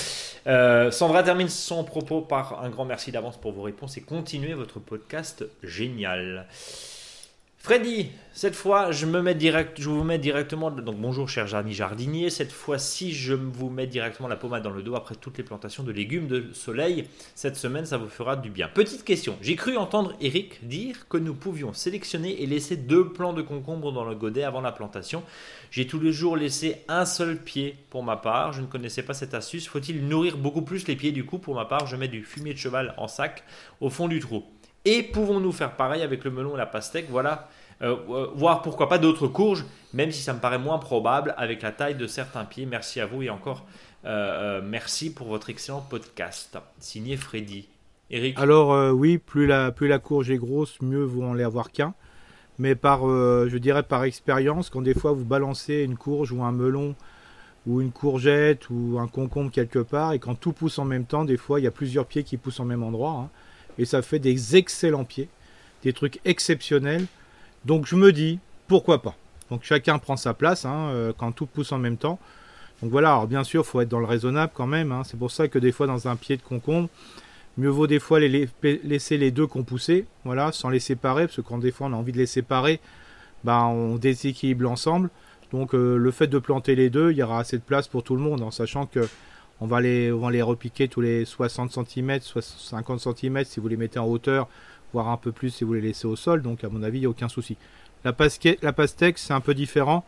Euh, 0.46 0.90
Sandra 0.90 1.22
termine 1.22 1.48
son 1.48 1.84
propos 1.84 2.20
par 2.20 2.62
un 2.62 2.68
grand 2.68 2.84
merci 2.84 3.10
d'avance 3.12 3.36
pour 3.36 3.52
vos 3.52 3.62
réponses 3.62 3.96
et 3.96 4.02
continuez 4.02 4.54
votre 4.54 4.78
podcast 4.78 5.44
génial. 5.62 6.46
Freddy, 7.64 8.10
cette 8.34 8.56
fois, 8.56 8.92
je 8.92 9.06
vous 9.06 9.22
mets 10.04 10.18
directement. 10.18 10.70
Donc 10.70 10.96
bonjour, 10.98 11.30
cher 11.30 11.54
ami 11.54 11.72
jardinier. 11.72 12.28
Cette 12.28 12.52
fois-ci, 12.52 13.14
je 13.14 13.32
vous 13.32 13.70
mets 13.70 13.86
directement 13.86 14.28
la 14.28 14.36
pommade 14.36 14.62
dans 14.62 14.68
le 14.68 14.82
dos 14.82 14.96
après 14.96 15.14
toutes 15.14 15.38
les 15.38 15.44
plantations 15.44 15.82
de 15.82 15.90
légumes 15.90 16.26
de 16.26 16.52
soleil. 16.52 17.08
Cette 17.34 17.56
semaine, 17.56 17.86
ça 17.86 17.96
vous 17.96 18.10
fera 18.10 18.36
du 18.36 18.50
bien. 18.50 18.68
Petite 18.68 19.02
question. 19.02 19.38
J'ai 19.40 19.56
cru 19.56 19.78
entendre 19.78 20.12
Eric 20.20 20.68
dire 20.68 21.08
que 21.08 21.16
nous 21.16 21.32
pouvions 21.32 21.72
sélectionner 21.72 22.42
et 22.42 22.44
laisser 22.44 22.76
deux 22.76 23.08
plants 23.08 23.32
de 23.32 23.40
concombre 23.40 23.92
dans 23.92 24.04
le 24.04 24.14
godet 24.14 24.44
avant 24.44 24.60
la 24.60 24.70
plantation. 24.70 25.22
J'ai 25.70 25.86
tous 25.86 26.00
les 26.00 26.12
jours 26.12 26.36
laissé 26.36 26.82
un 26.88 27.06
seul 27.06 27.38
pied 27.38 27.76
pour 27.88 28.02
ma 28.02 28.16
part. 28.16 28.52
Je 28.52 28.60
ne 28.60 28.66
connaissais 28.66 29.02
pas 29.02 29.14
cette 29.14 29.32
astuce. 29.32 29.68
Faut-il 29.68 30.06
nourrir 30.06 30.36
beaucoup 30.36 30.60
plus 30.60 30.86
les 30.86 30.96
pieds 30.96 31.12
du 31.12 31.24
coup? 31.24 31.38
Pour 31.38 31.54
ma 31.54 31.64
part, 31.64 31.86
je 31.86 31.96
mets 31.96 32.08
du 32.08 32.24
fumier 32.24 32.52
de 32.52 32.58
cheval 32.58 32.92
en 32.98 33.08
sac 33.08 33.42
au 33.80 33.88
fond 33.88 34.06
du 34.06 34.20
trou. 34.20 34.44
Et 34.86 35.02
pouvons-nous 35.02 35.52
faire 35.52 35.76
pareil 35.76 36.02
avec 36.02 36.24
le 36.24 36.30
melon 36.30 36.56
et 36.56 36.58
la 36.58 36.66
pastèque? 36.66 37.06
Voilà, 37.08 37.48
euh, 37.82 37.96
euh, 38.08 38.28
voir 38.34 38.62
pourquoi 38.62 38.88
pas 38.88 38.98
d'autres 38.98 39.26
courges, 39.26 39.64
même 39.92 40.12
si 40.12 40.22
ça 40.22 40.32
me 40.32 40.40
paraît 40.40 40.58
moins 40.58 40.78
probable 40.78 41.34
avec 41.36 41.62
la 41.62 41.72
taille 41.72 41.94
de 41.94 42.06
certains 42.06 42.44
pieds. 42.44 42.66
Merci 42.66 43.00
à 43.00 43.06
vous 43.06 43.22
et 43.22 43.30
encore 43.30 43.66
euh, 44.04 44.60
merci 44.64 45.12
pour 45.12 45.28
votre 45.28 45.50
excellent 45.50 45.80
podcast. 45.80 46.58
Signé 46.78 47.16
Freddy. 47.16 47.68
Eric 48.10 48.38
Alors 48.38 48.94
oui, 48.94 49.18
plus 49.18 49.46
la, 49.46 49.72
plus 49.72 49.88
la 49.88 49.98
courge 49.98 50.30
est 50.30 50.36
grosse, 50.36 50.80
mieux 50.82 51.02
vous 51.02 51.22
en 51.22 51.38
avoir 51.38 51.72
qu'un. 51.72 51.94
Mais 52.58 52.74
par, 52.74 53.00
je 53.00 53.56
dirais 53.56 53.82
par 53.82 54.04
expérience, 54.04 54.70
quand 54.70 54.82
des 54.82 54.94
fois 54.94 55.12
vous 55.12 55.24
balancez 55.24 55.82
une 55.82 55.96
courge 55.96 56.30
ou 56.30 56.44
un 56.44 56.52
melon 56.52 56.94
ou 57.66 57.80
une 57.80 57.90
courgette 57.90 58.68
ou 58.68 58.98
un 59.00 59.08
concombre 59.08 59.50
quelque 59.50 59.78
part, 59.78 60.12
et 60.12 60.18
quand 60.18 60.34
tout 60.34 60.52
pousse 60.52 60.78
en 60.78 60.84
même 60.84 61.06
temps, 61.06 61.24
des 61.24 61.38
fois 61.38 61.58
il 61.58 61.64
y 61.64 61.66
a 61.66 61.72
plusieurs 61.72 62.06
pieds 62.06 62.22
qui 62.22 62.36
poussent 62.36 62.60
en 62.60 62.66
même 62.66 62.82
endroit. 62.82 63.12
Hein 63.12 63.30
et 63.78 63.84
ça 63.84 64.02
fait 64.02 64.18
des 64.18 64.56
excellents 64.56 65.04
pieds, 65.04 65.28
des 65.82 65.92
trucs 65.92 66.20
exceptionnels. 66.24 67.06
Donc 67.64 67.86
je 67.86 67.96
me 67.96 68.12
dis, 68.12 68.38
pourquoi 68.68 69.02
pas 69.02 69.14
Donc 69.50 69.62
chacun 69.62 69.98
prend 69.98 70.16
sa 70.16 70.34
place 70.34 70.64
hein, 70.64 70.88
euh, 70.90 71.12
quand 71.16 71.32
tout 71.32 71.46
pousse 71.46 71.72
en 71.72 71.78
même 71.78 71.96
temps. 71.96 72.18
Donc 72.82 72.90
voilà, 72.90 73.12
alors 73.12 73.26
bien 73.26 73.44
sûr, 73.44 73.62
il 73.62 73.66
faut 73.66 73.80
être 73.80 73.88
dans 73.88 74.00
le 74.00 74.06
raisonnable 74.06 74.52
quand 74.54 74.66
même. 74.66 74.92
Hein. 74.92 75.02
C'est 75.04 75.18
pour 75.18 75.30
ça 75.30 75.48
que 75.48 75.58
des 75.58 75.72
fois, 75.72 75.86
dans 75.86 76.08
un 76.08 76.16
pied 76.16 76.36
de 76.36 76.42
concombre, 76.42 76.88
mieux 77.56 77.68
vaut 77.68 77.86
des 77.86 78.00
fois 78.00 78.20
laisser 78.20 79.16
les 79.16 79.30
deux 79.30 79.46
qu'on 79.46 79.62
poussé, 79.62 80.06
voilà, 80.24 80.52
sans 80.52 80.68
les 80.68 80.80
séparer, 80.80 81.26
parce 81.26 81.36
que 81.36 81.42
quand 81.42 81.58
des 81.58 81.70
fois 81.70 81.86
on 81.86 81.92
a 81.92 81.96
envie 81.96 82.12
de 82.12 82.18
les 82.18 82.26
séparer, 82.26 82.80
bah, 83.44 83.64
on 83.64 83.96
déséquilibre 83.96 84.64
l'ensemble. 84.64 85.10
Donc 85.52 85.74
euh, 85.74 85.96
le 85.96 86.10
fait 86.10 86.26
de 86.26 86.38
planter 86.38 86.74
les 86.74 86.90
deux, 86.90 87.12
il 87.12 87.18
y 87.18 87.22
aura 87.22 87.38
assez 87.38 87.58
de 87.58 87.62
place 87.62 87.86
pour 87.86 88.02
tout 88.02 88.16
le 88.16 88.22
monde, 88.22 88.42
en 88.42 88.50
sachant 88.50 88.86
que 88.86 89.08
on 89.60 89.66
va 89.66 89.80
les, 89.80 90.10
va 90.10 90.30
les 90.30 90.42
repiquer 90.42 90.88
tous 90.88 91.00
les 91.00 91.24
60 91.24 91.72
cm, 91.72 92.18
50 92.20 93.00
cm 93.00 93.44
si 93.44 93.60
vous 93.60 93.68
les 93.68 93.76
mettez 93.76 94.00
en 94.00 94.06
hauteur, 94.06 94.48
un 95.02 95.16
peu 95.16 95.32
plus 95.32 95.50
si 95.50 95.64
vous 95.64 95.74
les 95.74 95.80
laissez 95.80 96.06
au 96.06 96.16
sol. 96.16 96.42
Donc 96.42 96.64
à 96.64 96.68
mon 96.68 96.82
avis, 96.82 96.98
il 96.98 97.00
n'y 97.02 97.06
a 97.06 97.10
aucun 97.10 97.28
souci. 97.28 97.56
La, 98.04 98.14
la 98.62 98.72
pastèque, 98.72 99.18
c'est 99.18 99.32
un 99.32 99.40
peu 99.40 99.54
différent. 99.54 100.04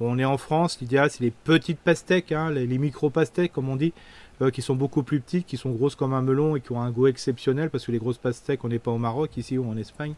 on 0.00 0.18
est 0.18 0.24
en 0.24 0.38
France, 0.38 0.78
l'idéal 0.80 1.10
c'est 1.10 1.22
les 1.24 1.32
petites 1.32 1.80
pastèques, 1.80 2.30
hein, 2.30 2.50
les, 2.50 2.78
micro-pastèques 2.78 3.52
comme 3.52 3.68
on 3.68 3.76
dit, 3.76 3.92
euh, 4.40 4.50
qui 4.50 4.62
sont 4.62 4.76
beaucoup 4.76 5.02
plus 5.02 5.20
petites, 5.20 5.46
qui 5.46 5.56
sont 5.56 5.70
grosses 5.70 5.96
comme 5.96 6.14
un 6.14 6.22
melon 6.22 6.54
et 6.54 6.60
qui 6.60 6.70
ont 6.72 6.80
un 6.80 6.90
goût 6.90 7.08
exceptionnel 7.08 7.70
parce 7.70 7.86
que 7.86 7.92
les 7.92 7.98
grosses 7.98 8.18
pastèques, 8.18 8.64
on 8.64 8.68
n'est 8.68 8.78
pas 8.78 8.92
au 8.92 8.98
Maroc 8.98 9.36
ici 9.36 9.58
ou 9.58 9.68
en 9.68 9.76
Espagne. 9.76 10.14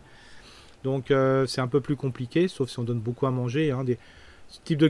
Donc 0.85 1.11
euh, 1.11 1.47
c'est 1.47 1.63
un 1.63 1.69
peu 1.69 1.81
plus 1.81 1.97
compliqué, 1.97 2.49
sauf 2.49 2.69
si 2.69 2.79
on 2.79 2.85
donne 2.85 3.01
beaucoup 3.01 3.27
à 3.27 3.31
manger. 3.31 3.71
Hein, 3.71 3.85
des, 3.85 3.99
ce 4.49 4.61
type 4.65 4.79
de 4.79 4.89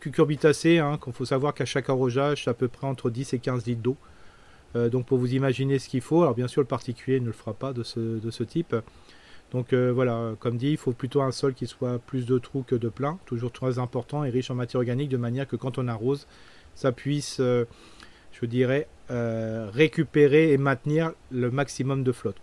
cucurbitacée, 0.00 0.78
hein, 0.78 0.98
qu'il 1.02 1.12
faut 1.12 1.24
savoir 1.24 1.54
qu'à 1.54 1.64
chaque 1.64 1.90
arrosage, 1.90 2.44
c'est 2.44 2.50
à 2.50 2.54
peu 2.54 2.68
près 2.68 2.86
entre 2.86 3.10
10 3.10 3.34
et 3.34 3.38
15 3.38 3.66
litres 3.66 3.82
d'eau. 3.82 3.96
Euh, 4.76 4.88
donc 4.88 5.06
pour 5.06 5.18
vous 5.18 5.34
imaginer 5.34 5.78
ce 5.78 5.88
qu'il 5.88 6.00
faut, 6.00 6.22
alors 6.22 6.34
bien 6.34 6.48
sûr 6.48 6.62
le 6.62 6.66
particulier 6.66 7.20
ne 7.20 7.26
le 7.26 7.32
fera 7.32 7.54
pas 7.54 7.72
de 7.72 7.82
ce, 7.82 8.00
de 8.00 8.30
ce 8.30 8.42
type. 8.42 8.74
Donc 9.52 9.72
euh, 9.72 9.92
voilà, 9.92 10.32
comme 10.40 10.56
dit, 10.56 10.70
il 10.70 10.76
faut 10.76 10.92
plutôt 10.92 11.22
un 11.22 11.30
sol 11.30 11.54
qui 11.54 11.66
soit 11.66 11.98
plus 11.98 12.26
de 12.26 12.38
trous 12.38 12.64
que 12.66 12.74
de 12.74 12.88
plein, 12.88 13.18
toujours 13.26 13.52
très 13.52 13.78
important 13.78 14.24
et 14.24 14.30
riche 14.30 14.50
en 14.50 14.54
matière 14.54 14.80
organique 14.80 15.10
de 15.10 15.16
manière 15.16 15.46
que 15.46 15.56
quand 15.56 15.78
on 15.78 15.86
arrose, 15.86 16.26
ça 16.74 16.90
puisse, 16.90 17.38
euh, 17.40 17.64
je 18.32 18.46
dirais, 18.46 18.88
récupérer 19.08 20.52
et 20.52 20.58
maintenir 20.58 21.12
le 21.30 21.50
maximum 21.50 22.02
de 22.02 22.10
flotte. 22.10 22.36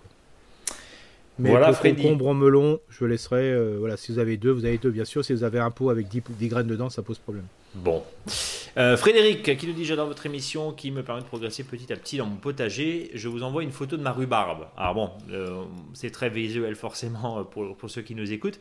Mais 1.41 1.50
voilà, 1.50 1.74
pour 1.74 1.82
concombre 1.82 2.28
en 2.28 2.34
melon, 2.34 2.80
je 2.89 3.06
laisserai. 3.06 3.52
Euh, 3.52 3.78
voilà, 3.80 3.98
si 3.98 4.12
vous 4.12 4.20
avez 4.20 4.38
deux, 4.38 4.52
vous 4.52 4.65
avez 4.65 4.78
deux, 4.78 4.91
bien 4.91 5.06
sûr. 5.06 5.26
Si 5.26 5.34
vous 5.34 5.44
avez 5.44 5.60
un 5.60 5.72
pot 5.72 5.89
avec 5.89 6.08
10, 6.08 6.22
graines 6.48 6.67
dedans, 6.67 6.89
ça 6.89 7.02
pose 7.02 7.17
problème. 7.17 7.46
Bon. 7.74 8.04
Euh, 8.78 8.98
Frédéric, 8.98 9.58
qui 9.58 9.68
nous 9.68 9.74
dit 9.74 9.86
J'adore 9.86 10.08
votre 10.08 10.26
émission, 10.26 10.74
qui 10.74 10.92
me 10.92 11.04
permet 11.04 11.22
de 11.22 11.28
progresser 11.28 11.64
petit 11.64 11.92
à 11.92 11.96
petit 11.96 12.18
dans 12.18 12.26
mon 12.26 12.36
potager. 12.36 13.12
Je 13.14 13.28
vous 13.28 13.44
envoie 13.44 13.64
une 13.64 13.72
photo 13.72 13.98
de 13.98 14.02
ma 14.04 14.12
rhubarbe. 14.12 14.68
Alors 14.78 14.94
bon, 14.94 15.10
euh, 15.32 15.64
c'est 15.94 16.12
très 16.12 16.30
visuel 16.30 16.76
forcément 16.76 17.44
pour, 17.46 17.76
pour 17.76 17.90
ceux 17.90 18.02
qui 18.02 18.16
nous 18.16 18.32
écoutent. 18.32 18.60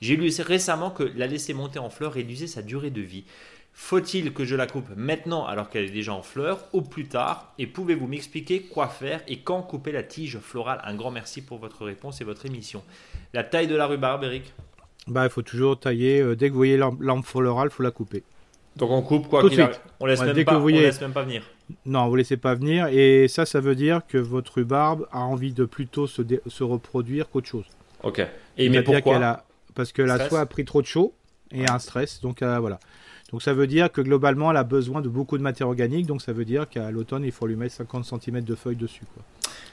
J'ai 0.00 0.16
lu 0.16 0.30
récemment 0.40 0.90
que 0.90 1.02
la 1.02 1.26
laisser 1.26 1.54
monter 1.54 1.78
en 1.78 1.90
fleurs 1.90 2.12
réduisait 2.12 2.46
sa 2.46 2.62
durée 2.62 2.90
de 2.90 3.00
vie. 3.00 3.24
Faut-il 3.72 4.32
que 4.32 4.46
je 4.46 4.56
la 4.56 4.66
coupe 4.66 4.88
maintenant 4.96 5.44
alors 5.44 5.68
qu'elle 5.68 5.84
est 5.84 5.90
déjà 5.90 6.14
en 6.14 6.22
fleurs 6.22 6.64
ou 6.72 6.80
plus 6.80 7.08
tard? 7.08 7.52
Et 7.58 7.66
pouvez-vous 7.66 8.06
m'expliquer 8.06 8.62
quoi 8.62 8.88
faire 8.88 9.22
et 9.28 9.40
quand 9.40 9.62
couper 9.62 9.92
la 9.92 10.02
tige 10.02 10.38
florale? 10.38 10.80
Un 10.84 10.94
grand 10.94 11.10
merci 11.10 11.42
pour 11.42 11.58
votre 11.58 11.84
réponse 11.84 12.22
et 12.22 12.24
votre 12.24 12.46
émission. 12.46 12.82
La 13.34 13.44
taille 13.44 13.66
de 13.66 13.76
la 13.76 13.86
rhubarbe, 13.86 14.24
Eric? 14.24 14.54
Bah, 15.06 15.24
il 15.24 15.30
faut 15.30 15.42
toujours 15.42 15.78
tailler. 15.78 16.20
Euh, 16.20 16.34
dès 16.34 16.48
que 16.48 16.52
vous 16.52 16.58
voyez 16.58 16.78
l'arbre 16.78 17.24
florale, 17.24 17.68
il 17.70 17.74
faut 17.74 17.82
la 17.82 17.90
couper. 17.90 18.24
Donc 18.76 18.90
on 18.90 19.02
coupe 19.02 19.28
quoi 19.28 19.40
Tout 19.40 19.48
de 19.48 19.54
suite. 19.54 19.80
On 20.00 20.06
laisse, 20.06 20.20
même 20.20 20.44
pas, 20.44 20.58
laisse 20.68 21.00
même 21.00 21.12
pas 21.12 21.22
venir. 21.22 21.42
Non, 21.86 22.08
vous 22.08 22.16
laissez 22.16 22.36
pas 22.36 22.54
venir. 22.54 22.88
Et 22.88 23.26
ça, 23.28 23.46
ça 23.46 23.60
veut 23.60 23.74
dire 23.74 24.02
que 24.06 24.18
votre 24.18 24.54
rhubarbe 24.54 25.08
a 25.10 25.20
envie 25.20 25.52
de 25.52 25.64
plutôt 25.64 26.06
se, 26.06 26.22
se 26.46 26.62
reproduire 26.62 27.30
qu'autre 27.30 27.48
chose. 27.48 27.64
Ok. 28.02 28.20
Et 28.58 28.68
mais 28.68 28.82
pourquoi 28.82 29.44
Parce 29.74 29.92
que 29.92 30.02
la 30.02 30.28
soie 30.28 30.40
a 30.40 30.46
pris 30.46 30.64
trop 30.64 30.82
de 30.82 30.86
chaud 30.86 31.14
et 31.52 31.68
un 31.68 31.78
stress. 31.78 32.20
Donc 32.20 32.42
euh, 32.42 32.58
voilà. 32.58 32.78
Donc 33.32 33.42
ça 33.42 33.54
veut 33.54 33.66
dire 33.66 33.90
que 33.90 34.00
globalement, 34.02 34.50
elle 34.50 34.56
a 34.56 34.64
besoin 34.64 35.00
de 35.00 35.08
beaucoup 35.08 35.38
de 35.38 35.42
matière 35.42 35.68
organique. 35.68 36.06
Donc 36.06 36.20
ça 36.20 36.32
veut 36.32 36.44
dire 36.44 36.68
qu'à 36.68 36.90
l'automne, 36.90 37.24
il 37.24 37.32
faut 37.32 37.46
lui 37.46 37.56
mettre 37.56 37.74
50 37.74 38.04
cm 38.04 38.42
de 38.42 38.54
feuilles 38.54 38.76
dessus. 38.76 39.04
Quoi. 39.14 39.22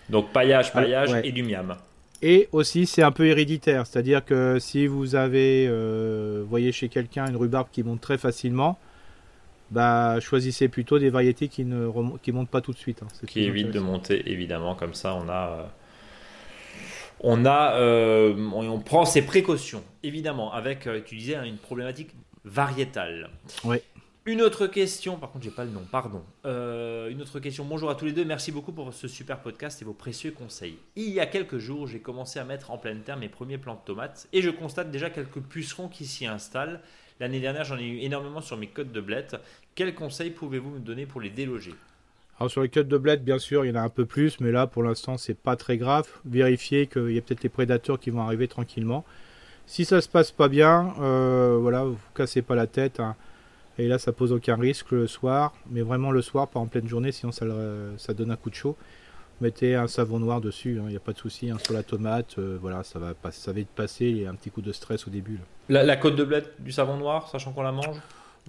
Donc 0.10 0.32
paillage, 0.32 0.72
ah, 0.74 0.82
paillage 0.82 1.12
et 1.24 1.32
du 1.32 1.44
miam. 1.44 1.76
Et 2.22 2.48
aussi, 2.54 2.86
c'est 2.86 3.04
un 3.04 3.12
peu 3.12 3.26
héréditaire. 3.26 3.86
C'est-à-dire 3.86 4.24
que 4.24 4.58
si 4.58 4.88
vous 4.88 5.16
avez, 5.16 5.68
euh, 5.70 6.44
voyez 6.48 6.72
chez 6.72 6.88
quelqu'un 6.88 7.28
une 7.28 7.36
rhubarbe 7.36 7.68
qui 7.72 7.84
monte 7.84 8.00
très 8.00 8.18
facilement, 8.18 8.80
bah, 9.74 10.20
choisissez 10.20 10.68
plutôt 10.68 11.00
des 11.00 11.10
variétés 11.10 11.48
qui 11.48 11.66
ne 11.66 11.90
qui 12.22 12.32
montent 12.32 12.50
pas 12.50 12.62
tout 12.62 12.74
de 12.74 12.78
suite. 12.78 13.02
Hein. 13.02 13.08
Qui 13.28 13.44
évitent 13.44 13.72
de 13.72 13.80
monter, 13.80 14.32
évidemment. 14.32 14.76
Comme 14.76 14.94
ça, 14.94 15.16
on 15.16 15.28
a... 15.28 15.50
Euh, 15.50 15.66
on, 17.26 17.46
a, 17.46 17.76
euh, 17.76 18.36
on, 18.36 18.80
prend 18.80 19.06
ses 19.06 19.22
précautions, 19.22 19.84
évidemment, 20.04 20.52
avec, 20.52 20.90
tu 21.06 21.16
disais, 21.16 21.36
hein, 21.36 21.44
une 21.44 21.58
problématique 21.58 22.10
variétal. 22.44 23.30
Oui. 23.64 23.78
Une 24.26 24.42
autre 24.42 24.68
question, 24.68 25.18
par 25.18 25.32
contre 25.32 25.44
j'ai 25.44 25.52
pas 25.52 25.66
le 25.66 25.72
nom, 25.72 25.82
pardon. 25.92 26.24
Euh, 26.46 27.10
une 27.10 27.22
autre 27.22 27.42
question, 27.42 27.66
bonjour 27.66 27.90
à 27.90 27.96
tous 27.96 28.06
les 28.06 28.14
deux, 28.14 28.24
merci 28.24 28.54
beaucoup 28.54 28.72
pour 28.72 28.94
ce 28.94 29.10
super 29.10 29.42
podcast 29.42 29.82
et 29.82 29.86
vos 29.86 29.94
précieux 29.94 30.32
conseils. 30.32 30.78
Il 30.96 31.10
y 31.10 31.20
a 31.20 31.26
quelques 31.26 31.58
jours, 31.58 31.88
j'ai 31.88 32.00
commencé 32.00 32.40
à 32.40 32.46
mettre 32.46 32.72
en 32.72 32.78
pleine 32.78 33.02
terre 33.02 33.18
mes 33.18 33.28
premiers 33.28 33.58
plants 33.58 33.76
de 33.76 33.82
tomates 33.86 34.30
et 34.32 34.42
je 34.42 34.50
constate 34.50 34.92
déjà 34.92 35.10
quelques 35.10 35.42
pucerons 35.42 35.90
qui 35.90 36.06
s'y 36.06 36.26
installent. 36.26 36.80
L'année 37.20 37.40
dernière, 37.40 37.64
j'en 37.64 37.78
ai 37.78 37.86
eu 37.86 38.00
énormément 38.00 38.42
sur 38.42 38.58
mes 38.58 38.68
côtes 38.68 38.92
de 38.92 39.02
blettes. 39.02 39.36
Quels 39.76 39.96
conseils 39.96 40.32
pouvez-vous 40.32 40.72
me 40.72 40.80
donner 40.80 41.06
pour 41.06 41.22
les 41.22 41.30
déloger? 41.30 41.74
Alors 42.40 42.50
sur 42.50 42.62
les 42.62 42.70
côtes 42.70 42.88
de 42.88 42.98
blettes, 42.98 43.24
bien 43.24 43.38
sûr, 43.40 43.64
il 43.64 43.70
y 43.70 43.72
en 43.72 43.76
a 43.76 43.82
un 43.82 43.90
peu 43.90 44.06
plus, 44.06 44.40
mais 44.40 44.52
là 44.52 44.66
pour 44.68 44.84
l'instant 44.84 45.18
c'est 45.18 45.38
pas 45.38 45.56
très 45.56 45.78
grave. 45.78 46.08
Vérifiez 46.26 46.88
qu'il 46.88 47.12
y 47.12 47.18
a 47.18 47.22
peut-être 47.22 47.44
les 47.44 47.50
prédateurs 47.50 48.00
qui 48.00 48.10
vont 48.10 48.22
arriver 48.22 48.48
tranquillement. 48.48 49.06
Si 49.66 49.86
ça 49.86 50.02
se 50.02 50.10
passe 50.10 50.32
pas 50.32 50.50
bien, 50.50 50.94
euh, 51.00 51.58
voilà, 51.62 51.86
vous 51.86 51.98
cassez 52.16 52.42
pas 52.42 52.56
la 52.56 52.68
tête. 52.68 53.02
Et 53.80 53.88
là, 53.88 53.98
ça 53.98 54.12
pose 54.12 54.32
aucun 54.32 54.56
risque 54.56 54.92
le 54.92 55.08
soir, 55.08 55.54
mais 55.72 55.82
vraiment 55.82 56.12
le 56.12 56.22
soir, 56.22 56.48
pas 56.48 56.60
en 56.60 56.68
pleine 56.68 56.88
journée, 56.88 57.12
sinon 57.12 57.32
ça 57.32 58.14
donne 58.14 58.30
un 58.30 58.36
coup 58.36 58.50
de 58.50 58.56
chaud. 58.56 58.78
Mettez 59.44 59.76
un 59.76 59.88
savon 59.88 60.20
noir 60.20 60.40
dessus, 60.40 60.76
il 60.76 60.80
hein, 60.80 60.88
n'y 60.88 60.96
a 60.96 61.02
pas 61.02 61.12
de 61.12 61.18
souci, 61.18 61.50
hein, 61.50 61.58
sur 61.62 61.74
la 61.74 61.84
tomate, 61.84 62.40
euh, 62.40 62.58
voilà, 62.62 62.82
ça 62.84 62.98
va, 62.98 63.14
ça 63.30 63.52
va 63.52 63.58
vite 63.58 63.68
passer, 63.68 64.06
il 64.06 64.22
y 64.22 64.26
a 64.26 64.30
un 64.30 64.36
petit 64.36 64.50
coup 64.50 64.62
de 64.62 64.72
stress 64.72 65.06
au 65.06 65.10
début. 65.10 65.38
La, 65.68 65.98
côte 65.98 66.16
de 66.16 66.24
bled 66.24 66.46
du 66.60 66.72
savon 66.72 66.96
noir, 66.96 67.28
sachant 67.28 67.52
qu'on 67.52 67.62
la 67.62 67.74
mange? 67.74 67.98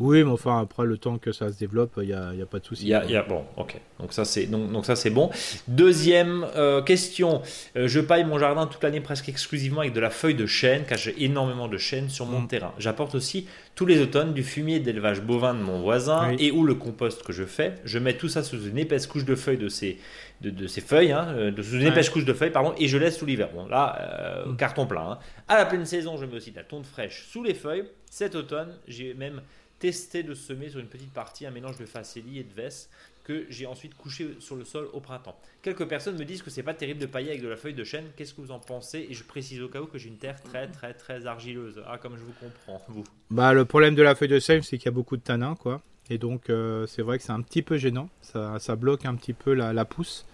Oui, 0.00 0.24
mais 0.24 0.30
enfin, 0.30 0.60
après, 0.60 0.84
le 0.84 0.98
temps 0.98 1.18
que 1.18 1.30
ça 1.30 1.52
se 1.52 1.58
développe, 1.58 1.92
il 1.98 2.08
n'y 2.08 2.12
a, 2.12 2.30
a, 2.30 2.46
pas 2.46 2.58
de 2.58 2.64
souci. 2.64 2.88
Y 2.88 2.94
a, 2.94 3.22
bon, 3.22 3.44
ok. 3.56 3.80
Donc 4.00 4.12
ça, 4.12 4.24
c'est 4.24 4.46
donc, 4.46 4.72
donc 4.72 4.84
ça 4.84 4.96
c'est 4.96 5.10
bon. 5.10 5.30
Deuxième 5.68 6.44
euh, 6.56 6.82
question. 6.82 7.42
Euh, 7.76 7.86
je 7.86 8.00
paille 8.00 8.24
mon 8.24 8.40
jardin 8.40 8.66
toute 8.66 8.82
l'année 8.82 9.00
presque 9.00 9.28
exclusivement 9.28 9.82
avec 9.82 9.92
de 9.92 10.00
la 10.00 10.10
feuille 10.10 10.34
de 10.34 10.46
chêne, 10.46 10.82
car 10.84 10.98
j'ai 10.98 11.14
énormément 11.22 11.68
de 11.68 11.78
chêne 11.78 12.08
sur 12.08 12.26
mon 12.26 12.40
mm. 12.40 12.48
terrain. 12.48 12.74
J'apporte 12.78 13.14
aussi 13.14 13.46
tous 13.76 13.86
les 13.86 14.00
automnes 14.00 14.34
du 14.34 14.42
fumier 14.42 14.80
d'élevage 14.80 15.20
bovin 15.20 15.54
de 15.54 15.60
mon 15.60 15.80
voisin 15.80 16.34
et 16.40 16.50
ou 16.50 16.64
le 16.64 16.74
compost 16.74 17.22
que 17.22 17.32
je 17.32 17.44
fais. 17.44 17.76
Je 17.84 18.00
mets 18.00 18.14
tout 18.14 18.28
ça 18.28 18.42
sous 18.42 18.66
une 18.66 18.78
épaisse 18.78 19.06
couche 19.06 19.24
de 19.24 19.36
feuilles 19.36 19.58
de 19.58 19.68
ces, 19.68 19.98
de, 20.40 20.66
ces 20.66 20.80
feuilles, 20.80 21.12
hein, 21.12 21.28
euh, 21.36 21.50
de, 21.52 21.62
sous 21.62 21.76
une 21.76 21.86
épaisse 21.86 22.10
couche 22.10 22.24
de 22.24 22.32
feuilles, 22.32 22.50
pardon, 22.50 22.74
et 22.78 22.88
je 22.88 22.98
laisse 22.98 23.16
tout 23.16 23.26
l'hiver. 23.26 23.50
Bon, 23.54 23.66
là, 23.68 24.42
mm. 24.44 24.56
carton 24.56 24.86
plein. 24.86 25.12
Hein. 25.12 25.18
À 25.46 25.56
la 25.56 25.66
pleine 25.66 25.86
saison, 25.86 26.16
je 26.16 26.24
mets 26.24 26.34
aussi 26.34 26.50
de 26.50 26.56
la 26.56 26.64
tonte 26.64 26.86
fraîche 26.86 27.26
sous 27.30 27.44
les 27.44 27.54
feuilles. 27.54 27.84
Cet 28.10 28.34
automne, 28.34 28.74
j'ai 28.88 29.14
même 29.14 29.40
testé 29.84 30.22
de 30.22 30.32
semer 30.32 30.70
sur 30.70 30.80
une 30.80 30.86
petite 30.86 31.12
partie 31.12 31.44
un 31.44 31.50
mélange 31.50 31.76
de 31.76 31.84
facélie 31.84 32.38
et 32.38 32.42
de 32.42 32.54
vesse 32.54 32.88
que 33.22 33.44
j'ai 33.50 33.66
ensuite 33.66 33.94
couché 33.94 34.34
sur 34.40 34.56
le 34.56 34.64
sol 34.64 34.88
au 34.94 35.00
printemps. 35.00 35.38
Quelques 35.60 35.86
personnes 35.86 36.16
me 36.16 36.24
disent 36.24 36.40
que 36.40 36.48
c'est 36.48 36.62
pas 36.62 36.72
terrible 36.72 37.00
de 37.00 37.04
pailler 37.04 37.28
avec 37.28 37.42
de 37.42 37.48
la 37.48 37.56
feuille 37.58 37.74
de 37.74 37.84
chêne. 37.84 38.06
Qu'est-ce 38.16 38.32
que 38.32 38.40
vous 38.40 38.50
en 38.50 38.58
pensez? 38.58 39.06
Et 39.10 39.12
je 39.12 39.22
précise 39.24 39.60
au 39.60 39.68
cas 39.68 39.82
où 39.82 39.86
que 39.86 39.98
j'ai 39.98 40.08
une 40.08 40.16
terre 40.16 40.42
très 40.42 40.68
très 40.68 40.94
très 40.94 41.26
argileuse. 41.26 41.82
Ah, 41.86 41.98
comme 41.98 42.16
je 42.16 42.22
vous 42.22 42.32
comprends, 42.32 42.82
vous. 42.88 43.04
Bah, 43.28 43.52
le 43.52 43.66
problème 43.66 43.94
de 43.94 44.00
la 44.00 44.14
feuille 44.14 44.28
de 44.28 44.38
chêne, 44.38 44.62
c'est 44.62 44.78
qu'il 44.78 44.86
y 44.86 44.88
a 44.88 44.92
beaucoup 44.92 45.18
de 45.18 45.22
tanins, 45.22 45.54
quoi. 45.54 45.82
Et 46.08 46.16
donc, 46.16 46.48
euh, 46.48 46.86
c'est 46.86 47.02
vrai 47.02 47.18
que 47.18 47.24
c'est 47.24 47.32
un 47.32 47.42
petit 47.42 47.60
peu 47.60 47.76
gênant. 47.76 48.08
Ça, 48.22 48.58
ça 48.60 48.76
bloque 48.76 49.04
un 49.04 49.14
petit 49.16 49.34
peu 49.34 49.52
la, 49.52 49.74
la 49.74 49.84
pousse. 49.84 50.24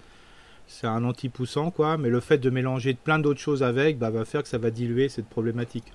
C'est 0.68 0.86
un 0.86 1.02
anti-poussant, 1.02 1.72
quoi. 1.72 1.98
Mais 1.98 2.08
le 2.08 2.20
fait 2.20 2.38
de 2.38 2.50
mélanger 2.50 2.94
plein 2.94 3.18
d'autres 3.18 3.40
choses 3.40 3.64
avec, 3.64 3.98
bah, 3.98 4.10
va 4.10 4.24
faire 4.24 4.44
que 4.44 4.48
ça 4.48 4.58
va 4.58 4.70
diluer 4.70 5.08
cette 5.08 5.28
problématique. 5.28 5.92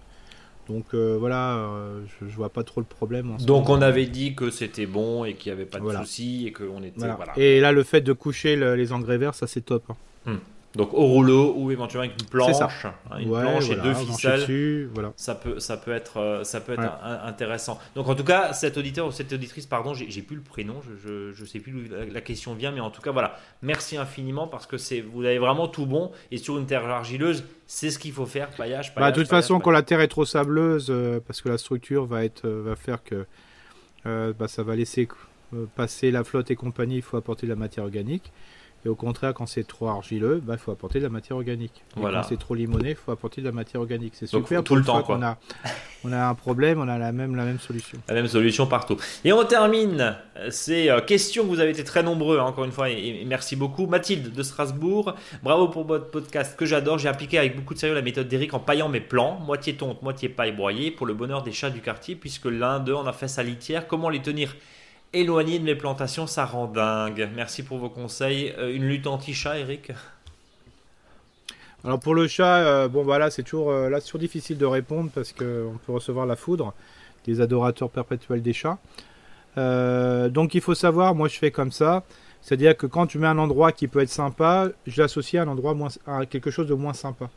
Donc 0.68 0.86
euh, 0.94 1.16
voilà, 1.20 1.58
euh, 1.58 2.02
je, 2.20 2.28
je, 2.28 2.36
vois 2.36 2.50
pas 2.50 2.64
trop 2.64 2.82
le 2.82 2.86
problème. 2.86 3.38
Donc 3.46 3.70
on 3.70 3.82
avait 3.82 4.08
dit 4.08 4.36
que 4.36 4.50
c'était 4.50 4.86
bon 4.86 5.24
et 5.24 5.36
qu'il 5.36 5.52
n'y 5.52 5.58
avait 5.60 5.68
pas 5.68 5.80
de 5.80 5.90
soucis 5.90 6.48
et 6.48 6.52
qu'on 6.52 6.82
était. 6.84 7.08
Voilà. 7.08 7.34
Et 7.38 7.60
là, 7.60 7.72
le 7.72 7.84
fait 7.84 8.02
de 8.02 8.14
coucher 8.14 8.56
les 8.56 8.94
engrais 8.94 9.18
verts, 9.18 9.36
ça 9.36 9.48
c'est 9.48 9.62
top. 9.62 9.84
Hein. 9.90 9.96
Hmm. 10.26 10.38
Donc 10.76 10.94
au 10.94 11.06
rouleau 11.06 11.54
ou 11.56 11.72
éventuellement 11.72 12.06
avec 12.06 12.22
une 12.22 12.28
planche, 12.28 12.62
hein, 12.62 12.94
une 13.20 13.30
planche 13.30 13.70
et 13.70 13.76
deux 13.76 13.94
ficelles, 13.94 14.90
voilà. 14.94 15.14
ça 15.16 15.36
peut 15.36 15.60
ça 15.60 15.78
peut 15.78 15.94
être 15.94 16.18
euh, 16.18 16.44
ça 16.44 16.60
peut 16.60 16.74
être 16.74 16.92
intéressant. 17.24 17.80
Donc 17.96 18.10
en 18.10 18.16
tout 18.16 18.24
cas, 18.24 18.52
cet 18.54 18.78
auditeur 18.78 19.08
ou 19.08 19.12
cette 19.12 19.32
auditrice, 19.32 19.66
pardon, 19.66 19.94
j'ai 19.94 20.22
plus 20.22 20.36
le 20.36 20.42
prénom, 20.42 20.82
je, 20.82 21.32
je, 21.32 21.46
sais 21.46 21.60
plus 21.60 21.72
d'où 21.72 21.96
la, 22.12 22.22
question 22.22 22.54
vient, 22.54 22.72
mais 22.72 22.82
en 22.82 22.90
tout 22.90 23.02
cas 23.02 23.12
voilà, 23.12 23.38
merci 23.62 23.98
infiniment 23.98 24.48
parce 24.48 24.66
que 24.66 24.78
c'est 24.78 25.00
vous 25.00 25.24
avez 25.24 25.38
vraiment 25.38 25.68
tout 25.68 25.86
bon 25.86 26.12
et 26.32 26.38
sur 26.38 26.58
une 26.58 26.66
terre 26.66 26.86
argileuse, 26.86 27.46
c'est 27.68 27.90
ce 27.90 28.00
qu'il 28.00 28.12
faut 28.12 28.26
faire, 28.26 28.50
paillage. 28.50 28.94
Bah, 28.96 29.12
de 29.12 29.22
toute 29.22 29.30
façon, 29.30 29.60
quand 29.60 29.72
la 29.72 29.84
terre 29.84 30.02
est 30.02 30.08
trop 30.08 30.26
sableuse, 30.26 30.88
euh, 30.90 31.20
parce 31.26 31.42
que 31.42 31.50
la 31.50 31.58
structure 31.58 32.06
va 32.06 32.26
être 32.26 32.46
euh, 32.46 32.64
va 32.66 32.76
faire 32.76 33.04
que 33.04 33.26
bah, 34.04 34.48
ça 34.48 34.62
va 34.62 34.76
laisser 34.76 35.08
passer 35.76 36.12
la 36.12 36.24
flotte 36.24 36.52
et 36.52 36.56
compagnie, 36.56 36.98
il 36.98 37.02
faut 37.02 37.18
apporter 37.18 37.48
de 37.48 37.52
la 37.52 37.56
matière 37.56 37.86
organique. 37.86 38.32
Et 38.86 38.90
au 38.90 38.96
contraire, 38.96 39.34
quand 39.34 39.48
c'est 39.48 39.66
trop 39.66 39.88
argileux, 39.88 40.38
il 40.42 40.46
bah, 40.46 40.58
faut 40.58 40.72
apporter 40.72 41.00
de 41.00 41.06
la 41.06 41.10
matière 41.10 41.38
organique. 41.38 41.84
Quand 41.96 42.24
c'est 42.24 42.38
trop 42.38 42.54
limoné, 42.54 42.92
il 42.92 42.96
faut 42.96 43.12
apporter 43.12 43.42
de 43.42 43.48
la 43.48 43.52
matière 43.52 43.82
organique. 43.82 44.14
C'est 44.16 44.28
super. 44.28 44.64
tout 44.64 44.76
le 44.76 44.84
temps, 44.84 45.02
qu'on 45.02 45.24
a, 45.24 45.40
on 46.04 46.14
a 46.14 46.28
un 46.28 46.36
problème, 46.36 46.80
on 46.80 46.88
a 46.88 47.00
la 47.00 47.12
même, 47.12 47.36
la 47.36 47.46
même 47.46 47.60
solution. 47.60 47.98
La 48.08 48.14
même 48.14 48.28
solution 48.28 48.68
partout. 48.68 48.98
Et 49.24 49.34
on 49.34 49.44
termine 49.44 50.16
ces 50.52 50.90
euh, 50.90 51.02
questions. 51.02 51.46
Vous 51.46 51.60
avez 51.60 51.72
été 51.72 51.84
très 51.84 52.04
nombreux, 52.04 52.38
hein, 52.38 52.44
encore 52.44 52.64
une 52.64 52.72
fois, 52.72 52.92
et, 52.92 53.26
merci 53.26 53.56
beaucoup. 53.56 53.88
Mathilde 53.88 54.32
de 54.32 54.44
Strasbourg, 54.44 55.16
bravo 55.42 55.68
pour 55.68 55.86
votre 55.86 56.12
podcast 56.12 56.56
que 56.56 56.68
j'adore. 56.68 57.00
J'ai 57.00 57.10
appliqué 57.10 57.40
avec 57.40 57.56
beaucoup 57.56 57.74
de 57.74 57.80
sérieux 57.80 57.96
la 57.96 58.04
méthode 58.04 58.28
d'Eric 58.28 58.54
en 58.54 58.60
paillant 58.60 58.88
mes 58.88 59.02
plants, 59.02 59.40
moitié 59.40 59.76
tonte, 59.76 60.04
moitié 60.04 60.30
paille 60.30 60.52
broyée, 60.52 60.92
pour 60.92 61.08
le 61.08 61.16
bonheur 61.16 61.42
des 61.42 61.54
chats 61.54 61.72
du 61.72 61.82
quartier, 61.82 62.16
puisque 62.16 62.46
l'un 62.46 62.80
d'eux 62.80 62.94
en 62.94 63.08
a 63.08 63.14
fait 63.14 63.28
sa 63.28 63.42
litière. 63.42 63.88
Comment 63.88 64.10
les 64.10 64.22
tenir 64.22 64.56
éloigné 65.14 65.60
de 65.60 65.64
mes 65.64 65.76
plantations, 65.76 66.28
ça 66.28 66.46
rend 66.46 66.68
dingue. 66.68 67.30
Merci 67.36 67.64
pour 67.64 67.78
vos 67.78 67.90
conseils. 67.90 68.54
Euh, 68.58 68.74
une 68.74 68.88
lutte 68.88 69.08
anti-chat, 69.08 69.60
Eric? 69.60 69.92
Alors 71.84 72.00
pour 72.00 72.16
le 72.16 72.28
chat, 72.28 72.58
euh, 72.58 72.88
bon 72.88 73.04
voilà, 73.04 73.30
c'est 73.30 73.44
toujours 73.44 73.72
euh, 73.72 74.00
toujours 74.00 74.20
difficile 74.20 74.58
de 74.58 74.66
répondre 74.66 75.12
parce 75.14 75.32
qu'on 75.34 75.80
peut 75.86 75.92
recevoir 75.92 76.26
la 76.26 76.36
foudre 76.36 76.74
des 77.26 77.42
adorateurs 77.42 77.90
perpétuels 77.90 78.42
des 78.42 78.54
chats. 78.54 78.80
donc 79.56 80.56
il 80.56 80.62
faut 80.62 80.76
savoir, 80.76 81.14
moi 81.16 81.28
je 81.28 81.38
fais 81.38 81.52
comme 81.52 81.72
ça, 81.72 82.04
c'est-à-dire 82.42 82.76
que 82.76 82.88
quand 82.88 83.08
tu 83.08 83.20
mets 83.20 83.28
un 83.28 83.38
endroit 83.38 83.72
qui 83.72 83.88
peut 83.88 84.00
être 84.00 84.10
sympa, 84.10 84.70
je 84.86 85.02
l'associe 85.02 85.40
à 85.40 85.46
un 85.46 85.48
endroit 85.48 85.74
moins, 85.74 85.90
à 86.08 86.26
quelque 86.26 86.52
chose 86.52 86.68
de 86.68 86.74
moins 86.74 86.94
sympa. 86.94 87.30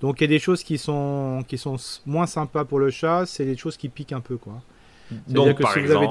Donc 0.00 0.20
il 0.20 0.24
y 0.24 0.24
a 0.24 0.28
des 0.28 0.38
choses 0.38 0.62
qui 0.62 0.78
sont 0.78 1.44
qui 1.48 1.58
sont 1.58 1.76
moins 2.06 2.26
sympas 2.26 2.64
pour 2.64 2.78
le 2.78 2.90
chat, 2.90 3.26
c'est 3.26 3.44
des 3.44 3.56
choses 3.56 3.76
qui 3.76 3.88
piquent 3.88 4.12
un 4.12 4.20
peu 4.20 4.36
quoi. 4.36 4.62
Donc, 5.28 5.58
que 5.58 5.66
si 5.72 5.80
vous 5.80 5.92
avez 5.92 6.08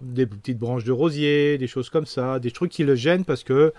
des, 0.00 0.26
petites 0.26 0.58
branches 0.58 0.84
de 0.84 0.92
rosier, 0.92 1.58
des 1.58 1.66
choses 1.66 1.90
comme 1.90 2.06
ça, 2.06 2.38
des 2.38 2.50
trucs 2.50 2.70
qui 2.70 2.84
le 2.84 2.94
gênent 2.94 3.24
parce 3.24 3.44
que 3.44 3.72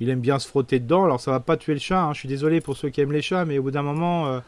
il 0.00 0.08
aime 0.10 0.20
bien 0.20 0.38
se 0.38 0.48
frotter 0.48 0.80
dedans. 0.80 1.04
Alors 1.04 1.20
ça 1.20 1.30
va 1.30 1.40
pas 1.40 1.56
tuer 1.56 1.74
le 1.74 1.80
chat. 1.80 2.02
Hein. 2.02 2.12
Je 2.12 2.18
suis 2.18 2.28
désolé 2.28 2.60
pour 2.60 2.76
ceux 2.76 2.88
qui 2.88 3.00
aiment 3.00 3.12
les 3.12 3.22
chats, 3.22 3.44
mais 3.44 3.58
au 3.58 3.62
bout 3.62 3.70
d'un 3.70 3.82
moment, 3.82 4.26
euh, 4.26 4.40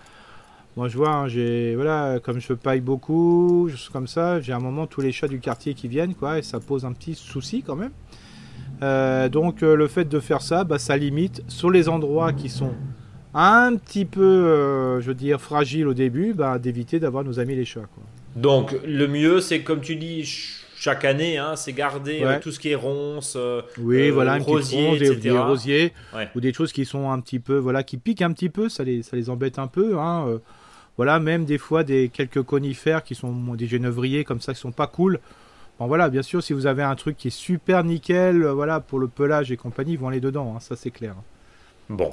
moi 0.77 0.89
je 0.89 0.97
vois, 0.97 1.11
hein, 1.11 1.29
j'ai 1.29 1.75
voilà, 1.75 2.19
comme 2.21 2.41
je 2.41 2.53
paille 2.53 2.81
beaucoup, 2.81 3.69
comme 3.93 4.07
ça, 4.07 4.41
j'ai 4.41 4.53
un 4.53 4.61
moment 4.61 4.87
tous 4.87 5.01
les 5.01 5.13
chats 5.13 5.29
du 5.29 5.41
quartier 5.41 5.75
qui 5.75 5.89
viennent, 5.89 6.15
quoi, 6.15 6.39
et 6.39 6.43
ça 6.43 6.61
pose 6.61 6.85
un 6.85 6.93
petit 6.93 7.15
souci 7.15 7.63
quand 7.63 7.77
même. 7.77 7.93
Euh, 8.83 9.29
donc 9.29 9.63
euh, 9.63 9.75
le 9.75 9.89
fait 9.89 10.05
de 10.05 10.21
faire 10.21 10.43
ça, 10.43 10.65
bah, 10.65 10.79
ça 10.79 10.97
limite 10.97 11.43
sur 11.49 11.71
les 11.71 11.89
endroits 11.89 12.33
qui 12.33 12.49
sont 12.49 12.75
un 13.33 13.77
petit 13.77 14.05
peu, 14.05 14.99
je 15.01 15.07
veux 15.07 15.15
dire, 15.15 15.41
fragiles 15.41 15.87
au 15.87 15.95
début, 15.95 16.33
bah, 16.33 16.59
d'éviter 16.59 16.99
d'avoir 16.99 17.23
nos 17.23 17.39
amis 17.39 17.55
les 17.55 17.67
chats. 17.67 17.81
Quoi. 17.95 18.03
Donc 18.37 18.77
le 18.85 19.09
mieux, 19.09 19.41
c'est 19.41 19.63
comme 19.63 19.81
tu 19.81 19.97
dis, 19.97 20.25
chaque 20.77 21.05
année, 21.07 21.39
hein, 21.39 21.57
c'est 21.57 21.73
garder 21.73 22.23
euh, 22.23 22.39
tout 22.39 22.53
ce 22.53 22.61
qui 22.61 22.71
est 22.71 22.75
ronce, 22.75 23.35
euh, 23.37 23.63
oui, 23.79 24.11
voilà, 24.11 24.35
un 24.35 24.39
rosier, 24.39 24.99
des, 25.17 25.31
rosiers 25.31 25.93
ou 26.35 26.41
des 26.41 26.53
choses 26.53 26.71
qui 26.71 26.85
sont 26.85 27.11
un 27.11 27.19
petit 27.21 27.39
peu, 27.39 27.57
voilà, 27.57 27.83
qui 27.83 27.97
piquent 27.97 28.23
un 28.23 28.33
petit 28.33 28.51
peu, 28.51 28.69
ça 28.69 28.85
les, 28.85 29.03
ça 29.03 29.17
les 29.17 29.31
embête 29.31 29.59
un 29.59 29.69
peu. 29.69 29.99
Hein, 29.99 30.27
euh. 30.29 30.39
voilà, 30.99 31.19
même 31.19 31.47
des 31.47 31.57
fois 31.57 31.83
des 31.83 32.11
quelques 32.11 32.43
conifères 32.43 33.03
qui 33.03 33.15
sont 33.15 33.33
des 33.55 33.67
genévriers 33.67 34.25
comme 34.25 34.43
ça 34.43 34.53
qui 34.53 34.61
sont 34.61 34.73
pas 34.73 34.87
cool. 34.87 35.19
Bon 35.79 35.87
voilà, 35.87 36.11
bien 36.11 36.23
sûr, 36.23 36.43
si 36.43 36.53
vous 36.53 36.67
avez 36.67 36.83
un 36.83 36.95
truc 36.95 37.17
qui 37.17 37.29
est 37.29 37.37
super 37.37 37.85
nickel, 37.85 38.45
voilà, 38.45 38.81
pour 38.81 38.99
le 38.99 39.09
pelage 39.09 39.51
et 39.51 39.57
compagnie, 39.57 39.95
ils 39.95 39.99
vont 39.99 40.09
aller 40.09 40.21
dedans, 40.21 40.55
hein, 40.55 40.61
ça 40.61 40.77
c'est 40.77 40.91
clair. 40.91 41.15
Bon, 41.89 42.13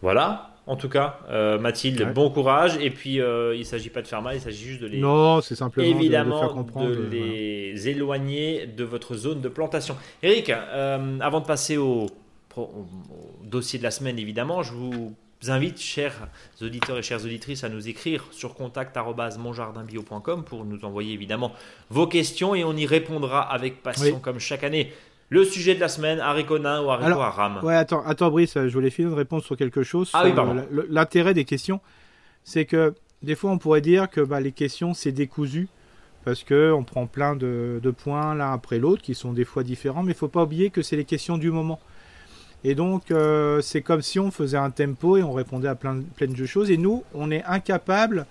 voilà 0.00 0.51
en 0.66 0.76
tout 0.76 0.88
cas, 0.88 1.18
euh, 1.28 1.58
Mathilde, 1.58 2.12
bon 2.14 2.30
courage. 2.30 2.76
Et 2.80 2.90
puis, 2.90 3.20
euh, 3.20 3.54
il 3.54 3.60
ne 3.60 3.64
s'agit 3.64 3.90
pas 3.90 4.02
de 4.02 4.06
faire 4.06 4.22
mal, 4.22 4.36
il 4.36 4.40
s'agit 4.40 4.64
juste 4.64 4.80
de 4.80 4.86
les. 4.86 4.98
Non, 4.98 5.40
c'est 5.40 5.56
simplement 5.56 5.86
évidemment 5.86 6.64
de, 6.64 7.08
les 7.10 7.88
éloigner 7.88 8.66
de 8.66 8.84
votre 8.84 9.16
zone 9.16 9.40
de 9.40 9.48
plantation. 9.48 9.96
Eric, 10.22 10.50
euh, 10.50 11.18
avant 11.20 11.40
de 11.40 11.46
passer 11.46 11.76
au, 11.76 12.06
dossier 13.44 13.78
de 13.78 13.84
la 13.84 13.90
semaine, 13.90 14.18
évidemment, 14.18 14.62
je 14.62 14.72
vous 14.72 15.16
invite, 15.48 15.80
chers 15.80 16.28
auditeurs 16.60 16.96
et 16.96 17.02
chères 17.02 17.24
auditrices, 17.24 17.64
à 17.64 17.68
nous 17.68 17.88
écrire 17.88 18.26
sur 18.30 18.54
contact@monjardinbio.com 18.54 20.44
pour 20.44 20.64
nous 20.64 20.84
envoyer 20.84 21.12
évidemment 21.12 21.52
vos 21.90 22.06
questions 22.06 22.54
et 22.54 22.62
on 22.62 22.76
y 22.76 22.86
répondra 22.86 23.40
avec 23.40 23.82
passion 23.82 24.20
comme 24.20 24.38
chaque 24.38 24.62
année. 24.62 24.92
Le 25.32 25.46
sujet 25.46 25.74
de 25.74 25.80
la 25.80 25.88
semaine, 25.88 26.20
haricot 26.20 26.58
ou 26.58 26.90
haricot 26.90 27.20
à 27.20 27.60
Ouais, 27.62 27.74
attends, 27.74 28.04
attends, 28.04 28.30
Brice, 28.30 28.52
je 28.54 28.68
voulais 28.68 28.90
finir 28.90 29.12
une 29.12 29.16
réponse 29.16 29.44
sur 29.44 29.56
quelque 29.56 29.82
chose. 29.82 30.10
Ah 30.12 30.24
oui, 30.26 30.32
pardon. 30.34 30.62
L'intérêt 30.90 31.32
des 31.32 31.46
questions, 31.46 31.80
c'est 32.44 32.66
que 32.66 32.92
des 33.22 33.34
fois, 33.34 33.50
on 33.50 33.56
pourrait 33.56 33.80
dire 33.80 34.10
que 34.10 34.20
bah, 34.20 34.40
les 34.40 34.52
questions, 34.52 34.92
c'est 34.92 35.10
décousu. 35.10 35.68
Parce 36.26 36.44
qu'on 36.44 36.84
prend 36.84 37.06
plein 37.06 37.34
de, 37.34 37.80
points 37.96 38.34
l'un 38.34 38.52
après 38.52 38.78
l'autre 38.78 39.00
qui 39.00 39.14
sont 39.14 39.32
des 39.32 39.46
fois 39.46 39.62
différents, 39.64 40.02
mais 40.02 40.12
il 40.12 40.16
ne 40.16 40.18
faut 40.18 40.28
pas 40.28 40.42
oublier 40.42 40.68
que 40.68 40.82
c'est 40.82 40.96
les 40.96 41.06
questions 41.06 41.38
du 41.38 41.50
moment. 41.50 41.80
Et 42.62 42.74
donc, 42.74 43.10
euh, 43.10 43.62
c'est 43.62 43.80
comme 43.80 44.02
si 44.02 44.20
on 44.20 44.30
faisait 44.30 44.58
un 44.58 44.70
tempo 44.70 45.16
et 45.16 45.22
on 45.22 45.32
répondait 45.32 45.66
à 45.66 45.74
plein, 45.74 46.02
plein 46.14 46.28
de 46.28 46.46
choses. 46.46 46.70
Et 46.70 46.76
nous, 46.76 47.04
on 47.14 47.30
est 47.30 47.42
incapable 47.44 48.26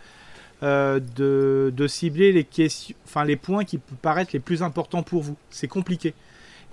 euh, 0.61 0.99
de, 1.15 1.73
de, 1.75 1.87
cibler 1.87 2.31
les, 2.31 2.43
questions, 2.43 2.95
enfin, 3.05 3.25
les 3.25 3.37
points 3.37 3.65
qui 3.65 3.79
paraissent 3.79 4.33
les 4.33 4.39
plus 4.39 4.61
importants 4.61 5.01
pour 5.01 5.23
vous. 5.23 5.35
C'est 5.49 5.67
compliqué. 5.67 6.13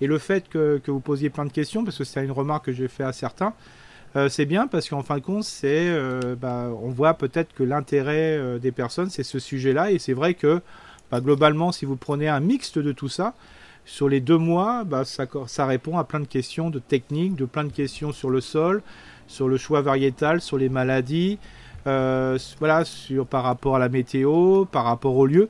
Et 0.01 0.07
le 0.07 0.19
fait 0.19 0.49
que, 0.49 0.81
vous 0.87 1.01
posiez 1.01 1.31
plein 1.31 1.45
de 1.45 1.53
questions, 1.53 1.85
parce 1.85 1.99
que 1.99 2.05
c'est 2.05 2.25
une 2.25 2.33
remarque 2.33 2.67
que 2.67 2.73
j'ai 2.73 2.89
fait 2.89 3.05
à 3.05 3.13
certains, 3.13 3.55
euh, 4.17 4.29
c'est 4.29 4.47
bien 4.47 4.67
parce 4.67 4.89
qu'en 4.89 5.03
fin 5.03 5.17
de 5.17 5.23
compte, 5.23 5.45
c'est, 5.45 5.89
euh, 5.89 6.35
bah, 6.35 6.71
on 6.83 6.89
voit 6.89 7.15
peut-être 7.15 7.53
que 7.53 7.63
l'intérêt 7.63 8.39
euh, 8.39 8.59
des 8.59 8.73
personnes, 8.73 9.11
c'est 9.11 9.23
ce 9.23 9.39
sujet-là. 9.39 9.91
Et 9.91 9.99
c'est 9.99 10.15
vrai 10.15 10.35
que 10.35 10.63
bah, 11.11 11.21
globalement, 11.21 11.73
si 11.73 11.85
vous 11.85 11.97
prenez 11.97 12.29
un 12.29 12.41
mixte 12.41 12.79
de 12.79 12.93
tout 12.93 13.09
ça, 13.09 13.35
sur 13.85 14.09
les 14.09 14.21
deux 14.21 14.39
mois, 14.39 14.85
bah, 14.85 15.05
ça, 15.05 15.27
ça, 15.47 15.67
répond 15.67 15.99
à 15.99 16.05
plein 16.05 16.21
de 16.21 16.27
questions 16.27 16.71
de 16.71 16.79
technique, 16.79 17.37
de 17.37 17.45
plein 17.45 17.65
de 17.65 17.73
questions 17.73 18.13
sur 18.13 18.31
le 18.31 18.41
sol, 18.41 18.83
sur 19.27 19.49
le 19.49 19.57
choix 19.57 19.83
variétal, 19.83 20.41
sur 20.41 20.59
les 20.59 20.69
maladies, 20.69 21.39
voilà, 21.85 22.85
sur, 22.85 23.27
par 23.27 23.45
rapport 23.45 23.77
à 23.77 23.79
la 23.79 23.89
météo, 23.89 24.67
par 24.67 24.85
rapport 24.85 25.17
au 25.17 25.25
lieu. 25.25 25.49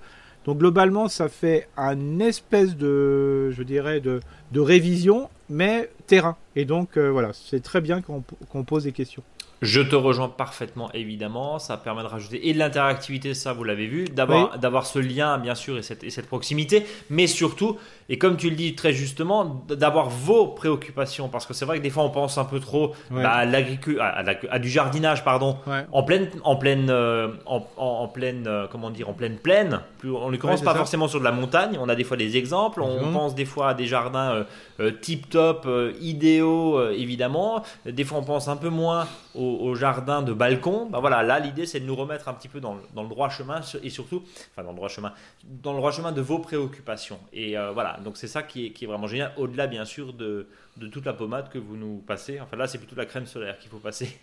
Donc 0.48 0.56
globalement, 0.56 1.08
ça 1.08 1.28
fait 1.28 1.68
un 1.76 2.20
espèce 2.20 2.74
de, 2.74 3.50
je 3.50 3.62
dirais, 3.62 4.00
de, 4.00 4.20
de 4.50 4.60
révision, 4.60 5.28
mais 5.50 5.90
terrain. 6.06 6.38
Et 6.56 6.64
donc 6.64 6.96
voilà, 6.96 7.32
c'est 7.34 7.62
très 7.62 7.82
bien 7.82 8.00
qu'on 8.00 8.64
pose 8.64 8.84
des 8.84 8.92
questions. 8.92 9.22
Je 9.60 9.82
te 9.82 9.94
rejoins 9.94 10.30
parfaitement, 10.30 10.90
évidemment. 10.92 11.58
Ça 11.58 11.76
permet 11.76 12.00
de 12.00 12.06
rajouter 12.06 12.48
et 12.48 12.54
de 12.54 12.58
l'interactivité, 12.58 13.34
ça 13.34 13.52
vous 13.52 13.62
l'avez 13.62 13.88
vu, 13.88 14.06
d'avoir 14.06 14.86
ce 14.86 14.98
lien, 14.98 15.36
bien 15.36 15.54
sûr, 15.54 15.76
et 15.76 15.82
cette, 15.82 16.02
et 16.02 16.08
cette 16.08 16.28
proximité, 16.28 16.86
mais 17.10 17.26
surtout, 17.26 17.76
et 18.08 18.18
comme 18.18 18.36
tu 18.36 18.48
le 18.50 18.56
dis 18.56 18.74
très 18.74 18.92
justement, 18.92 19.64
d'avoir 19.68 20.08
vos 20.08 20.48
préoccupations, 20.48 21.28
parce 21.28 21.46
que 21.46 21.54
c'est 21.54 21.64
vrai 21.64 21.78
que 21.78 21.82
des 21.82 21.90
fois 21.90 22.04
on 22.04 22.10
pense 22.10 22.38
un 22.38 22.44
peu 22.44 22.60
trop 22.60 22.94
bah, 23.10 23.30
à 23.30 23.44
l'agriculture, 23.44 24.02
à, 24.02 24.58
du 24.58 24.68
jardinage, 24.68 25.24
pardon, 25.24 25.58
en 25.92 26.02
pleine, 26.02 26.28
en 26.44 26.56
pleine, 26.56 26.88
euh, 26.90 27.28
en, 27.46 28.08
pleine, 28.08 28.46
euh, 28.46 28.66
comment 28.70 28.90
dire, 28.90 29.08
en 29.08 29.12
pleine 29.12 29.36
plaine. 29.36 29.80
On 30.04 30.30
ne 30.30 30.36
commence 30.36 30.62
pas 30.62 30.74
forcément 30.74 31.08
sur 31.08 31.18
de 31.18 31.24
la 31.24 31.32
montagne. 31.32 31.78
On 31.80 31.88
a 31.88 31.94
des 31.94 32.04
fois 32.04 32.16
des 32.16 32.36
exemples. 32.36 32.80
On 32.82 33.12
pense 33.12 33.34
des 33.34 33.44
fois 33.44 33.70
à 33.70 33.74
des 33.74 33.86
jardins 33.86 34.44
euh, 34.80 34.90
tip 34.90 35.28
top, 35.28 35.68
idéaux, 36.00 36.90
évidemment. 36.90 37.62
Des 37.84 38.04
fois 38.04 38.18
on 38.18 38.24
pense 38.24 38.48
un 38.48 38.56
peu 38.56 38.68
moins 38.68 39.06
aux 39.34 39.58
au, 39.60 39.74
jardin 39.74 40.22
de 40.22 40.32
balcon, 40.32 40.88
ben 40.90 41.00
voilà, 41.00 41.22
là 41.22 41.38
l'idée 41.38 41.66
c'est 41.66 41.80
de 41.80 41.84
nous 41.84 41.94
remettre 41.94 42.28
un 42.28 42.34
petit 42.34 42.48
peu 42.48 42.60
dans 42.60 42.74
le, 42.74 43.08
droit 43.08 43.28
chemin 43.28 43.60
et 43.82 43.90
surtout, 43.90 44.22
enfin 44.52 44.64
dans 44.64 44.70
le 44.70 44.76
droit 44.76 44.88
chemin, 44.88 45.12
dans 45.44 45.72
le 45.72 45.78
droit 45.78 45.92
chemin 45.92 46.12
de 46.12 46.20
vos 46.20 46.38
préoccupations. 46.38 47.18
Et 47.32 47.56
euh, 47.56 47.70
voilà, 47.72 47.97
donc 48.02 48.16
c'est 48.16 48.26
ça 48.26 48.42
qui 48.42 48.66
est, 48.66 48.86
vraiment 48.86 49.06
génial, 49.06 49.32
au-delà 49.36 49.66
bien 49.66 49.84
sûr 49.84 50.12
de, 50.12 50.48
toute 50.92 51.04
la 51.04 51.12
pommade 51.12 51.48
que 51.50 51.58
vous 51.58 51.76
nous 51.76 52.02
passez. 52.06 52.40
Enfin 52.40 52.56
là 52.56 52.66
c'est 52.66 52.78
plutôt 52.78 52.96
la 52.96 53.06
crème 53.06 53.26
solaire 53.26 53.58
qu'il 53.58 53.70
faut 53.70 53.78
passer. 53.78 54.18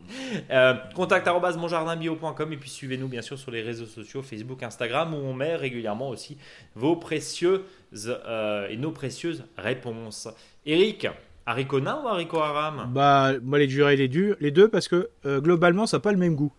euh, 0.50 0.74
contact 0.94 1.26
monjardinbio.com 1.28 2.52
et 2.52 2.56
puis 2.56 2.70
suivez-nous 2.70 3.08
bien 3.08 3.22
sûr 3.22 3.38
sur 3.38 3.50
les 3.50 3.62
réseaux 3.62 3.86
sociaux, 3.86 4.22
Facebook, 4.22 4.62
Instagram 4.62 5.14
où 5.14 5.18
on 5.18 5.34
met 5.34 5.56
régulièrement 5.56 6.08
aussi 6.08 6.38
vos 6.74 6.96
précieuses 6.96 7.62
euh, 7.94 8.68
et 8.68 8.76
nos 8.76 8.90
précieuses 8.90 9.44
réponses. 9.56 10.28
Eric, 10.66 11.08
Haricot 11.46 11.80
nain 11.80 12.00
ou 12.04 12.08
haricot 12.08 12.38
haram? 12.38 12.90
Bah, 12.92 13.32
moi, 13.42 13.58
les 13.58 13.68
jurés 13.68 13.96
les, 13.96 14.08
deux, 14.08 14.36
les 14.40 14.50
deux 14.50 14.68
parce 14.68 14.88
que 14.88 15.10
euh, 15.26 15.40
globalement, 15.40 15.86
ça 15.86 15.96
n'a 15.96 16.00
pas 16.00 16.12
le 16.12 16.18
même 16.18 16.34
goût. 16.34 16.52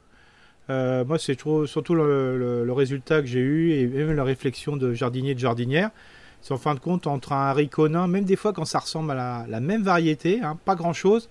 Euh, 0.69 1.05
moi, 1.05 1.17
c'est 1.17 1.39
surtout 1.39 1.95
le, 1.95 2.71
résultat 2.71 3.21
que 3.21 3.27
j'ai 3.27 3.39
eu 3.39 3.71
et 3.71 3.87
même 3.87 4.15
la 4.15 4.23
réflexion 4.23 4.77
de 4.77 4.93
jardinier 4.93 5.33
de 5.33 5.39
jardinière. 5.39 5.91
C'est 6.41 6.53
en 6.53 6.57
fin 6.57 6.73
de 6.73 6.79
compte 6.79 7.07
entre 7.07 7.33
un 7.33 7.47
haricot 7.49 7.87
nain, 7.87 8.07
même 8.07 8.25
des 8.25 8.35
fois 8.35 8.53
quand 8.53 8.65
ça 8.65 8.79
ressemble 8.79 9.11
à 9.11 9.45
la, 9.47 9.59
même 9.59 9.83
variété, 9.83 10.41
hein, 10.41 10.57
pas 10.65 10.75
grand 10.75 10.93
chose, 10.93 11.29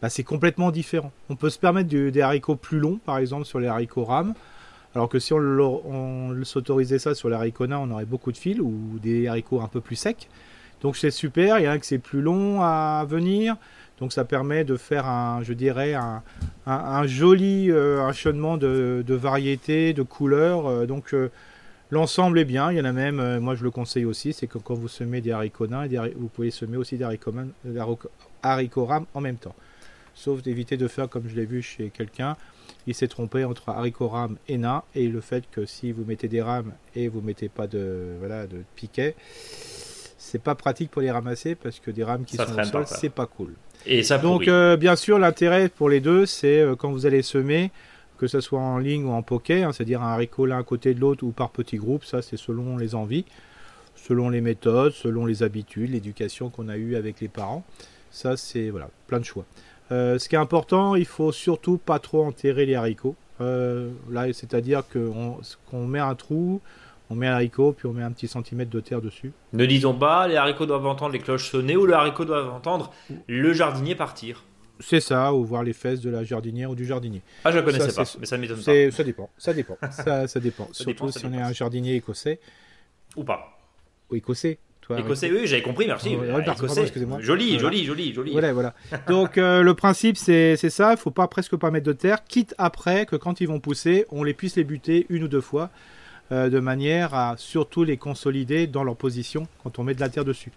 bah, 0.00 0.08
c'est 0.08 0.22
complètement 0.22 0.70
différent. 0.70 1.12
On 1.28 1.36
peut 1.36 1.50
se 1.50 1.58
permettre 1.58 1.88
des 1.88 2.20
haricots 2.20 2.56
plus 2.56 2.78
longs, 2.78 3.00
par 3.04 3.18
exemple 3.18 3.46
sur 3.46 3.58
les 3.58 3.66
haricots 3.66 4.04
rames, 4.04 4.34
alors 4.94 5.08
que 5.08 5.18
si 5.18 5.32
on, 5.32 6.44
s'autorisait 6.44 7.00
ça 7.00 7.14
sur 7.14 7.28
les 7.28 7.34
haricots 7.34 7.66
on 7.70 7.90
aurait 7.90 8.04
beaucoup 8.04 8.30
de 8.30 8.36
fils 8.36 8.60
ou 8.60 8.98
des 9.02 9.26
haricots 9.26 9.60
un 9.60 9.68
peu 9.68 9.80
plus 9.80 9.96
secs. 9.96 10.28
Donc 10.82 10.96
c'est 10.96 11.10
super, 11.10 11.58
il 11.58 11.62
y 11.62 11.66
a 11.66 11.72
un 11.72 11.78
que 11.78 11.86
c'est 11.86 11.98
plus 11.98 12.20
long 12.20 12.60
à 12.60 13.04
venir, 13.08 13.56
donc 14.00 14.12
ça 14.12 14.24
permet 14.24 14.64
de 14.64 14.76
faire 14.76 15.06
un, 15.06 15.42
je 15.42 15.52
dirais, 15.52 15.94
un, 16.66 17.06
joli 17.06 17.70
euh, 17.70 18.02
enchaînement 18.02 18.56
de, 18.56 19.04
variétés, 19.08 19.92
de 19.92 20.02
couleurs. 20.02 20.66
Euh, 20.66 20.86
donc 20.86 21.14
euh, 21.14 21.30
l'ensemble 21.90 22.38
est 22.38 22.44
bien, 22.44 22.72
il 22.72 22.78
y 22.78 22.80
en 22.80 22.84
a 22.84 22.92
même, 22.92 23.38
moi 23.38 23.54
je 23.54 23.64
le 23.64 23.70
conseille 23.70 24.04
aussi, 24.04 24.32
c'est 24.32 24.46
que 24.46 24.58
quand 24.58 24.74
vous 24.74 24.88
semez 24.88 25.20
des 25.20 25.32
haricots 25.32 25.66
nains, 25.66 25.86
vous 26.16 26.28
pouvez 26.28 26.50
semer 26.50 26.76
aussi 26.76 26.96
des 26.96 27.04
haricots, 27.04 27.32
haricots 28.42 28.84
rames 28.84 29.06
en 29.14 29.20
même 29.20 29.36
temps. 29.36 29.54
Sauf 30.14 30.42
d'éviter 30.42 30.76
de 30.76 30.86
faire 30.88 31.08
comme 31.08 31.28
je 31.28 31.34
l'ai 31.34 31.44
vu 31.44 31.60
chez 31.62 31.90
quelqu'un, 31.90 32.36
il 32.86 32.94
s'est 32.94 33.08
trompé 33.08 33.44
entre 33.44 33.68
haricots 33.70 34.08
rames 34.08 34.36
et 34.48 34.58
nains, 34.58 34.82
et 34.94 35.08
le 35.08 35.20
fait 35.20 35.44
que 35.50 35.66
si 35.66 35.92
vous 35.92 36.04
mettez 36.04 36.28
des 36.28 36.42
rames 36.42 36.72
et 36.94 37.08
vous 37.08 37.20
mettez 37.20 37.48
pas 37.48 37.66
de, 37.66 38.14
voilà, 38.18 38.46
de 38.46 38.58
piquet, 38.76 39.14
c'est 40.18 40.42
pas 40.42 40.54
pratique 40.54 40.90
pour 40.90 41.02
les 41.02 41.10
ramasser 41.10 41.54
parce 41.54 41.80
que 41.80 41.90
des 41.90 42.02
rames 42.02 42.24
qui 42.24 42.36
sont 42.36 42.58
au 42.58 42.64
sol, 42.64 42.84
c'est 42.86 43.12
pas 43.12 43.26
cool. 43.26 43.54
Et 43.86 44.02
ça 44.02 44.18
Donc, 44.18 44.48
euh, 44.48 44.76
bien 44.76 44.96
sûr, 44.96 45.18
l'intérêt 45.18 45.68
pour 45.68 45.88
les 45.90 46.00
deux, 46.00 46.24
c'est 46.24 46.60
euh, 46.60 46.74
quand 46.74 46.90
vous 46.90 47.04
allez 47.06 47.22
semer, 47.22 47.70
que 48.18 48.26
ce 48.26 48.40
soit 48.40 48.60
en 48.60 48.78
ligne 48.78 49.04
ou 49.04 49.10
en 49.10 49.22
poquet, 49.22 49.62
hein, 49.62 49.72
c'est-à-dire 49.72 50.02
un 50.02 50.12
haricot 50.12 50.46
l'un 50.46 50.58
à 50.58 50.62
côté 50.62 50.94
de 50.94 51.00
l'autre 51.00 51.24
ou 51.24 51.30
par 51.30 51.50
petits 51.50 51.76
groupes, 51.76 52.04
ça 52.04 52.22
c'est 52.22 52.36
selon 52.36 52.76
les 52.76 52.94
envies, 52.94 53.24
selon 53.96 54.28
les 54.28 54.40
méthodes, 54.40 54.92
selon 54.92 55.26
les 55.26 55.42
habitudes, 55.42 55.90
l'éducation 55.90 56.50
qu'on 56.50 56.68
a 56.68 56.76
eue 56.76 56.96
avec 56.96 57.20
les 57.20 57.28
parents. 57.28 57.64
Ça, 58.10 58.36
c'est 58.36 58.70
voilà, 58.70 58.88
plein 59.08 59.18
de 59.18 59.24
choix. 59.24 59.44
Euh, 59.90 60.18
ce 60.18 60.28
qui 60.28 60.36
est 60.36 60.38
important, 60.38 60.94
il 60.94 61.04
faut 61.04 61.32
surtout 61.32 61.78
pas 61.78 61.98
trop 61.98 62.24
enterrer 62.24 62.64
les 62.64 62.76
haricots. 62.76 63.16
là, 63.40 64.32
c'est-à-dire 64.32 64.82
qu'on 64.88 65.86
met 65.86 65.98
un 65.98 66.14
trou, 66.14 66.60
on 67.10 67.14
met 67.14 67.26
un 67.26 67.34
haricot, 67.34 67.72
puis 67.72 67.86
on 67.86 67.92
met 67.92 68.02
un 68.02 68.12
petit 68.12 68.28
centimètre 68.28 68.70
de 68.70 68.80
terre 68.80 69.00
dessus. 69.00 69.32
Ne 69.52 69.66
disons 69.66 69.94
pas, 69.94 70.26
les 70.28 70.36
haricots 70.36 70.66
doivent 70.66 70.86
entendre 70.86 71.12
les 71.12 71.18
cloches 71.18 71.50
sonner 71.50 71.76
ou 71.76 71.86
le 71.86 71.94
haricot 71.94 72.24
doit 72.24 72.50
entendre 72.52 72.92
le 73.26 73.52
jardinier 73.52 73.94
partir. 73.94 74.44
C'est 74.80 75.00
ça, 75.00 75.32
ou 75.32 75.44
voir 75.44 75.62
les 75.62 75.72
fesses 75.72 76.00
de 76.00 76.10
la 76.10 76.24
jardinière 76.24 76.70
ou 76.70 76.74
du 76.74 76.84
jardinier. 76.84 77.22
Ah, 77.44 77.52
je 77.52 77.58
ne 77.58 77.62
connaissais 77.62 77.92
pas, 77.92 78.04
mais 78.18 78.26
ça 78.26 78.36
ne 78.36 78.42
m'étonne 78.42 78.62
pas. 78.62 78.90
Ça 78.90 79.04
dépend, 79.04 79.30
ça 79.38 79.54
dépend. 79.54 79.78
ça, 79.90 80.26
ça 80.26 80.40
dépend. 80.40 80.68
Surtout 80.72 81.10
si 81.10 81.24
on 81.26 81.32
est 81.32 81.40
un 81.40 81.52
jardinier 81.52 81.94
écossais. 81.96 82.40
Ou 83.16 83.24
pas. 83.24 83.58
Ou 84.10 84.16
écossais. 84.16 84.58
Toi, 84.80 85.00
écossais, 85.00 85.30
oui, 85.30 85.46
j'avais 85.46 85.62
compris, 85.62 85.86
merci. 85.86 86.16
excusez-moi. 86.82 87.18
Joli, 87.20 87.58
joli, 87.58 87.84
joli, 87.84 88.12
joli. 88.12 88.32
Voilà, 88.32 88.52
voilà. 88.52 88.74
Donc, 89.08 89.38
euh, 89.38 89.62
le 89.62 89.74
principe, 89.74 90.16
c'est 90.18 90.56
ça. 90.56 90.88
Il 90.90 90.96
ne 90.96 90.98
faut 90.98 91.10
pas 91.10 91.26
presque 91.26 91.56
pas 91.56 91.70
mettre 91.70 91.86
de 91.86 91.92
terre, 91.92 92.24
quitte 92.24 92.54
après 92.58 93.06
que 93.06 93.16
quand 93.16 93.40
ils 93.40 93.48
vont 93.48 93.60
pousser, 93.60 94.04
on 94.10 94.24
les 94.24 94.34
puisse 94.34 94.56
les 94.56 94.64
buter 94.64 95.06
une 95.08 95.22
ou 95.24 95.28
deux 95.28 95.40
fois. 95.40 95.70
Euh, 96.32 96.48
de 96.48 96.58
manière 96.58 97.12
à 97.12 97.34
surtout 97.36 97.84
les 97.84 97.98
consolider 97.98 98.66
dans 98.66 98.82
leur 98.82 98.96
position 98.96 99.46
quand 99.62 99.78
on 99.78 99.84
met 99.84 99.92
de 99.94 100.00
la 100.00 100.08
terre 100.08 100.24
dessus. 100.24 100.52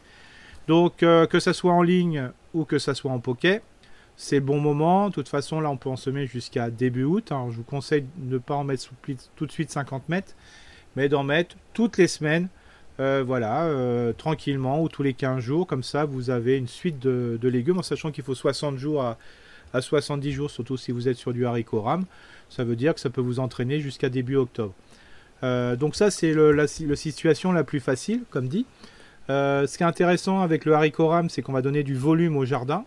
Donc 0.69 1.03
euh, 1.03 1.27
que 1.27 1.41
ça 1.41 1.51
soit 1.51 1.73
en 1.73 1.81
ligne 1.81 2.31
ou 2.53 2.63
que 2.63 2.79
ça 2.79 2.93
soit 2.93 3.11
en 3.11 3.19
poquet, 3.19 3.61
c'est 4.17 4.37
le 4.37 4.41
bon 4.41 4.59
moment. 4.59 5.09
De 5.09 5.13
toute 5.13 5.29
façon, 5.29 5.61
là, 5.61 5.69
on 5.69 5.77
peut 5.77 5.89
en 5.89 5.95
semer 5.95 6.27
jusqu'à 6.27 6.69
début 6.69 7.03
août. 7.03 7.31
je 7.31 7.55
vous 7.55 7.63
conseille 7.63 8.05
de 8.17 8.33
ne 8.33 8.37
pas 8.39 8.55
en 8.55 8.63
mettre 8.63 8.89
tout 9.35 9.45
de 9.45 9.51
suite 9.51 9.71
50 9.71 10.09
mètres, 10.09 10.33
mais 10.95 11.07
d'en 11.07 11.23
mettre 11.23 11.55
toutes 11.73 11.97
les 11.97 12.07
semaines, 12.07 12.49
euh, 12.99 13.23
voilà, 13.25 13.71
tranquillement, 14.17 14.81
ou 14.81 14.89
tous 14.89 15.03
les 15.03 15.13
15 15.13 15.39
jours. 15.39 15.67
Comme 15.67 15.83
ça, 15.83 16.05
vous 16.05 16.29
avez 16.29 16.57
une 16.57 16.67
suite 16.67 16.99
de, 16.99 17.39
légumes, 17.47 17.77
en 17.77 17.83
sachant 17.83 18.11
qu'il 18.11 18.23
faut 18.23 18.35
60 18.35 18.77
jours 18.77 19.03
à, 19.03 19.17
à, 19.73 19.81
70 19.81 20.31
jours, 20.31 20.51
surtout 20.51 20.77
si 20.77 20.91
vous 20.91 21.07
êtes 21.07 21.17
sur 21.17 21.31
du 21.31 21.45
haricot 21.45 21.81
rame. 21.81 22.05
Ça 22.49 22.63
veut 22.63 22.75
dire 22.75 22.93
que 22.93 22.99
ça 22.99 23.09
peut 23.09 23.21
vous 23.21 23.39
entraîner 23.39 23.79
jusqu'à 23.79 24.09
début 24.09 24.35
octobre. 24.35 24.73
Euh, 25.43 25.75
donc 25.75 25.95
ça, 25.95 26.11
c'est 26.11 26.33
la, 26.33 26.67
situation 26.67 27.51
la 27.51 27.63
plus 27.63 27.79
facile, 27.79 28.21
comme 28.29 28.47
dit. 28.47 28.65
Euh, 29.29 29.67
ce 29.67 29.77
qui 29.77 29.83
est 29.83 29.87
intéressant 29.87 30.41
avec 30.41 30.65
le 30.65 30.73
haricot 30.73 31.07
rame, 31.07 31.29
c'est 31.29 31.41
qu'on 31.41 31.53
va 31.53 31.61
donner 31.61 31.83
du 31.83 31.95
volume 31.95 32.37
au 32.37 32.45
jardin. 32.45 32.85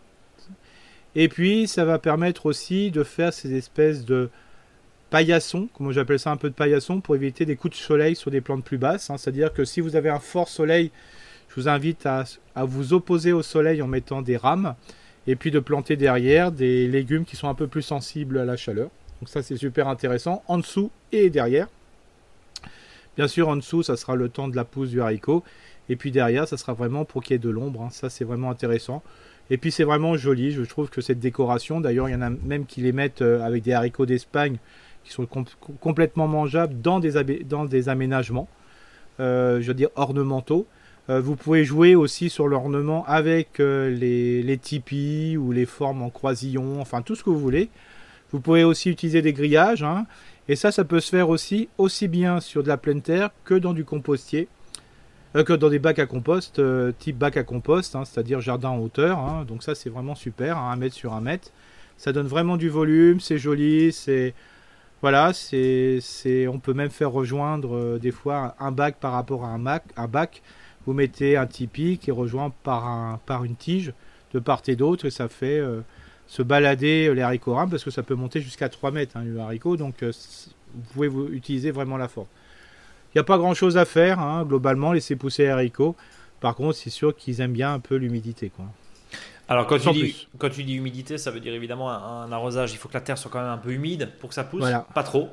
Et 1.16 1.28
puis, 1.28 1.66
ça 1.66 1.84
va 1.84 1.98
permettre 1.98 2.46
aussi 2.46 2.90
de 2.90 3.02
faire 3.02 3.32
ces 3.32 3.54
espèces 3.54 4.04
de 4.04 4.30
paillassons, 5.10 5.68
comme 5.74 5.90
j'appelle 5.92 6.20
ça 6.20 6.30
un 6.30 6.36
peu 6.36 6.48
de 6.48 6.54
paillassons, 6.54 7.00
pour 7.00 7.16
éviter 7.16 7.44
des 7.44 7.56
coups 7.56 7.76
de 7.76 7.82
soleil 7.82 8.14
sur 8.14 8.30
des 8.30 8.40
plantes 8.40 8.64
plus 8.64 8.78
basses. 8.78 9.10
Hein. 9.10 9.18
C'est-à-dire 9.18 9.52
que 9.52 9.64
si 9.64 9.80
vous 9.80 9.96
avez 9.96 10.08
un 10.08 10.20
fort 10.20 10.48
soleil, 10.48 10.90
je 11.48 11.56
vous 11.56 11.68
invite 11.68 12.06
à, 12.06 12.24
vous 12.64 12.92
opposer 12.92 13.32
au 13.32 13.42
soleil 13.42 13.82
en 13.82 13.88
mettant 13.88 14.22
des 14.22 14.36
rames, 14.36 14.74
et 15.26 15.36
puis 15.36 15.50
de 15.50 15.58
planter 15.58 15.96
derrière 15.96 16.50
des 16.50 16.86
légumes 16.86 17.24
qui 17.24 17.36
sont 17.36 17.48
un 17.48 17.54
peu 17.54 17.66
plus 17.66 17.82
sensibles 17.82 18.38
à 18.38 18.44
la 18.44 18.56
chaleur. 18.56 18.88
Donc 19.20 19.28
ça, 19.28 19.42
c'est 19.42 19.56
super 19.56 19.88
intéressant, 19.88 20.42
en 20.48 20.58
dessous 20.58 20.90
et 21.12 21.28
derrière. 21.28 21.68
Bien 23.16 23.28
sûr, 23.28 23.48
en 23.48 23.56
dessous, 23.56 23.82
ça 23.82 23.96
sera 23.96 24.14
le 24.14 24.28
temps 24.28 24.48
de 24.48 24.56
la 24.56 24.64
pousse 24.64 24.90
du 24.90 25.02
haricot. 25.02 25.44
Et 25.88 25.96
puis 25.96 26.10
derrière, 26.10 26.46
ça 26.48 26.56
sera 26.56 26.72
vraiment 26.72 27.04
pour 27.04 27.22
qu'il 27.22 27.34
y 27.34 27.36
ait 27.36 27.38
de 27.38 27.50
l'ombre. 27.50 27.82
Hein. 27.82 27.90
Ça, 27.90 28.08
c'est 28.08 28.24
vraiment 28.24 28.50
intéressant. 28.50 29.02
Et 29.50 29.58
puis, 29.58 29.72
c'est 29.72 29.84
vraiment 29.84 30.16
joli. 30.16 30.52
Je 30.52 30.62
trouve 30.62 30.88
que 30.90 31.00
cette 31.00 31.18
décoration, 31.18 31.80
d'ailleurs, 31.80 32.08
il 32.08 32.12
y 32.12 32.14
en 32.14 32.22
a 32.22 32.30
même 32.30 32.66
qui 32.66 32.80
les 32.80 32.92
mettent 32.92 33.22
euh, 33.22 33.44
avec 33.44 33.64
des 33.64 33.72
haricots 33.72 34.06
d'Espagne 34.06 34.56
qui 35.04 35.12
sont 35.12 35.26
complètement 35.80 36.28
mangeables 36.28 36.80
dans 36.80 37.00
des, 37.00 37.88
aménagements, 37.88 38.48
euh, 39.18 39.60
je 39.60 39.66
veux 39.66 39.74
dire 39.74 39.88
ornementaux. 39.96 40.66
Euh, 41.08 41.22
vous 41.22 41.36
pouvez 41.36 41.64
jouer 41.64 41.94
aussi 41.94 42.28
sur 42.28 42.46
l'ornement 42.46 43.04
avec 43.06 43.58
les, 43.58 44.58
tipis 44.60 45.38
ou 45.38 45.52
les 45.52 45.64
formes 45.64 46.02
en 46.02 46.10
croisillon, 46.10 46.80
enfin 46.80 47.00
tout 47.00 47.14
ce 47.14 47.24
que 47.24 47.30
vous 47.30 47.38
voulez. 47.38 47.70
Vous 48.30 48.40
pouvez 48.40 48.62
aussi 48.62 48.90
utiliser 48.90 49.22
des 49.22 49.32
grillages. 49.32 49.82
Hein. 49.82 50.06
Et 50.48 50.54
ça, 50.54 50.70
ça 50.70 50.84
peut 50.84 51.00
se 51.00 51.08
faire 51.08 51.30
aussi, 51.30 51.68
aussi 51.78 52.06
bien 52.06 52.40
sur 52.40 52.62
de 52.62 52.68
la 52.68 52.76
pleine 52.76 53.00
terre 53.00 53.30
que 53.44 53.54
dans 53.54 53.72
du 53.72 53.84
compostier, 53.84 54.48
que 55.32 55.52
dans 55.52 55.70
des 55.70 55.78
bacs 55.78 55.98
à 55.98 56.06
compost, 56.06 56.58
euh, 56.58 56.92
type 56.98 57.16
bac 57.18 57.36
à 57.36 57.44
compost, 57.44 57.94
hein, 57.94 58.04
c'est-à-dire 58.04 58.40
jardin 58.40 58.70
en 58.70 58.78
hauteur. 58.78 59.18
Hein. 59.18 59.44
donc 59.46 59.62
ça, 59.62 59.74
c'est 59.74 59.90
vraiment 59.90 60.14
super, 60.14 60.58
hein, 60.58 60.70
un 60.72 60.76
mètre 60.76 60.94
sur 60.94 61.12
un 61.14 61.20
mètre. 61.20 61.50
Ça 61.96 62.12
donne 62.12 62.26
vraiment 62.26 62.56
du 62.56 62.68
volume, 62.68 63.20
c'est 63.20 63.38
joli, 63.38 63.92
c'est 63.92 64.34
voilà, 65.02 65.32
c'est, 65.32 65.98
c'est, 66.02 66.46
on 66.46 66.58
peut 66.58 66.74
même 66.74 66.90
faire 66.90 67.10
rejoindre 67.10 67.74
euh, 67.76 67.98
des 67.98 68.10
fois 68.10 68.54
un 68.58 68.70
bac 68.70 68.96
par 69.00 69.12
rapport 69.12 69.44
à 69.44 69.48
un, 69.48 69.58
bac, 69.58 69.84
un 69.96 70.08
bac. 70.08 70.42
Vous 70.86 70.92
mettez 70.92 71.36
un 71.36 71.46
tipi 71.46 71.98
qui 71.98 72.10
est 72.10 72.12
rejoint 72.12 72.52
par, 72.64 72.86
un, 72.86 73.20
par 73.26 73.44
une 73.44 73.56
tige 73.56 73.92
de 74.34 74.38
part 74.38 74.62
et 74.66 74.76
d'autre 74.76 75.06
et 75.06 75.10
ça 75.10 75.28
fait 75.28 75.60
se 76.30 76.42
balader 76.42 77.08
euh, 77.08 77.12
les 77.12 77.22
haricots 77.22 77.54
rames 77.54 77.70
parce 77.70 77.82
que 77.82 77.90
ça 77.90 78.04
peut 78.04 78.14
monter 78.14 78.40
jusqu'à 78.40 78.68
3 78.68 78.92
mètres 78.92 79.16
hein, 79.16 79.24
le 79.24 79.40
haricot, 79.40 79.76
donc 79.76 80.04
euh, 80.04 80.12
vous 80.72 80.82
pouvez 80.92 81.08
vous 81.08 81.26
utiliser 81.26 81.72
vraiment 81.72 81.96
la 81.96 82.06
force. 82.06 82.28
Il 83.12 83.18
n'y 83.18 83.20
a 83.20 83.24
pas 83.24 83.38
grand 83.38 83.54
chose 83.54 83.76
à 83.76 83.84
faire, 83.84 84.20
hein, 84.20 84.44
globalement, 84.44 84.92
laisser 84.92 85.16
pousser 85.16 85.44
les 85.44 85.48
haricots. 85.48 85.96
Par 86.40 86.54
contre, 86.54 86.76
c'est 86.76 86.90
sûr 86.90 87.14
qu'ils 87.14 87.40
aiment 87.40 87.52
bien 87.52 87.74
un 87.74 87.80
peu 87.80 87.96
l'humidité. 87.96 88.50
quoi. 88.50 88.66
Alors, 89.48 89.66
quand 89.66 89.78
tu, 89.78 89.90
dis, 89.90 90.28
quand 90.38 90.48
tu 90.48 90.62
dis 90.62 90.74
humidité, 90.74 91.18
ça 91.18 91.32
veut 91.32 91.40
dire 91.40 91.52
évidemment 91.52 91.90
un, 91.90 92.30
arrosage. 92.30 92.72
Il 92.72 92.76
faut 92.76 92.88
que 92.88 92.94
la 92.94 93.00
terre 93.00 93.18
soit 93.18 93.32
quand 93.32 93.40
même 93.40 93.50
un 93.50 93.58
peu 93.58 93.72
humide 93.72 94.10
pour 94.20 94.28
que 94.28 94.34
ça 94.34 94.44
pousse. 94.44 94.64
Pas 94.94 95.02
trop. 95.02 95.28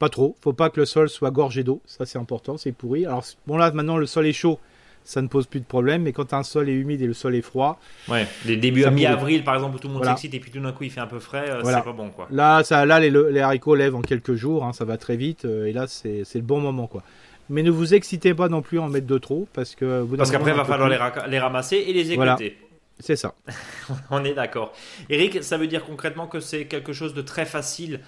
Pas 0.00 0.08
trop. 0.08 0.34
faut 0.40 0.52
pas 0.52 0.70
que 0.70 0.80
le 0.80 0.86
sol 0.86 1.08
soit 1.08 1.30
gorgé 1.30 1.62
d'eau. 1.62 1.80
Ça, 1.86 2.04
c'est 2.04 2.18
important. 2.18 2.56
C'est 2.56 2.72
pourri. 2.72 3.06
Alors, 3.06 3.24
bon, 3.46 3.56
là, 3.56 3.70
maintenant, 3.70 3.96
le 3.96 4.06
sol 4.06 4.26
est 4.26 4.32
chaud. 4.32 4.58
Ça 5.04 5.22
ne 5.22 5.28
pose 5.28 5.46
plus 5.46 5.60
de 5.60 5.64
problème. 5.64 6.02
Mais 6.02 6.12
quand 6.12 6.32
un 6.32 6.42
sol 6.42 6.68
est 6.68 6.74
humide 6.74 7.02
et 7.02 7.06
le 7.06 7.14
sol 7.14 7.34
est 7.34 7.42
froid. 7.42 7.80
Ouais, 8.08 8.26
les 8.46 8.56
débuts 8.56 8.84
à 8.84 8.90
mi-avril, 8.90 9.44
par 9.44 9.54
exemple, 9.54 9.76
où 9.76 9.78
tout 9.78 9.88
le 9.88 9.94
monde 9.94 10.04
s'excite 10.04 10.34
et 10.34 10.40
puis 10.40 10.50
tout 10.50 10.60
d'un 10.60 10.72
coup 10.72 10.84
il 10.84 10.90
fait 10.90 11.00
un 11.00 11.06
peu 11.06 11.18
frais, 11.18 11.50
euh, 11.50 11.62
c'est 11.64 11.84
pas 11.84 11.92
bon. 11.92 12.10
Quoi. 12.10 12.28
Là, 12.30 12.62
ça, 12.62 12.86
là 12.86 13.00
les, 13.00 13.10
les 13.10 13.40
haricots 13.40 13.74
lèvent 13.74 13.96
en 13.96 14.02
quelques 14.02 14.34
jours. 14.34 14.64
Hein, 14.64 14.72
ça 14.72 14.84
va 14.84 14.96
très 14.96 15.16
vite. 15.16 15.44
Euh, 15.44 15.66
et 15.66 15.72
là, 15.72 15.86
c'est 15.86 16.24
le 16.34 16.40
bon 16.40 16.60
moment. 16.60 16.86
quoi. 16.86 17.02
Mais 17.48 17.62
ne 17.62 17.70
vous 17.70 17.94
excitez 17.94 18.32
pas 18.32 18.48
non 18.48 18.62
plus 18.62 18.78
en 18.78 18.88
mettre 18.88 19.06
de 19.06 19.18
trop. 19.18 19.48
Parce 19.52 19.74
que 19.74 20.06
Parce 20.16 20.30
qu'après, 20.30 20.52
il 20.52 20.56
va 20.56 20.64
falloir 20.64 20.88
les, 20.88 21.38
ramasser 21.38 21.76
et 21.76 21.92
les 21.92 22.12
écouter. 22.12 22.56
C'est 23.00 23.16
ça. 23.16 23.34
On 24.10 24.24
est 24.24 24.34
d'accord. 24.34 24.72
Eric, 25.08 25.42
ça 25.42 25.56
veut 25.56 25.66
dire 25.66 25.84
concrètement 25.84 26.26
que 26.26 26.38
c'est 26.38 26.66
quelque 26.66 26.92
chose 26.92 27.14
de 27.14 27.22
très 27.22 27.46
facile 27.46 28.00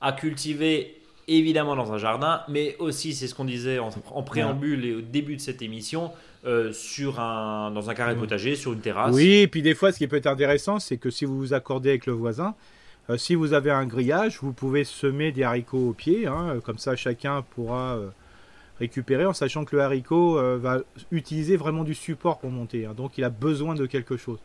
à 0.00 0.12
cultiver, 0.12 1.00
évidemment 1.28 1.76
dans 1.76 1.92
un 1.92 1.98
jardin, 1.98 2.42
mais 2.48 2.76
aussi, 2.78 3.14
c'est 3.14 3.26
ce 3.26 3.34
qu'on 3.34 3.44
disait 3.44 3.78
en, 3.78 4.22
préambule 4.22 4.84
et 4.84 4.94
au 4.94 5.00
début 5.00 5.36
de 5.36 5.40
cette 5.40 5.62
émission, 5.62 6.10
euh, 6.46 6.72
sur 6.72 7.20
un, 7.20 7.70
dans 7.70 7.90
un 7.90 7.94
carré 7.94 8.16
potager, 8.16 8.56
sur 8.56 8.72
une 8.72 8.80
terrasse. 8.80 9.14
Oui, 9.14 9.40
et 9.40 9.48
puis 9.48 9.62
des 9.62 9.74
fois, 9.74 9.92
ce 9.92 9.98
qui 9.98 10.06
peut 10.06 10.16
être 10.16 10.26
intéressant, 10.26 10.78
c'est 10.78 10.96
que 10.96 11.10
si 11.10 11.24
vous 11.24 11.38
vous 11.38 11.54
accordez 11.54 11.90
avec 11.90 12.06
le 12.06 12.12
voisin, 12.12 12.54
euh, 13.10 13.16
si 13.16 13.34
vous 13.34 13.52
avez 13.52 13.70
un 13.70 13.86
grillage, 13.86 14.38
vous 14.40 14.52
pouvez 14.52 14.84
semer 14.84 15.32
des 15.32 15.42
haricots 15.42 15.90
au 15.90 15.92
pied, 15.92 16.26
hein, 16.26 16.60
comme 16.64 16.78
ça 16.78 16.96
chacun 16.96 17.42
pourra 17.42 17.96
euh, 17.96 18.08
récupérer 18.78 19.26
en 19.26 19.32
sachant 19.32 19.64
que 19.64 19.76
le 19.76 19.82
haricot 19.82 20.38
euh, 20.38 20.58
va 20.60 20.80
utiliser 21.10 21.56
vraiment 21.56 21.84
du 21.84 21.94
support 21.94 22.38
pour 22.38 22.50
monter. 22.50 22.86
Hein. 22.86 22.94
donc 22.96 23.18
il 23.18 23.24
a 23.24 23.30
besoin 23.30 23.74
de 23.74 23.86
quelque 23.86 24.16
chose. 24.16 24.38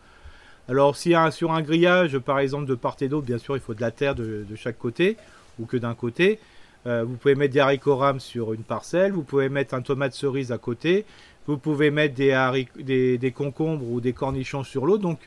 Alors 0.68 0.98
si 0.98 1.14
sur 1.32 1.52
un 1.52 1.62
grillage, 1.62 2.18
par 2.18 2.40
exemple, 2.40 2.66
de 2.66 2.76
part 2.76 2.98
et 3.02 3.08
d'autre, 3.08 3.28
bien 3.28 3.38
sûr, 3.38 3.56
il 3.56 3.62
faut 3.62 3.76
de 3.76 3.82
la 3.82 3.92
terre 3.92 4.16
de, 4.16 4.46
chaque 4.56 4.80
côté 4.80 5.18
ou 5.60 5.66
que 5.66 5.78
d'un 5.78 5.94
côté. 5.94 6.40
Euh, 6.88 7.04
vous 7.04 7.16
pouvez 7.16 7.34
mettre 7.34 7.54
des 7.54 7.60
haricots 7.60 7.96
rames 7.96 8.20
sur 8.20 8.54
une 8.54 8.62
parcelle, 8.64 9.12
vous 9.12 9.24
pouvez 9.24 9.50
mettre 9.50 9.74
un 9.74 9.82
tomate 9.82 10.14
cerise 10.14 10.52
à 10.52 10.60
côté, 10.60 11.06
vous 11.48 11.58
pouvez 11.58 11.92
mettre 11.92 12.16
des, 12.16 13.18
des, 13.18 13.32
concombres 13.32 13.90
ou 13.90 14.02
des 14.02 14.14
cornichons 14.14 14.64
sur 14.64 14.86
l'autre. 14.86 15.04
Donc 15.04 15.20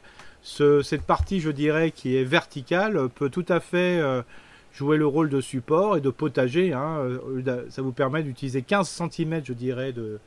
cette 0.43 1.03
partie, 1.03 1.41
je 1.41 1.51
dirais, 1.51 1.91
qui 1.91 2.17
est 2.17 2.25
verticale, 2.25 3.09
peut 3.09 3.31
tout 3.31 3.47
à 3.49 3.61
fait 3.61 3.99
euh, 4.01 4.23
jouer 4.73 4.97
le 4.97 5.07
rôle 5.07 5.29
de 5.29 5.41
support 5.41 5.97
et 5.97 6.01
de 6.01 6.11
potager. 6.11 6.73
Hein, 6.73 6.99
euh, 6.99 7.65
ça 7.71 7.83
vous 7.83 7.93
permet 7.93 8.23
d'utiliser 8.23 8.63
15 8.63 8.89
cm, 8.89 9.43
je 9.45 9.53
dirais, 9.53 9.93
de, 9.93 10.19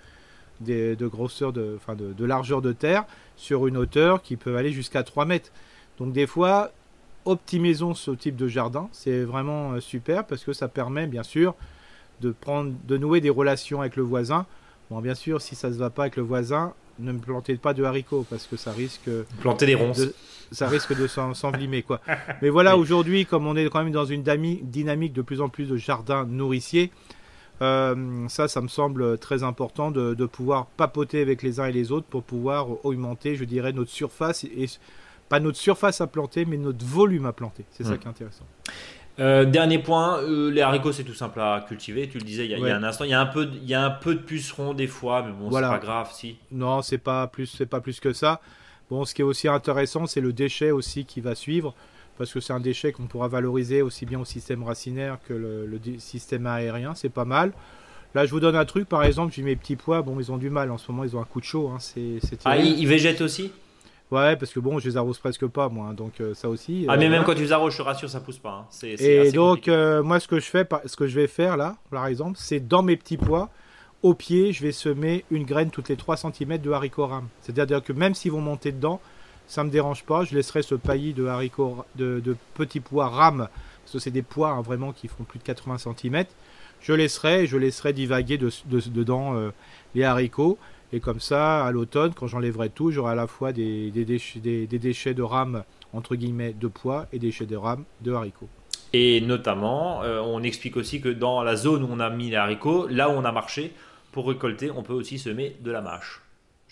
grosseur, 1.07 1.53
de, 1.53 1.73
enfin 1.75 1.95
de, 1.95 2.25
largeur 2.25 2.61
de 2.61 2.71
terre 2.71 3.05
sur 3.35 3.67
une 3.67 3.77
hauteur 3.77 4.21
qui 4.21 4.37
peut 4.37 4.57
aller 4.57 4.71
jusqu'à 4.71 5.03
3 5.03 5.25
mètres. 5.25 5.51
Donc 5.97 6.13
des 6.13 6.27
fois, 6.27 6.71
optimisons 7.25 7.93
ce 7.93 8.11
type 8.11 8.35
de 8.35 8.47
jardin. 8.47 8.89
C'est 8.91 9.23
vraiment 9.23 9.73
euh, 9.73 9.79
super 9.79 10.25
parce 10.25 10.43
que 10.43 10.53
ça 10.53 10.67
permet 10.67 11.07
bien 11.07 11.23
sûr 11.23 11.55
de, 12.21 12.31
prendre, 12.31 12.73
de 12.87 12.97
nouer 12.97 13.21
des 13.21 13.29
relations 13.29 13.81
avec 13.81 13.95
le 13.95 14.03
voisin. 14.03 14.45
Bon, 14.91 14.99
bien 14.99 15.15
sûr, 15.15 15.41
si 15.41 15.55
ça 15.55 15.69
ne 15.69 15.73
se 15.73 15.79
va 15.79 15.89
pas 15.89 16.01
avec 16.03 16.17
le 16.17 16.23
voisin, 16.23 16.73
ne 16.99 17.13
me 17.13 17.19
plantez 17.19 17.55
pas 17.55 17.73
de 17.73 17.81
haricots 17.81 18.25
parce 18.29 18.45
que 18.45 18.57
ça 18.57 18.73
risque. 18.73 19.09
Planter 19.39 19.65
des 19.65 19.75
ronces. 19.75 20.01
ça 20.51 20.67
risque 20.67 20.93
de 20.93 21.07
s'envlimer 21.07 21.81
quoi. 21.81 22.01
Mais 22.41 22.49
voilà, 22.49 22.75
aujourd'hui, 22.75 23.25
comme 23.25 23.47
on 23.47 23.55
est 23.55 23.69
quand 23.69 23.81
même 23.85 23.93
dans 23.93 24.03
une 24.03 24.21
dynamique 24.21 25.13
de 25.13 25.21
plus 25.21 25.39
en 25.39 25.47
plus 25.47 25.69
de 25.69 25.77
jardins 25.77 26.25
nourriciers, 26.25 26.91
euh, 27.61 28.27
ça, 28.27 28.49
ça 28.49 28.59
me 28.59 28.67
semble 28.67 29.17
très 29.17 29.43
important 29.43 29.91
de, 29.91 30.25
pouvoir 30.25 30.65
papoter 30.65 31.21
avec 31.21 31.41
les 31.41 31.61
uns 31.61 31.67
et 31.67 31.71
les 31.71 31.93
autres 31.93 32.07
pour 32.07 32.23
pouvoir 32.23 32.67
augmenter, 32.85 33.37
je 33.37 33.45
dirais, 33.45 33.71
notre 33.71 33.91
surface 33.91 34.43
et 34.43 34.65
pas 35.29 35.39
notre 35.39 35.57
surface 35.57 36.01
à 36.01 36.07
planter, 36.07 36.43
mais 36.43 36.57
notre 36.57 36.85
volume 36.85 37.27
à 37.27 37.31
planter. 37.31 37.63
C'est 37.71 37.85
ça 37.85 37.91
hmm. 37.91 37.97
qui 37.97 38.07
est 38.07 38.09
intéressant. 38.09 38.45
Euh, 39.21 39.45
dernier 39.45 39.77
point, 39.77 40.19
euh, 40.23 40.49
les 40.49 40.61
haricots 40.61 40.91
c'est 40.91 41.03
tout 41.03 41.13
simple 41.13 41.39
à 41.39 41.63
cultiver. 41.67 42.09
Tu 42.09 42.17
le 42.17 42.23
disais 42.23 42.45
il 42.45 42.51
y, 42.51 42.69
a, 42.69 42.75
un 42.75 42.83
instant, 42.83 43.03
il 43.03 43.11
y 43.11 43.13
a 43.13 43.21
un 43.21 43.27
peu, 43.27 43.47
il 43.53 43.69
y 43.69 43.75
a 43.75 43.85
un 43.85 43.91
peu 43.91 44.15
de 44.15 44.19
pucerons 44.19 44.73
des 44.73 44.87
fois, 44.87 45.23
mais 45.23 45.31
bon, 45.31 45.51
c'est 45.51 45.61
pas 45.61 45.77
grave 45.77 46.09
si. 46.11 46.37
Non, 46.51 46.81
c'est 46.81 46.97
pas 46.97 47.27
plus, 47.27 47.45
c'est 47.45 47.67
pas 47.67 47.81
plus 47.81 47.99
que 47.99 48.13
ça. 48.13 48.41
Bon, 48.89 49.05
ce 49.05 49.13
qui 49.13 49.21
est 49.21 49.25
aussi 49.25 49.47
intéressant, 49.47 50.07
c'est 50.07 50.21
le 50.21 50.33
déchet 50.33 50.71
aussi 50.71 51.05
qui 51.05 51.21
va 51.21 51.35
suivre, 51.35 51.75
parce 52.17 52.33
que 52.33 52.39
c'est 52.39 52.51
un 52.51 52.59
déchet 52.59 52.91
qu'on 52.91 53.05
pourra 53.05 53.27
valoriser 53.27 53.83
aussi 53.83 54.07
bien 54.07 54.19
au 54.19 54.25
système 54.25 54.63
racinaire 54.63 55.19
que 55.27 55.33
le, 55.33 55.79
système 55.99 56.47
aérien. 56.47 56.95
C'est 56.95 57.09
pas 57.09 57.25
mal. 57.25 57.53
Là, 58.15 58.25
je 58.25 58.31
vous 58.31 58.39
donne 58.39 58.55
un 58.55 58.65
truc, 58.65 58.89
par 58.89 59.03
exemple, 59.03 59.33
j'ai 59.33 59.43
mes 59.43 59.55
petits 59.55 59.75
pois. 59.75 60.01
Bon, 60.01 60.19
ils 60.19 60.31
ont 60.31 60.37
du 60.37 60.49
mal 60.49 60.71
en 60.71 60.77
ce 60.79 60.91
moment, 60.91 61.03
ils 61.03 61.15
ont 61.15 61.21
un 61.21 61.25
coup 61.25 61.39
de 61.39 61.45
chaud. 61.45 61.69
Hein, 61.69 61.77
c'est, 61.79 62.19
ah, 62.43 62.57
ils 62.57 62.87
végètent 62.87 63.21
aussi? 63.21 63.51
Ouais, 64.11 64.35
parce 64.35 64.51
que 64.51 64.59
bon, 64.59 64.77
je 64.77 64.89
les 64.89 64.97
arrose 64.97 65.17
presque 65.19 65.47
pas, 65.47 65.69
moi. 65.69 65.87
Hein, 65.87 65.93
donc 65.93 66.19
euh, 66.19 66.33
ça 66.33 66.49
aussi. 66.49 66.85
Ah, 66.89 66.97
mais 66.97 67.05
euh, 67.05 67.09
même 67.09 67.23
quand 67.23 67.33
tu 67.33 67.43
les 67.43 67.53
arroses, 67.53 67.71
je 67.71 67.77
te 67.77 67.81
rassure, 67.81 68.09
ça 68.09 68.19
pousse 68.19 68.39
pas. 68.39 68.67
Hein. 68.69 68.87
et 68.99 69.31
donc, 69.31 69.69
euh, 69.69 70.03
moi, 70.03 70.19
ce 70.19 70.27
que 70.27 70.39
je 70.39 70.45
fais, 70.45 70.67
ce 70.85 70.97
que 70.97 71.07
je 71.07 71.15
vais 71.17 71.27
faire 71.27 71.55
là, 71.55 71.77
par 71.89 72.05
exemple, 72.07 72.37
c'est 72.37 72.59
dans 72.59 72.83
mes 72.83 72.97
petits 72.97 73.15
pois, 73.15 73.49
au 74.03 74.13
pied, 74.13 74.51
je 74.51 74.63
vais 74.63 74.73
semer 74.73 75.23
une 75.31 75.45
graine 75.45 75.69
toutes 75.69 75.87
les 75.87 75.95
3 75.95 76.17
cm 76.17 76.57
de 76.57 76.71
haricots 76.71 77.07
rames. 77.07 77.29
C'est-à-dire 77.41 77.81
que 77.81 77.93
même 77.93 78.13
s'ils 78.13 78.33
vont 78.33 78.41
monter 78.41 78.73
dedans, 78.73 78.99
ça 79.47 79.63
me 79.63 79.69
dérange 79.69 80.03
pas. 80.03 80.25
Je 80.25 80.35
laisserai 80.35 80.61
ce 80.61 80.75
paillis 80.75 81.13
de 81.13 81.25
haricots, 81.25 81.85
de, 81.95 82.35
petits 82.55 82.81
pois 82.81 83.07
rames, 83.07 83.47
parce 83.83 83.93
que 83.93 83.99
c'est 83.99 84.11
des 84.11 84.23
pois 84.23 84.49
hein, 84.49 84.61
vraiment 84.61 84.91
qui 84.91 85.07
font 85.07 85.23
plus 85.23 85.39
de 85.39 85.43
80 85.43 85.77
cm. 85.77 86.25
Je 86.81 86.93
laisserai, 86.93 87.47
je 87.47 87.57
laisserai 87.57 87.93
divaguer 87.93 88.37
dedans 88.37 89.35
les 89.95 90.03
haricots. 90.03 90.57
Et 90.93 90.99
comme 90.99 91.19
ça, 91.19 91.65
à 91.65 91.71
l'automne, 91.71 92.13
quand 92.13 92.27
j'enlèverai 92.27 92.69
tout, 92.69 92.91
j'aurai 92.91 93.13
à 93.13 93.15
la 93.15 93.27
fois 93.27 93.53
des, 93.53 93.91
déchets, 93.91 94.39
des, 94.39 94.67
déchets, 94.67 95.13
de 95.13 95.21
rame, 95.21 95.63
entre 95.93 96.15
guillemets, 96.15 96.53
de 96.53 96.67
pois 96.67 97.07
et 97.13 97.19
des 97.19 97.27
déchets 97.27 97.45
de 97.45 97.55
rame 97.55 97.85
de 98.01 98.11
haricots. 98.11 98.49
Et 98.93 99.21
notamment, 99.21 100.03
euh, 100.03 100.19
on 100.19 100.43
explique 100.43 100.75
aussi 100.75 100.99
que 100.99 101.07
dans 101.07 101.43
la 101.43 101.55
zone 101.55 101.83
où 101.83 101.87
on 101.89 101.99
a 101.99 102.09
mis 102.09 102.29
les 102.29 102.35
haricots, 102.35 102.87
là 102.87 103.09
où 103.09 103.13
on 103.13 103.23
a 103.23 103.31
marché, 103.31 103.71
pour 104.11 104.27
récolter, 104.27 104.69
on 104.69 104.83
peut 104.83 104.93
aussi 104.93 105.17
semer 105.17 105.55
de 105.61 105.71
la 105.71 105.81
mâche. 105.81 106.21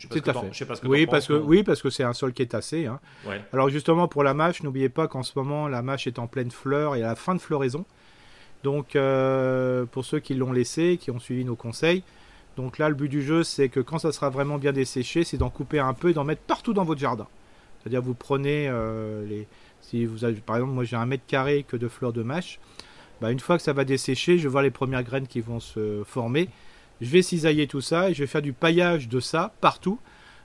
Pas, 0.07 0.15
à 0.15 0.53
sais 0.53 0.65
pas 0.65 0.75
ce 0.75 0.81
que 0.81 0.87
oui, 0.87 1.05
parce 1.05 1.27
que, 1.27 1.33
oui, 1.33 1.63
parce 1.63 1.81
que 1.81 1.89
c'est 1.89 2.03
un 2.03 2.13
sol 2.13 2.31
qui 2.31 2.41
est 2.41 2.47
tassé. 2.47 2.85
Hein. 2.85 2.99
Alors 3.51 3.69
justement, 3.69 4.07
pour 4.07 4.23
la 4.23 4.33
mâche, 4.33 4.63
n'oubliez 4.63 4.87
pas 4.87 5.09
qu'en 5.09 5.23
ce 5.23 5.37
moment, 5.37 5.67
la 5.67 5.81
mâche 5.81 6.07
est 6.07 6.19
en 6.19 6.27
pleine 6.27 6.51
fleur 6.51 6.95
et 6.95 7.03
à 7.03 7.07
la 7.07 7.15
fin 7.15 7.35
de 7.35 7.41
floraison. 7.41 7.85
Donc, 8.63 8.95
euh, 8.95 9.85
pour 9.85 10.05
ceux 10.05 10.19
qui 10.19 10.35
l'ont 10.35 10.51
laissé, 10.51 10.97
qui 10.97 11.11
ont 11.11 11.19
suivi 11.19 11.43
nos 11.43 11.55
conseils, 11.55 12.03
donc 12.59 12.77
là, 12.77 12.89
le 12.89 12.95
but 12.95 13.07
du 13.07 13.21
jeu, 13.21 13.45
c'est 13.45 13.69
que 13.69 13.79
quand 13.79 13.99
ça 13.99 14.11
sera 14.11 14.29
vraiment 14.29 14.57
bien 14.57 14.73
desséché, 14.73 15.23
c'est 15.23 15.37
d'en 15.37 15.49
couper 15.49 15.79
un 15.79 15.93
peu 15.93 16.09
et 16.09 16.13
d'en 16.13 16.25
mettre 16.25 16.41
partout 16.41 16.73
dans 16.73 16.83
votre 16.83 16.99
jardin. 16.99 17.25
C'est-à-dire, 17.79 18.01
vous 18.01 18.13
prenez 18.13 18.67
euh, 18.67 19.25
les. 19.25 19.47
Si 19.79 20.05
vous 20.05 20.25
avez, 20.25 20.35
par 20.35 20.57
exemple, 20.57 20.73
moi 20.73 20.83
j'ai 20.83 20.97
un 20.97 21.05
mètre 21.05 21.23
carré 21.25 21.63
que 21.65 21.77
de 21.77 21.87
fleurs 21.87 22.11
de 22.11 22.21
mâche. 22.21 22.59
Bah, 23.21 23.31
une 23.31 23.39
fois 23.39 23.55
que 23.55 23.63
ça 23.63 23.71
va 23.71 23.85
dessécher, 23.85 24.37
je 24.37 24.43
vais 24.43 24.49
voir 24.49 24.61
les 24.61 24.71
premières 24.71 25.03
graines 25.03 25.25
qui 25.27 25.39
vont 25.39 25.61
se 25.61 26.03
former. 26.03 26.49
Je 26.99 27.09
vais 27.09 27.21
cisailler 27.21 27.65
tout 27.65 27.79
ça 27.79 28.09
et 28.09 28.13
je 28.13 28.23
vais 28.23 28.27
faire 28.27 28.41
du 28.41 28.51
paillage 28.51 29.07
de 29.07 29.21
ça 29.21 29.53
partout, 29.61 29.97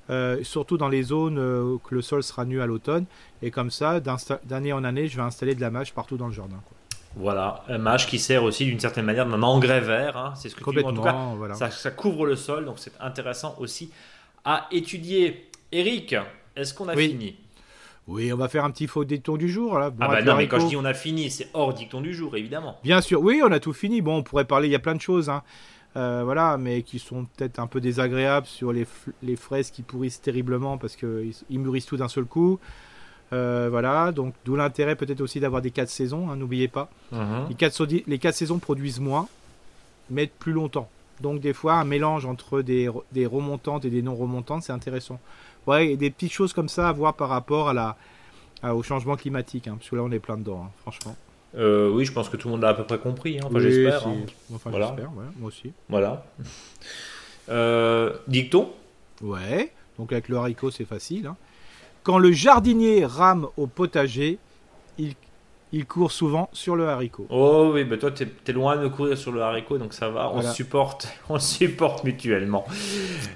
euh, 0.09 0.39
surtout 0.45 0.77
dans 0.77 0.89
les 0.89 1.03
zones 1.03 1.39
euh, 1.39 1.65
où 1.65 1.81
le 1.91 2.01
sol 2.01 2.23
sera 2.23 2.45
nu 2.45 2.61
à 2.61 2.67
l'automne. 2.67 3.07
Et 3.43 3.51
comme 3.51 3.73
ça, 3.73 3.99
d'année 4.45 4.73
en 4.73 4.85
année, 4.85 5.09
je 5.09 5.17
vais 5.17 5.23
installer 5.23 5.57
de 5.57 5.61
la 5.61 5.73
mâche 5.73 5.93
partout 5.93 6.17
dans 6.17 6.29
le 6.29 6.33
jardin. 6.33 6.61
Voilà, 7.17 7.63
un 7.69 7.79
mâche 7.79 8.07
qui 8.07 8.19
sert 8.19 8.43
aussi 8.43 8.65
d'une 8.65 8.81
certaine 8.81 9.05
manière 9.05 9.27
d'un 9.27 9.43
engrais 9.43 9.81
vert. 9.81 10.17
Hein. 10.17 10.35
c'est 10.37 10.49
ce 10.49 10.57
que 10.57 10.65
tu 10.65 10.77
dis. 10.77 10.85
En 10.85 10.93
tout 10.93 11.03
cas, 11.03 11.71
ça, 11.71 11.91
couvre 11.91 12.27
le 12.27 12.37
sol, 12.37 12.65
donc 12.65 12.79
c'est 12.79 12.93
intéressant 13.01 13.55
aussi 13.59 13.91
à 14.45 14.67
étudier. 14.73 15.49
Eric, 15.71 16.15
est-ce 16.57 16.75
qu'on 16.75 16.89
a 16.89 16.97
fini? 16.97 17.37
Oui, 18.07 18.33
on 18.33 18.37
va 18.37 18.49
faire 18.49 18.65
un 18.65 18.71
petit 18.71 18.87
faux 18.87 19.05
dicton 19.05 19.37
du 19.37 19.49
jour. 19.49 19.79
Là. 19.79 19.91
ah 20.01 20.09
bah 20.09 20.23
non, 20.23 20.37
mais 20.37 20.47
quand 20.47 20.61
je 20.61 20.67
dis 20.67 20.77
on 20.77 20.85
a 20.85 20.93
fini, 20.93 21.31
c'est 21.31 21.49
hors 21.55 21.73
dicton 21.73 22.01
du 22.01 22.15
jour, 22.15 22.37
évidemment. 22.37 22.79
Bien 22.85 23.01
sûr, 23.01 23.23
oui, 23.23 23.41
on 23.43 23.51
a 23.51 23.61
tout 23.61 23.73
fini. 23.73 24.03
Bon, 24.03 24.19
on 24.19 24.23
pourrait 24.23 24.45
parler, 24.45 24.69
il 24.69 24.73
y 24.73 24.77
a 24.77 24.81
plein 24.81 24.95
de 24.95 25.01
choses. 25.01 25.31
Hein. 25.31 25.43
Euh, 25.97 26.23
voilà, 26.25 26.59
mais 26.59 26.83
qui 26.83 26.99
sont 26.99 27.27
peut-être 27.37 27.61
un 27.61 27.67
peu 27.69 27.81
désagréables 27.81 28.47
sur 28.47 28.73
les, 28.73 28.87
les 29.23 29.37
fraises 29.37 29.71
qui 29.71 29.83
pourrissent 29.83 30.21
terriblement 30.21 30.77
parce 30.77 30.97
qu'ils 30.97 31.35
mûrissent 31.51 31.87
tout 31.87 31.97
d'un 31.97 32.09
seul 32.09 32.25
coup. 32.25 32.59
Euh, 33.35 33.69
voilà, 33.71 34.13
donc 34.13 34.33
d'où 34.45 34.55
l'intérêt 34.55 34.95
peut-être 34.95 35.21
aussi 35.21 35.41
d'avoir 35.41 35.61
des 35.61 35.71
4 35.71 35.89
saisons, 35.89 36.31
hein, 36.31 36.37
n'oubliez 36.37 36.69
pas. 36.69 36.89
Mhm. 37.11 37.49
Les, 37.49 37.55
4, 37.55 37.87
les 38.07 38.19
4 38.19 38.35
saisons 38.35 38.59
produisent 38.59 39.01
moins, 39.01 39.27
mais 40.09 40.27
plus 40.27 40.53
longtemps. 40.53 40.89
Donc 41.21 41.41
des 41.41 41.53
fois, 41.53 41.75
un 41.75 41.85
mélange 41.85 42.27
entre 42.27 42.63
des, 42.63 42.89
des 43.13 43.27
remontantes 43.27 43.85
et 43.85 43.91
des 43.91 44.03
non 44.03 44.15
remontantes, 44.15 44.63
c'est 44.63 44.73
intéressant. 44.73 45.19
Ouais, 45.67 45.93
et 45.93 45.97
des 45.97 46.11
petites 46.11 46.33
choses 46.33 46.53
comme 46.53 46.69
ça 46.69 46.89
à 46.89 46.93
voir 46.93 47.15
par 47.15 47.29
rapport 47.29 47.69
à 47.69 47.75
la, 47.75 47.97
au 48.73 48.83
changement 48.83 49.17
climatique, 49.17 49.67
hein, 49.67 49.77
parce 49.79 49.91
que 49.91 49.97
là 49.97 50.03
on 50.03 50.13
est 50.13 50.19
plein 50.19 50.37
dedans, 50.37 50.65
hein, 50.67 50.71
franchement. 50.83 51.17
Euh, 51.57 51.89
oui, 51.91 52.05
je 52.05 52.13
pense 52.13 52.29
que 52.29 52.37
tout 52.37 52.49
le 52.49 52.53
monde 52.53 52.63
l'a 52.63 52.71
à 52.71 52.75
peu 52.75 52.85
près 52.85 52.99
compris. 52.99 53.39
Enfin, 53.43 53.61
j'espère. 53.61 54.07
Enfin, 54.53 54.71
j'espère, 54.73 55.11
moi 55.13 55.25
aussi. 55.43 55.73
Voilà. 55.89 56.25
Euh, 57.49 58.13
dicton? 58.27 58.71
Ouais, 59.23 59.71
donc 59.99 60.13
avec 60.13 60.29
le 60.29 60.37
haricot, 60.37 60.71
c'est 60.71 60.85
facile. 60.85 61.31
Quand 62.05 62.19
le 62.19 62.33
jardinier 62.33 63.07
rame 63.07 63.49
au 63.57 63.67
potager, 63.67 64.39
il, 64.99 65.15
il 65.73 65.87
court 65.87 66.13
souvent 66.13 66.51
sur 66.53 66.77
le 66.77 66.87
haricot. 66.87 67.27
Oh 67.31 67.71
oui, 67.73 67.85
bah 67.85 67.97
toi, 67.97 68.11
tu 68.11 68.29
es, 68.47 68.53
loin 68.53 68.77
de 68.77 68.89
courir 68.89 69.17
sur 69.17 69.33
le 69.33 69.41
haricot, 69.41 69.79
donc 69.79 69.95
ça 69.95 70.11
va. 70.11 70.31
On 70.31 70.43
supporte, 70.43 71.09
on 71.31 71.39
supporte 71.39 72.05
mutuellement. 72.05 72.67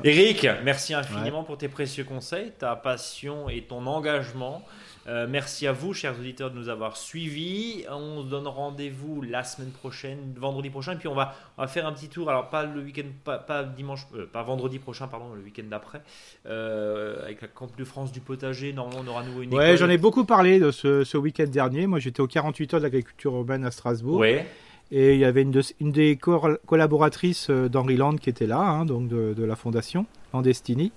Eric, 0.05 0.47
merci 0.65 0.93
infiniment 0.93 1.45
pour 1.45 1.57
tes 1.57 1.69
précieux 1.69 2.05
conseils, 2.05 2.53
ta 2.59 2.77
passion 2.77 3.49
et 3.49 3.63
ton 3.63 3.87
engagement. 3.87 4.63
Euh, 5.09 5.27
merci 5.29 5.67
à 5.67 5.73
vous, 5.73 5.95
chers 5.95 6.19
auditeurs, 6.19 6.51
de 6.51 6.59
nous 6.59 6.69
avoir 6.69 6.99
suivis. 6.99 7.85
On 7.91 8.23
se 8.23 8.29
donne 8.29 8.47
rendez-vous 8.47 9.23
la 9.23 9.43
semaine 9.43 9.71
prochaine, 9.71 10.35
vendredi 10.37 10.69
prochain, 10.69 10.93
et 10.93 10.97
puis 10.97 11.09
on 11.09 11.15
va, 11.15 11.35
on 11.57 11.63
va 11.63 11.69
faire 11.69 11.87
un 11.87 11.93
petit 11.93 12.09
tour. 12.09 12.29
Alors 12.29 12.51
pas 12.51 12.65
le 12.67 12.83
week-end, 12.83 13.07
pas, 13.25 13.65
dimanche, 13.65 14.07
euh, 14.15 14.27
pas 14.31 14.43
vendredi 14.43 14.79
prochain, 14.79 15.09
pardon, 15.09 15.33
le 15.35 15.41
week-end 15.41 15.65
d'après, 15.71 16.03
euh, 16.47 17.25
avec 17.25 17.41
la 17.41 17.49
Camp 17.49 17.75
de 17.75 17.85
France 17.85 18.13
du 18.13 18.21
potager. 18.21 18.75
Normalement, 18.75 19.01
on 19.07 19.09
aura 19.09 19.23
nouveau 19.23 19.41
une. 19.43 19.55
Ouais, 19.55 19.79
j'en 19.79 19.89
ai 19.89 19.97
beaucoup 19.97 20.27
parlé 20.27 20.59
de 20.59 20.71
ce, 20.71 21.05
ce 21.05 21.17
week-end 21.17 21.47
dernier. 21.47 21.87
Moi, 21.87 22.01
j'étais 22.01 22.21
aux 22.21 22.27
48 22.27 22.75
heures 22.75 22.81
de 22.81 22.85
l'agriculture 22.85 23.35
urbaine 23.35 23.65
à 23.65 23.71
Strasbourg. 23.71 24.19
Ouais. 24.19 24.47
Et 24.91 25.15
il 25.15 25.21
y 25.21 25.25
avait 25.25 25.43
une, 25.43 25.61
une 25.81 25.93
des 25.93 26.19
collaboratrices 26.19 27.51
d'Henri 27.51 27.97
Land 27.97 28.17
qui 28.17 28.31
était 28.31 28.47
là, 28.47 28.61
hein, 28.61 28.85
donc 28.85 29.09
de, 29.09 29.35
de 29.35 29.45
la 29.45 29.57
fondation 29.57 30.07
Landestini. 30.35 30.93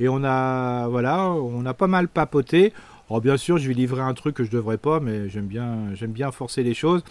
Et 0.00 0.08
on 0.08 0.24
a, 0.24 0.88
voilà, 0.88 1.30
on 1.30 1.64
a 1.66 1.74
pas 1.74 1.86
mal 1.86 2.08
papoté. 2.08 2.72
Alors 3.10 3.20
bien 3.20 3.36
sûr, 3.36 3.58
je 3.58 3.68
vais 3.68 3.74
livrer 3.74 4.00
un 4.00 4.14
truc 4.14 4.34
que 4.36 4.44
je 4.44 4.50
devrais 4.50 4.78
pas, 4.78 5.00
mais 5.00 5.28
j'aime 5.28 5.46
bien, 5.46 5.94
j'aime 5.94 6.12
bien 6.12 6.32
forcer 6.32 6.62
les 6.62 6.74
choses. 6.74 7.02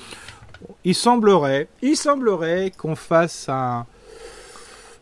Il 0.83 0.95
semblerait, 0.95 1.67
il 1.81 1.95
semblerait 1.95 2.71
qu'on 2.75 2.95
fasse 2.95 3.47
un, 3.49 3.85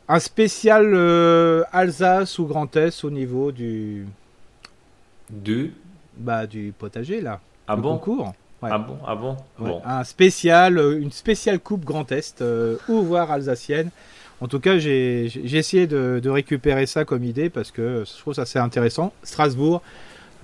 un 0.07 0.19
spécial 0.19 0.91
euh, 0.93 1.63
Alsace 1.71 2.39
ou 2.39 2.45
Grand 2.45 2.75
Est 2.75 3.03
au 3.03 3.11
niveau 3.11 3.51
du 3.51 4.05
du 5.29 5.73
bah 6.17 6.45
du 6.45 6.73
potager 6.77 7.21
là. 7.21 7.39
Ah 7.67 7.75
bon 7.75 7.97
concours. 7.97 8.33
Ah 8.63 8.77
bon, 8.77 8.97
ah 9.07 9.15
bon, 9.15 9.37
bon. 9.57 9.81
Un 9.85 10.03
spécial, 10.03 10.77
euh, 10.77 10.99
une 10.99 11.11
spéciale 11.11 11.59
coupe 11.59 11.83
Grand 11.83 12.11
Est 12.11 12.41
euh, 12.41 12.77
ou 12.87 13.01
voire 13.01 13.31
alsacienne. 13.31 13.89
En 14.39 14.47
tout 14.47 14.59
cas, 14.59 14.77
j'ai 14.77 15.25
essayé 15.45 15.87
de, 15.87 16.19
de, 16.21 16.29
récupérer 16.29 16.85
ça 16.85 17.05
comme 17.05 17.23
idée 17.23 17.49
parce 17.49 17.71
que 17.71 18.03
je 18.05 18.19
trouve 18.19 18.33
ça 18.33 18.43
assez 18.43 18.59
intéressant. 18.59 19.13
Strasbourg, 19.23 19.81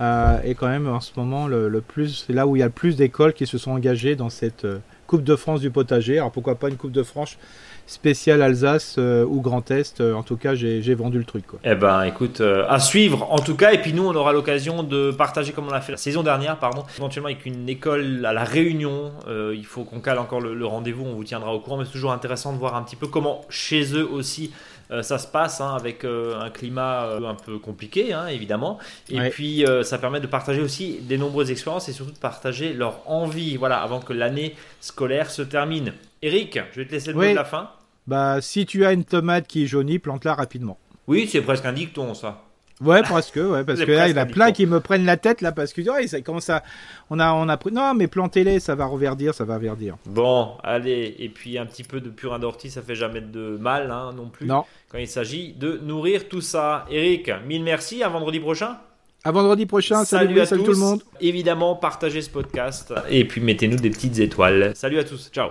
euh, 0.00 0.40
est 0.42 0.54
quand 0.54 0.68
même 0.68 0.88
en 0.88 1.00
ce 1.00 1.12
moment 1.16 1.48
le, 1.48 1.80
plus, 1.80 2.24
c'est 2.26 2.32
là 2.32 2.46
où 2.46 2.54
il 2.56 2.60
y 2.60 2.62
a 2.62 2.66
le 2.66 2.72
plus 2.72 2.96
d'écoles 2.96 3.32
qui 3.32 3.46
se 3.46 3.58
sont 3.58 3.72
engagées 3.72 4.14
dans 4.14 4.30
cette 4.30 4.64
euh, 4.64 4.78
Coupe 5.08 5.24
de 5.24 5.36
France 5.36 5.60
du 5.60 5.70
potager. 5.70 6.18
Alors 6.18 6.30
pourquoi 6.30 6.54
pas 6.54 6.68
une 6.68 6.76
Coupe 6.76 6.92
de 6.92 7.02
France 7.02 7.38
spéciale 7.86 8.42
Alsace 8.42 8.96
euh, 8.98 9.24
ou 9.24 9.40
Grand 9.40 9.70
Est. 9.70 10.02
en 10.02 10.22
tout 10.22 10.36
cas, 10.36 10.54
j'ai 10.54 10.94
vendu 10.94 11.18
le 11.18 11.24
truc. 11.24 11.46
Quoi. 11.46 11.58
Eh 11.64 11.74
ben, 11.74 12.02
écoute, 12.04 12.42
à 12.42 12.78
suivre 12.78 13.26
en 13.32 13.38
tout 13.38 13.56
cas. 13.56 13.72
Et 13.72 13.78
puis 13.78 13.94
nous, 13.94 14.06
on 14.06 14.14
aura 14.14 14.32
l'occasion 14.32 14.82
de 14.82 15.10
partager 15.10 15.52
comme 15.52 15.66
on 15.66 15.72
l'a 15.72 15.80
fait 15.80 15.92
la 15.92 15.98
saison 15.98 16.22
dernière, 16.22 16.58
pardon, 16.58 16.84
éventuellement 16.98 17.28
avec 17.28 17.46
une 17.46 17.68
école 17.68 18.24
à 18.26 18.32
la 18.32 18.44
Réunion. 18.44 19.12
il 19.26 19.64
faut 19.64 19.84
qu'on 19.84 20.00
cale 20.00 20.18
encore 20.18 20.40
le 20.40 20.66
rendez-vous. 20.66 21.04
On 21.06 21.14
vous 21.14 21.24
tiendra 21.24 21.54
au 21.54 21.60
courant. 21.60 21.78
Mais 21.78 21.86
c'est 21.86 21.92
toujours 21.92 22.12
intéressant 22.12 22.52
de 22.52 22.58
voir 22.58 22.76
un 22.76 22.82
petit 22.82 22.96
peu 22.96 23.06
comment 23.06 23.40
chez 23.48 23.94
eux 23.94 24.06
aussi 24.06 24.52
euh, 24.90 25.02
ça 25.02 25.18
se 25.18 25.26
passe 25.26 25.60
hein, 25.60 25.74
avec 25.74 26.04
euh, 26.04 26.40
un 26.40 26.50
climat 26.50 27.04
euh, 27.04 27.24
un 27.24 27.34
peu 27.34 27.58
compliqué, 27.58 28.12
hein, 28.12 28.26
évidemment. 28.26 28.78
Et 29.10 29.30
puis, 29.30 29.64
ça 29.82 29.98
permet 29.98 30.20
de 30.20 30.26
partager 30.26 30.60
aussi 30.60 30.98
des 31.02 31.18
nombreuses 31.18 31.50
expériences 31.50 31.88
et 31.88 31.92
surtout 31.92 32.12
de 32.12 32.18
partager 32.18 32.72
leur 32.72 33.08
envie, 33.08 33.56
voilà, 33.56 33.82
avant 33.82 34.00
que 34.00 34.12
l'année 34.12 34.54
scolaire 34.80 35.30
se 35.30 35.42
termine. 35.42 35.92
Eric, 36.22 36.58
je 36.72 36.80
vais 36.80 36.86
te 36.86 36.92
laisser 36.92 37.12
le 37.12 37.16
mot 37.16 37.22
de 37.22 37.34
la 37.34 37.44
fin. 37.44 37.70
Bah, 38.06 38.40
si 38.40 38.64
tu 38.66 38.86
as 38.86 38.92
une 38.92 39.04
tomate 39.04 39.46
qui 39.46 39.64
est 39.64 39.66
jaunie, 39.66 39.98
plante-la 39.98 40.34
rapidement. 40.34 40.78
Oui, 41.06 41.28
c'est 41.30 41.42
presque 41.42 41.64
un 41.66 41.72
dicton, 41.72 42.14
ça. 42.14 42.42
Ouais, 42.80 43.02
presque, 43.02 43.36
ouais, 43.36 43.64
parce 43.64 43.80
que 43.80 43.90
là, 43.90 44.08
il 44.08 44.16
y 44.16 44.18
en 44.18 44.22
a 44.22 44.26
plein 44.26 44.52
qui 44.52 44.66
me 44.66 44.80
prennent 44.80 45.04
la 45.04 45.16
tête 45.16 45.40
là 45.40 45.50
parce 45.50 45.72
que 45.72 45.80
ouais, 45.80 46.06
ça 46.06 46.20
commence 46.20 46.48
à, 46.48 46.62
on 47.10 47.18
a, 47.18 47.32
on 47.32 47.48
a 47.48 47.56
pris, 47.56 47.72
non, 47.72 47.94
mais 47.94 48.06
plantez-les, 48.06 48.60
ça 48.60 48.74
va 48.76 48.86
reverdir, 48.86 49.34
ça 49.34 49.44
va 49.44 49.58
verdir. 49.58 49.96
Bon, 50.06 50.52
allez, 50.62 51.16
et 51.18 51.28
puis 51.28 51.58
un 51.58 51.66
petit 51.66 51.82
peu 51.82 52.00
de 52.00 52.08
purin 52.08 52.38
d'ortie, 52.38 52.70
ça 52.70 52.82
fait 52.82 52.94
jamais 52.94 53.20
de 53.20 53.56
mal, 53.60 53.90
hein, 53.90 54.12
non 54.16 54.28
plus. 54.28 54.46
Non. 54.46 54.64
Quand 54.90 54.98
il 54.98 55.08
s'agit 55.08 55.52
de 55.52 55.80
nourrir 55.82 56.28
tout 56.28 56.40
ça. 56.40 56.86
Eric, 56.90 57.30
mille 57.46 57.64
merci, 57.64 58.02
à 58.02 58.08
vendredi 58.08 58.38
prochain. 58.40 58.76
À 59.24 59.32
vendredi 59.32 59.66
prochain, 59.66 60.04
salut, 60.04 60.46
salut, 60.46 60.62
tout 60.62 60.70
le 60.70 60.78
monde. 60.78 61.02
Évidemment, 61.20 61.74
partagez 61.74 62.22
ce 62.22 62.30
podcast 62.30 62.94
et 63.10 63.24
puis 63.24 63.40
mettez-nous 63.40 63.76
des 63.76 63.90
petites 63.90 64.20
étoiles. 64.20 64.72
Salut 64.76 64.98
à 64.98 65.04
tous, 65.04 65.30
ciao. 65.32 65.50